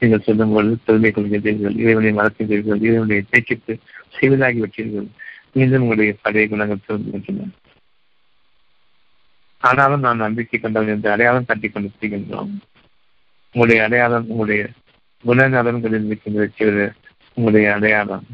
நீங்கள் 0.00 0.24
சொல்லும் 0.26 0.52
பொழுது 0.52 0.76
பெருமை 0.84 1.10
கொள்கின்றீர்கள் 1.10 1.76
இறைவனை 1.76 2.12
மறக்கின்றீர்கள் 2.12 2.82
இறைவனுடைய 2.86 3.22
பேச்சுக்கு 3.30 3.78
செய்வதாகி 4.18 4.60
விட்டீர்கள் 4.62 5.08
மீண்டும் 5.52 5.82
உங்களுடைய 5.82 6.16
பழைய 6.22 6.48
குணங்கள் 6.48 6.84
திரும்புகின்றன 6.86 7.48
ஆனாலும் 9.62 10.00
நான் 10.00 10.16
நம்பிக்கை 10.16 10.58
கொண்டவன் 10.60 10.88
என்று 10.88 11.10
அடையாளம் 11.10 11.44
காட்டிக் 11.44 11.72
கொண்டு 11.72 11.90
செய்கின்றோம் 12.00 12.52
உங்களுடைய 13.54 13.84
அடையாளம் 13.84 14.28
உங்களுடைய 14.28 14.62
குணநலன்களில் 15.24 16.06
இருக்கின்ற 16.06 16.46
தவிர 16.46 16.94
உங்களுடைய 17.34 17.74
அடையாளம் 17.74 18.26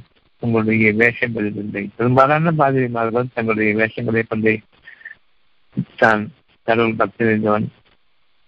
உங்களுடைய 0.42 0.92
வேஷங்களில் 0.92 1.56
இல்லை. 1.56 1.90
பெரும்பாலான 1.96 2.52
பாதிரிமார்கள் 2.52 3.32
தங்களுடைய 3.34 3.70
வேஷங்களை 3.74 4.22
கொண்டே 4.28 4.62
தான் 5.96 6.22
கடவுள் 6.66 6.94
பக்தி 6.94 7.24
நிறைந்தவன். 7.24 7.66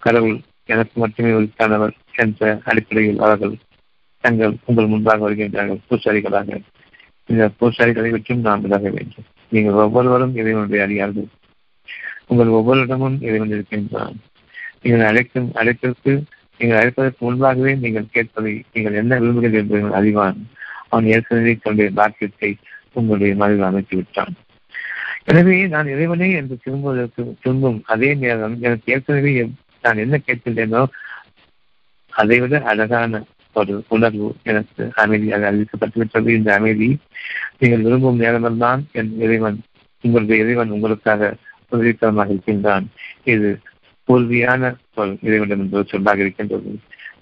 கடவுள் 0.02 0.36
எனக்கு 0.64 1.00
மட்டுமே 1.00 1.30
உரித்தானவர். 1.30 1.94
என்ற 2.22 2.50
அடிப்படையில் 2.70 3.22
அவர்கள் 3.26 3.54
தங்கள் 4.24 4.54
உங்கள் 4.68 4.90
முன்பாக 4.92 5.22
வருகின்றார்கள். 5.26 5.80
பூசாரிகளாக. 5.88 6.58
இந்த 7.28 7.44
பூசாரிகளை 7.60 8.10
விட்டும் 8.14 8.46
நாம் 8.46 8.64
விலக 8.66 8.86
வேண்டும். 8.96 9.26
நீங்கள் 9.52 9.78
ஒவ்வொருவரும் 9.84 10.34
இறைவனுடைய 10.40 10.80
அறியார்கள் 10.86 11.28
உங்கள் 12.30 12.54
ஒவ்வொருடமும் 12.58 13.18
இறைவன் 13.26 13.54
இருக்கின்றான். 13.56 14.16
நீங்கள் 14.82 15.08
அழைக்கும் 15.10 15.48
அழைப்பிற்கு 15.60 16.12
நீங்கள் 16.60 16.80
அழைப்பதற்கு 16.80 17.20
முன்பாகவே 17.26 17.72
நீங்கள் 17.84 18.12
கேட்பதை 18.14 18.52
நீங்கள் 18.72 18.98
என்ன 19.00 19.12
விரும்புகிறீர்கள் 19.22 19.62
என்பதை 19.62 19.96
அறிவான். 20.00 20.38
அவன் 20.90 21.08
ஏற்கனவே 21.14 21.52
தன்னுடைய 21.62 21.90
பாக்கியத்தை 21.98 22.50
உங்களுடைய 22.98 23.32
மனதில் 23.40 23.68
அமைத்து 23.68 23.94
விட்டான் 23.96 24.34
எனவே 25.30 25.56
நான் 25.74 25.88
இறைவனே 25.94 26.28
என்று 26.40 26.54
திரும்புவதற்கு 26.64 27.22
திரும்பும் 27.42 27.80
அதே 27.94 28.10
நேரம் 28.22 28.54
எனக்கு 28.66 28.92
ஏற்கனவே 28.94 29.32
நான் 29.84 30.02
என்ன 30.04 30.16
கேட்கின்றேனோ 30.26 30.82
அதை 32.20 32.36
விட 32.40 32.56
அழகான 32.70 33.20
ஒரு 33.52 33.74
உணர்வு 33.88 34.28
எனக்கு 34.50 34.82
அமைதியாக 34.94 35.46
அறிவிக்கப்பட்டுவிட்டது 35.52 36.28
இந்த 36.38 36.50
அமைதி 36.54 36.88
நீங்கள் 37.58 37.84
விரும்பும் 37.86 38.20
நேரமெல்லாம் 38.24 38.82
என் 38.92 39.12
இறைவன் 39.18 39.58
உங்களுடைய 40.04 40.42
இறைவன் 40.42 40.74
உங்களுக்காக 40.76 41.30
உதவிக்கரமாக 41.70 42.32
இருக்கின்றான். 42.34 42.84
இது 43.32 43.48
உறுதியான 44.08 44.70
சொல் 44.94 45.16
இறைவனிடம் 45.22 45.62
என்பது 45.64 45.90
சொல்லாக 45.92 46.22
இருக்கின்றது. 46.24 46.70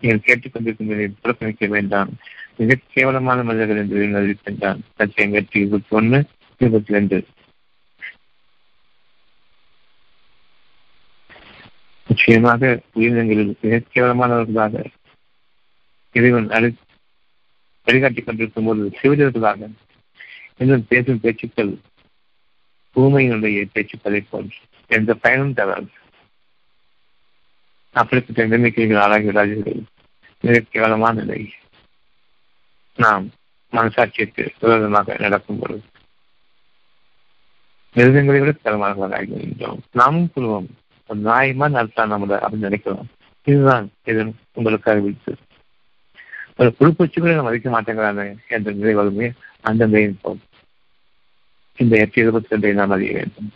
நீங்கள் 0.01 0.27
கேட்டுக்கொண்டிருக்கும் 0.27 0.91
நிலையை 0.91 1.11
புறக்கணிக்க 1.21 1.67
வேண்டாம். 1.67 2.11
மிக 2.57 2.79
கேவலமான 2.95 3.39
மனிதர்கள் 3.43 3.81
என்று 3.83 4.21
அறிவிக்கின்றான். 4.21 4.81
லட்சியம் 4.99 5.35
வெற்றி 5.37 5.61
இருபத்தி 5.61 5.97
ஒன்று 5.97 6.19
இருபத்தி 6.61 6.93
ரெண்டு. 6.93 7.19
நிச்சயமாக 12.07 12.81
உயிரினங்களில் 12.95 13.57
மிக 13.61 13.81
கேவலமானவர்களாக 13.95 14.85
இறைவன் 16.13 16.51
அழி 16.51 16.77
வழிகாட்டிக் 17.87 18.27
கொண்டிருக்கும் 18.27 18.65
போது 18.65 18.91
சிவிதர்களாக 19.03 19.71
இன்னும் 20.57 20.87
பேசும் 20.89 21.21
பேச்சுக்கள் 21.21 21.79
பூமையினுடைய 22.97 23.65
பேச்சுக்களை 23.75 24.27
போன்று 24.31 24.57
எந்த 24.87 25.15
பயனும் 25.15 25.55
தராது. 25.55 25.91
அப்படிப்பட்ட 27.91 28.43
நிலைமைக்கு 28.43 28.87
விடாதீர்கள் 29.33 29.83
மிக 30.41 30.63
கேவலமான 30.71 31.21
நிலை. 31.21 31.53
நாம் 32.95 33.31
மனசாட்சியற்கு 33.73 34.49
விரோதமாக 34.61 35.17
நடக்கும் 35.19 35.59
பொழுது 35.59 35.85
மிருகங்களை 37.95 38.41
விட 38.41 38.53
கேவலமானவர்களாக 38.65 39.29
ஆகின்றோம் 39.31 39.81
நாமும் 39.93 40.31
குழுவோம் 40.37 40.69
நியாயமா 41.09 41.67
நடத்தான் 41.77 42.13
நம்மள 42.13 42.39
அப்படின்னு 42.41 42.69
நினைக்கிறோம். 42.69 43.07
இதுதான் 43.45 43.91
இது 44.05 44.33
உங்களுக்காக 44.53 45.01
விழித்து 45.01 45.35
ஒரு 46.57 46.75
குறிப்பிச்சு 46.81 47.19
கூட 47.21 47.43
மதிக்க 47.43 47.71
மாட்டேங்கிறாங்க 47.71 48.37
என்ற 48.49 48.73
நிலை 48.73 48.95
வருமே 48.95 49.33
அந்த 49.61 49.87
நிலையின் 49.87 50.19
போகும். 50.23 50.41
இந்த 51.77 51.97
எட்டு 51.97 52.23
இருபத்தி 52.23 52.57
ரெண்டை 52.57 52.73
நாம் 52.73 52.91
அறிய 52.91 53.13
வேண்டும். 53.13 53.51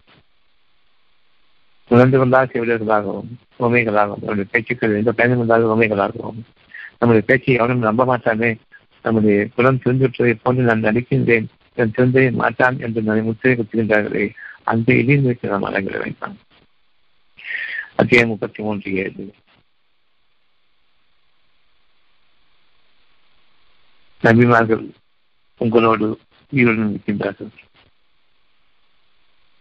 உணர்ந்து 1.89 2.19
கொண்டால் 2.19 2.51
செவிலர்களாகவும் 2.53 3.31
உண்மைகளாகவும் 3.59 4.25
நம்முடைய 4.25 4.45
பேச்சுக்கள் 4.51 4.97
எந்த 4.97 5.13
பயணம் 5.13 5.39
வந்தாலும் 5.39 5.71
உண்மைகளாகவும் 5.71 6.41
நம்முடைய 6.99 7.23
பேச்சை 7.27 7.55
எவனும் 7.55 7.79
நம்ப 7.79 8.05
மாட்டானே 8.05 8.57
நம்முடைய 9.03 9.49
குலம் 9.55 9.81
திருந்துற்றதை 9.85 10.35
போன்று 10.43 10.63
நான் 10.63 10.83
நடிக்கின்றேன் 10.83 11.47
என் 11.75 11.91
திருந்தே 11.97 12.31
மாட்டான் 12.33 12.79
என்று 12.79 13.03
நான் 13.03 13.23
முத்திரை 13.23 13.53
குத்துகின்றார்களே 13.57 14.31
அந்த 14.63 14.93
இடியின் 14.93 15.23
வைத்து 15.23 15.49
நாம் 15.49 15.63
அடங்கிட 15.63 15.99
வைத்தான் 15.99 16.37
அத்தியாயம் 18.01 18.29
முப்பத்தி 18.29 18.63
மூன்று 18.63 18.95
ஏழு. 18.95 19.25
நபிமார்கள் 24.23 24.85
உங்களோடு 25.61 26.07
உயிருடன் 26.53 26.93
இருக்கின்றார்கள். 26.93 27.51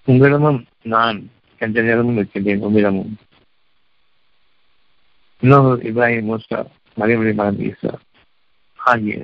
உங்களிடமும் 0.08 0.62
நான் 0.84 1.18
எந்த 1.62 1.82
நேரமும் 1.82 2.16
இருக்கின்றேன் 2.16 2.64
உங்களிடமும் 2.64 3.12
இன்னொரு 5.42 5.72
இப்ராஹிம் 5.90 6.30
மூசா 6.30 6.60
மறைமொழி 6.98 7.34
மகன் 7.34 7.62
ஈசா 7.66 7.92
ஆகிய 8.80 9.18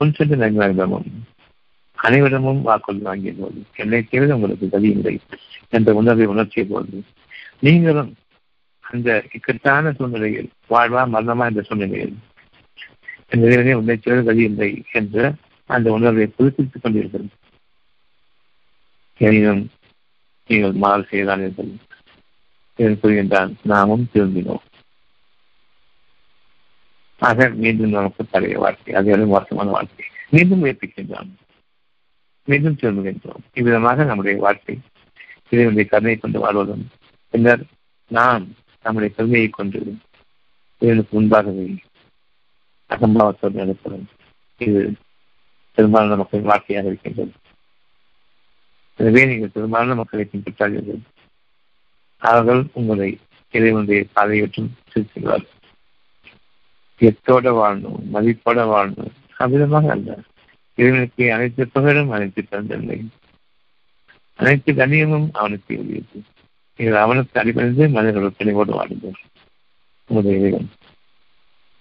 முன் 0.00 0.14
சென்ற 0.14 0.36
நபிமாரிடமும் 0.36 1.10
அனைவரிடமும் 1.98 2.60
வாக்குறுதி 2.60 3.02
வாங்கிய 3.02 3.32
போது 3.32 3.60
என்னை 3.76 4.02
தவிர 4.02 4.34
உங்களுக்கு 4.34 4.68
கதி 4.68 4.88
இல்லை 4.88 5.20
என்ற 5.68 5.94
உணர்வை 5.94 6.26
உணர்ச்சிய 6.26 6.64
போது 6.66 7.02
நீங்களும் 7.60 8.12
அந்த 8.92 9.24
இக்கட்டான 9.32 9.92
சூழ்நிலையில் 9.92 10.50
வாழ்வா 10.70 11.02
மரணமா 11.12 11.44
என்ற 11.44 11.62
சூழ்நிலையில் 11.62 12.16
என் 13.28 13.42
இறைவனே 13.42 13.72
உன்னை 13.72 13.96
தவிர 13.96 14.22
கதி 14.22 14.42
இல்லை 14.42 14.84
என்ற 14.92 15.34
அந்த 15.66 15.92
உணர்வை 15.92 16.26
புதுப்பித்துக் 16.26 16.84
கொண்டீர்கள் 16.84 17.26
எனினும் 19.18 19.70
நீங்கள் 20.46 20.72
மாறு 20.72 21.06
செய்தானீர்கள் 21.10 21.72
என்று 22.74 22.98
கூறுகின்றான் 23.02 23.54
நாமும் 23.62 24.08
திரும்பினோம். 24.14 24.64
ஆக 27.18 27.48
மீண்டும் 27.48 27.90
நமக்கு 27.90 28.24
பழைய 28.24 28.58
வாழ்க்கை 28.58 28.94
அது 28.94 29.26
மோசமான 29.26 29.70
வாழ்க்கை. 29.70 30.06
மீண்டும் 30.28 30.64
முயற்சிக்கின்றான் 30.64 31.30
மீண்டும் 32.44 32.76
திரும்புகின்றோம். 32.80 33.42
இவ்விதமாக 33.54 34.04
நம்முடைய 34.04 34.38
வாழ்க்கை 34.38 34.78
இறைவனுடைய 35.50 35.90
கருணை 35.90 36.16
கொண்டு 36.16 36.40
வாழ்வதும். 36.40 36.88
பின்னர் 37.30 37.62
நாம் 38.06 38.46
நம்முடைய 38.84 39.10
பெருமையை 39.16 39.48
கொண்டு 39.48 39.80
இறைவனுக்கு 40.82 41.12
முன்பாகவே 41.16 41.64
அசம்பாவத்தோடு 42.90 43.60
நடப்பதும் 43.62 44.06
இது 44.60 44.80
பெரும்பாலான 45.78 46.16
மக்களின் 46.20 46.50
வாழ்க்கையாக 46.50 46.90
இருக்கின்றது. 46.90 47.32
எனவே 48.98 49.22
நீங்கள் 49.30 49.54
பெரும்பாலான 49.54 49.94
மக்களை 50.00 50.24
பின்பற்றாதீர்கள். 50.32 51.02
அவர்கள் 52.22 52.62
உங்களை 52.78 53.08
இறைவனுடைய 53.54 54.02
பாதையற்றும் 54.16 54.70
செலுத்துகிறார்கள் 54.90 55.58
எத்தோட 57.00 57.46
வாழணும் 57.58 58.02
மதிப்போட 58.14 58.60
வாழணும் 58.72 59.14
அவ்விதமாக 59.42 59.88
அல்ல. 59.94 60.10
இறைவனுக்கு 60.78 61.24
அனைத்து 61.36 61.62
புகழும் 61.74 62.12
அனைத்து 62.16 62.42
பிறந்தவில்லை 62.42 62.98
அனைத்து 64.38 64.70
கண்ணியமும் 64.72 65.26
அவனுக்கு 65.40 65.70
எழுதியது. 65.76 66.20
நீங்கள் 66.82 67.02
அவனுக்கு 67.02 67.38
அடிப்படைந்து 67.40 67.84
மனிதர்கள் 67.88 68.38
தெளிவோடு 68.38 68.72
வாழுங்கள் 68.72 69.18
உங்களுடைய 70.10 70.38
இறைவன் 70.38 70.66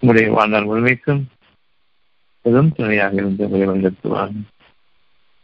உங்களுடைய 0.03 0.27
வாழ்நாள் 0.31 0.67
முழுமைக்கும் 0.67 1.21
பெரும் 2.45 2.69
துணையாக 2.71 3.15
இருந்து 3.15 3.45
உங்களை 3.45 3.67
வந்திருத்துவான் 3.67 4.35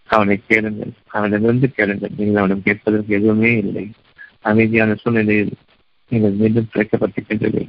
அவனை 0.10 0.38
கேளுங்கள் 0.42 0.92
அவனிடமிருந்து 1.08 1.70
கேளுங்கள் 1.70 2.14
நீங்கள் 2.18 2.40
அவனிடம் 2.40 2.64
கேட்பதற்கு 2.64 3.18
எதுவுமே 3.20 3.52
இல்லை 3.58 3.86
அமைதியான 4.42 4.96
சூழ்நிலையில் 4.96 5.52
நீங்கள் 6.12 6.38
மீண்டும் 6.38 6.70
பிழைக்கப்பட்டிருக்கின்றீர்கள் 6.72 7.68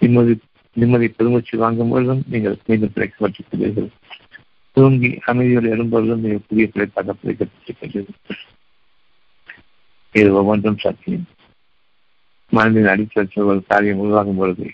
நிம்மதி 0.00 0.36
நிம்மதி 0.76 1.08
பெருமூச்சு 1.10 1.56
வாங்கும் 1.56 1.90
பொழுதும் 1.90 2.22
நீங்கள் 2.28 2.58
மீண்டும் 2.66 2.94
பிழைக்கப்பட்டிருக்கிறீர்கள் 2.94 3.90
தூங்கி 4.76 5.12
அமைதியோடு 5.26 5.74
எழும்பொழுதும் 5.74 6.24
நீங்கள் 6.24 6.46
புதிய 6.48 6.66
பிழைப்பாக 6.68 7.16
பிழைக்கப்பட்டிருக்கின்றீர்கள் 7.20 8.46
இது 10.14 10.32
ஒவ்வொன்றும் 10.32 10.78
சத்தியம் 10.78 11.26
மனதின் 12.52 12.88
அடித்தல் 12.88 13.44
ஒரு 13.44 13.66
காரியம் 13.66 13.98
உருவாகும் 13.98 14.36
பொழுது 14.36 14.66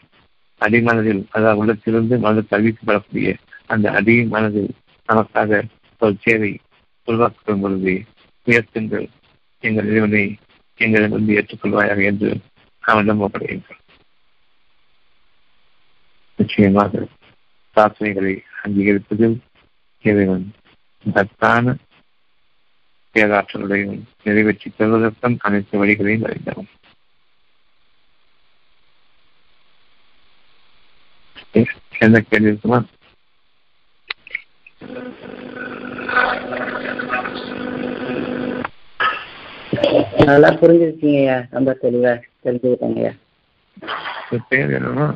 அடிமனதில் 0.60 1.26
அதாவது 1.30 1.60
உள்ளத்திலிருந்து 1.60 2.18
மனது 2.18 2.46
தவிக்கப்படக்கூடிய 2.50 3.30
அந்த 3.66 3.90
அடி 3.90 4.24
மனதில் 4.24 4.70
நமக்காக 5.08 5.60
ஒரு 6.00 6.16
சேவை 6.20 6.60
உருவாக்கப்படும் 7.08 7.60
பொழுது 7.60 7.94
உயர்த்துங்கள். 8.46 9.06
எங்கள் 9.62 9.86
இறைவனை 9.86 10.22
எங்களிடமிருந்து 10.80 11.36
ஏற்றுக்கொள்வாயாக 11.36 12.04
என்று 12.04 12.30
அவனிடம் 12.84 13.20
ஒப்படையுங்கள் 13.20 13.80
நிச்சயமாக 16.38 17.06
பிரார்த்தனைகளை 17.76 18.32
அங்கீகரிப்பதில் 18.62 19.36
இறைவன் 20.04 20.46
மகத்தான 21.04 21.76
பேராற்றலுடையும் 23.16 23.94
நிறைவேற்றி 24.24 24.70
பெறுவதற்கும் 24.70 25.36
அனைத்து 25.40 25.74
வழிகளையும் 25.78 26.26
அறிந்தவன். 26.28 26.70
என்ன 32.00 32.20
கேள்வி 32.22 32.48
இருக்குமா? 32.48 32.78
நல்லா 40.28 40.48
புரிஞ்சிருக்கீங்கய்யா 40.60 41.36
ரொம்ப 41.50 41.70
தெளிவா 41.82 42.12
தெரிஞ்சுக்கிட்டேங்கய்யா 42.44 43.12
பேர் 44.48 44.74
என்னமா 44.78 45.06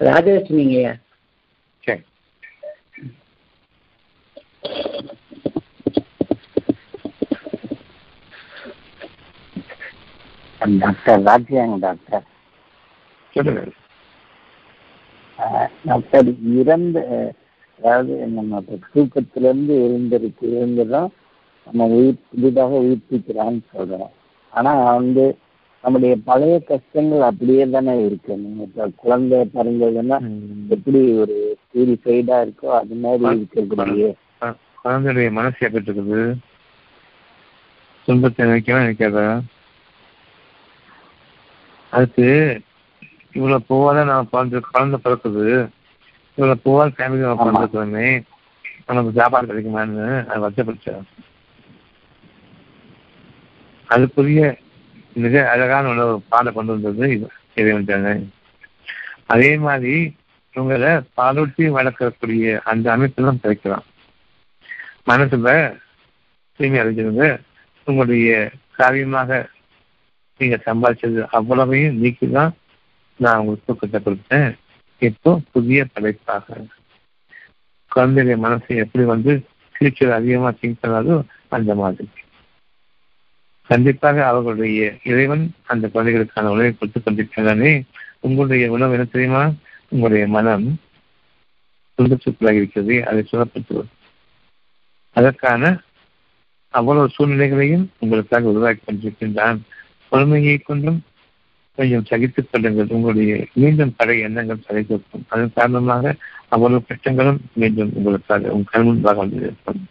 ராஜலட்சுமிங்கய்யா 0.00 0.92
சரி 1.84 2.02
டாக்டர் 10.82 11.22
ராஜ்யாங்க 11.28 11.76
டாக்டர் 11.86 12.24
சொல்லுங்க. 13.34 13.62
டாக்டர் 15.88 16.28
இறந்த 16.60 16.98
அதாவது 17.78 18.14
நம்ம 18.36 18.60
தூக்கத்திலிருந்து 18.92 19.74
எழுந்திருக்கு 19.86 20.44
எழுந்துதான் 20.58 21.10
நம்ம 21.66 21.86
உயிர் 21.96 22.22
புதிதாக 22.30 22.72
உயிர்ப்பிக்கிறான்னு 22.84 23.60
சொல்றோம். 23.72 24.12
ஆனா 24.52 24.72
வந்து 24.98 25.24
நம்முடைய 25.84 26.14
பழைய 26.28 26.54
கஷ்டங்கள் 26.70 27.28
அப்படியே 27.30 27.64
தானே 27.74 27.94
இருக்கு. 28.06 28.32
நீங்க 28.44 28.62
இப்ப 28.68 28.86
குழந்தை 29.02 29.38
பிறந்ததுன்னா 29.56 30.18
எப்படி 30.76 31.00
ஒரு 31.22 31.36
பியூரிஃபைடா 31.70 32.38
இருக்கோ 32.46 32.70
அது 32.80 32.96
மாதிரி 33.04 33.24
இருக்கக்கூடிய 33.40 34.06
குழந்தையுடைய 34.84 35.28
மனசு 35.38 35.58
எப்படி 35.66 35.86
இருக்குது? 35.88 36.22
துன்பத்தை 38.08 38.40
நினைக்கவே 38.48 38.82
நினைக்காதா? 38.84 39.26
அதுக்கு 41.96 42.26
இவ்வளவு 43.34 43.66
பூவால 43.68 44.04
நான் 44.04 44.30
பிறந்து 44.30 44.60
குழந்தை 44.66 44.98
பிறக்குது. 45.04 45.44
இவ்வளவு 46.38 46.62
பூவால் 46.64 46.94
ஃபேமிலி 46.96 47.22
நம்ம 47.22 47.34
ஆமா. 47.34 47.44
பிறந்திருக்கிறோமே 47.44 48.08
நமக்கு 48.88 49.10
சாப்பாடு 49.18 49.48
கிடைக்குமான்னு 49.48 50.06
அது 50.26 50.42
வருத்தப்படுச்சா 50.42 50.94
அதுக்குரிய 53.88 54.40
மிக 55.16 55.34
அழகான 55.52 55.88
உணவு 55.88 56.14
பாலை 56.28 56.50
கொண்டு 56.52 56.72
வந்தது 56.74 57.06
இது 57.56 57.74
தானே 57.90 58.14
அதே 59.26 59.50
மாதிரி 59.58 59.94
உங்களை 60.54 60.90
பாலூட்டி 61.18 61.64
வளர்க்கக்கூடிய 61.76 62.44
அந்த 62.64 62.86
அமைப்பெல்லாம் 62.94 63.42
கிடைக்கலாம். 63.42 63.84
மனசுல 65.06 65.50
தூய்மை 66.60 66.78
அடைஞ்சிருங்க 66.82 67.24
உங்களுடைய 67.86 68.30
காரியமாக 68.72 69.30
நீங்க 70.38 70.56
சம்பாதிச்சது 70.64 71.26
அவ்வளவையும் 71.30 71.98
நீக்கி 71.98 72.30
தான் 72.30 72.54
நான் 73.16 73.38
உங்களுக்கு 73.38 73.66
தூக்கத்தை 73.66 73.98
கொடுத்தேன். 74.00 74.56
இப்போ 74.98 75.40
புதிய 75.52 75.86
படைப்பாக. 75.92 76.46
குழந்தைய 77.94 78.36
மனசை 78.42 78.74
எப்படி 78.76 79.04
வந்து 79.04 79.46
ஃபியூச்சர் 79.74 80.10
அதிகமா 80.10 80.50
திங்க் 80.50 80.82
பண்ணாதோ 80.82 81.22
அந்த 81.48 81.74
மாதிரி. 81.74 82.08
கண்டிப்பாக 83.62 84.26
அவர்களுடைய 84.26 84.96
இறைவன் 85.04 85.54
அந்த 85.66 85.88
குழந்தைகளுக்கான 85.88 86.50
உணவை 86.50 86.74
கொடுத்து 86.74 87.00
கொண்டிருக்கிறானே. 87.00 87.82
உங்களுடைய 88.20 88.70
உணவு 88.70 88.92
என்ன 88.92 89.04
தெரியுமா? 89.04 89.50
உங்களுடைய 89.88 90.28
மனம் 90.28 90.78
துன்பத்துக்குள்ளாக 91.98 92.52
இருக்கிறது. 92.52 93.06
அதை 93.06 93.28
சுரப்படுத்துவது 93.32 93.92
அதற்கான 95.12 95.80
அவ்வளவு 96.68 97.08
சூழ்நிலைகளையும் 97.08 97.90
உங்களுக்காக 97.98 98.48
உருவாக்கி 98.48 98.82
கொண்டிருக்கின்றான். 98.84 99.58
பொறுமையை 100.08 100.56
கொண்டும் 100.58 101.00
கொஞ்சம் 101.76 102.04
சகித்துக் 102.04 102.48
கொள்ளுங்கள். 102.50 102.94
உங்களுடைய 102.96 103.32
மீண்டும் 103.52 103.94
பழைய 103.96 104.28
எண்ணங்கள் 104.28 104.66
சகித்திருக்கும் 104.68 105.26
அதன் 105.28 105.52
காரணமாக 105.54 106.14
அவ்வளவு 106.48 106.86
கஷ்டங்களும் 106.88 107.40
மீண்டும் 107.52 107.92
உங்களுக்காக 107.94 108.52
உங்கள் 108.56 108.72
கண் 108.72 108.86
முன்பாக 108.88 109.18
வந்திருக்கும் 109.18 109.82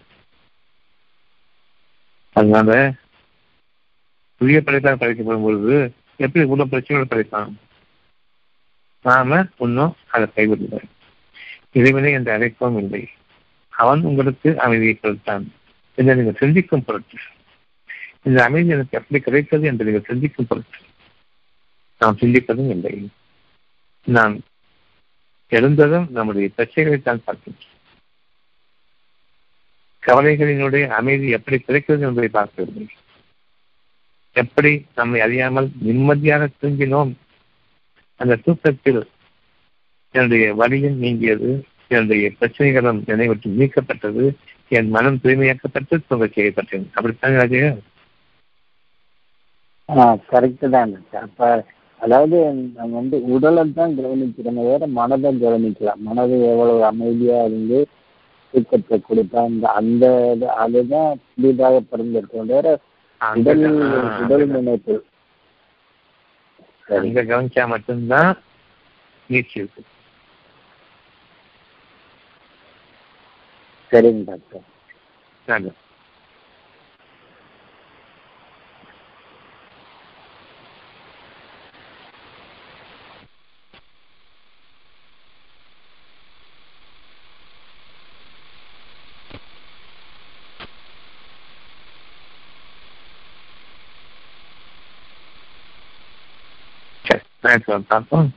அதனால 2.36 2.72
புதிய 4.42 4.62
படைத்தால் 4.62 5.02
படைக்கப்படும் 5.02 5.46
பொழுது 5.48 5.76
எப்படி 6.16 6.46
இவ்வளவு 6.46 6.70
பிரச்சனைகள் 6.70 7.12
படைத்தான் 7.12 7.52
நாம 9.06 9.46
இன்னும் 9.58 9.94
அதை 10.14 10.28
கைவிடல 10.36 10.82
இறைவனை 11.72 12.12
என்று 12.12 12.32
அழைக்கவும் 12.32 12.78
இல்லை. 12.78 13.04
அவன் 13.70 14.02
உங்களுக்கு 14.10 14.50
அமைதியை 14.60 14.96
கொடுத்தான். 14.96 15.46
இதை 15.98 16.16
நீங்கள் 16.16 16.40
சிந்திக்கும் 16.40 16.86
பொருட்டு 16.86 17.18
இந்த 18.26 18.44
அமைதி 18.44 18.70
எனக்கு 18.70 18.98
எப்படி 18.98 19.24
கிடைத்தது 19.24 19.68
என்று 19.68 19.86
நீங்கள் 19.86 20.08
சிந்திக்கும் 20.08 20.48
பொருட்டு. 20.48 20.78
நாம் 22.00 22.18
சிந்திப்பதும் 22.18 22.70
இல்லை. 22.70 23.10
நாம் 24.04 24.42
எழுந்ததும் 25.50 26.08
நம்முடைய 26.10 26.50
பிரச்சனைகளை 26.58 27.02
தான் 27.02 27.22
பார்க்கின்றோம். 27.28 27.74
கவலைகளினுடைய 30.08 30.88
அமைதி 30.88 31.30
எப்படி 31.30 31.58
கிடைக்கிறது 31.58 32.06
என்பதை 32.06 32.30
பார்க்கவில்லை 32.30 32.88
எப்படி 34.32 34.86
நம்மை 34.96 35.22
அறியாமல் 35.22 35.72
நிம்மதியாக 35.80 36.50
தூங்கினோம்? 36.62 37.14
அந்த 38.16 38.36
தூக்கத்தில் 38.36 39.10
என்னுடைய 40.12 40.54
வழியும் 40.54 40.98
நீங்கியது 40.98 41.66
என்னுடைய 41.88 42.32
பிரச்சனைகளும் 42.40 43.00
என்னை 43.08 43.30
நீக்கப்பட்டது 43.30 44.34
என் 44.68 44.90
மனம் 44.90 45.20
தூய்மையாக்கப்பட்டு 45.24 45.96
தூங்க 46.08 46.26
செய்யப்பட்டேன். 46.26 46.86
அப்படித்தான் 46.94 47.82
ராஜா 49.90 50.06
கரெக்டு 50.30 50.68
தான் 50.74 50.92
அப்ப 51.22 51.40
அதாவது 52.02 52.38
நம்ம 52.72 52.92
வந்து 52.98 53.18
உடலை 53.34 53.64
தான் 53.72 53.94
கவனிக்கிறோமே 53.98 54.64
வேற 54.70 54.86
மனதை 54.96 55.30
கவனிக்கலாம் 55.44 56.02
மனது 56.08 56.36
எவ்வளவு 56.50 56.82
அமைதியா 56.90 57.38
இருந்து 57.48 57.80
தூக்கத்தை 58.54 58.98
கொடுத்தா 59.02 59.40
அந்த 59.46 59.66
அந்த 59.80 60.04
இது 60.34 60.48
அதுதான் 60.64 61.10
புதிதாக 61.32 61.80
பிறந்திருக்கோம் 61.90 62.52
வேற 62.54 62.68
உடல் 63.22 63.64
உடல் 64.22 64.46
நினைப்பு 64.54 64.96
அங்க 66.98 67.20
கவனிச்சா 67.26 67.64
மட்டும்தான் 67.70 68.32
நீச்சி 69.30 69.56
இருக்கு. 69.60 69.82
சரிங்க 73.92 74.26
டாக்டர் 74.30 74.66
grandson, 97.64 97.86
not 97.90 98.08
fun. 98.10 98.34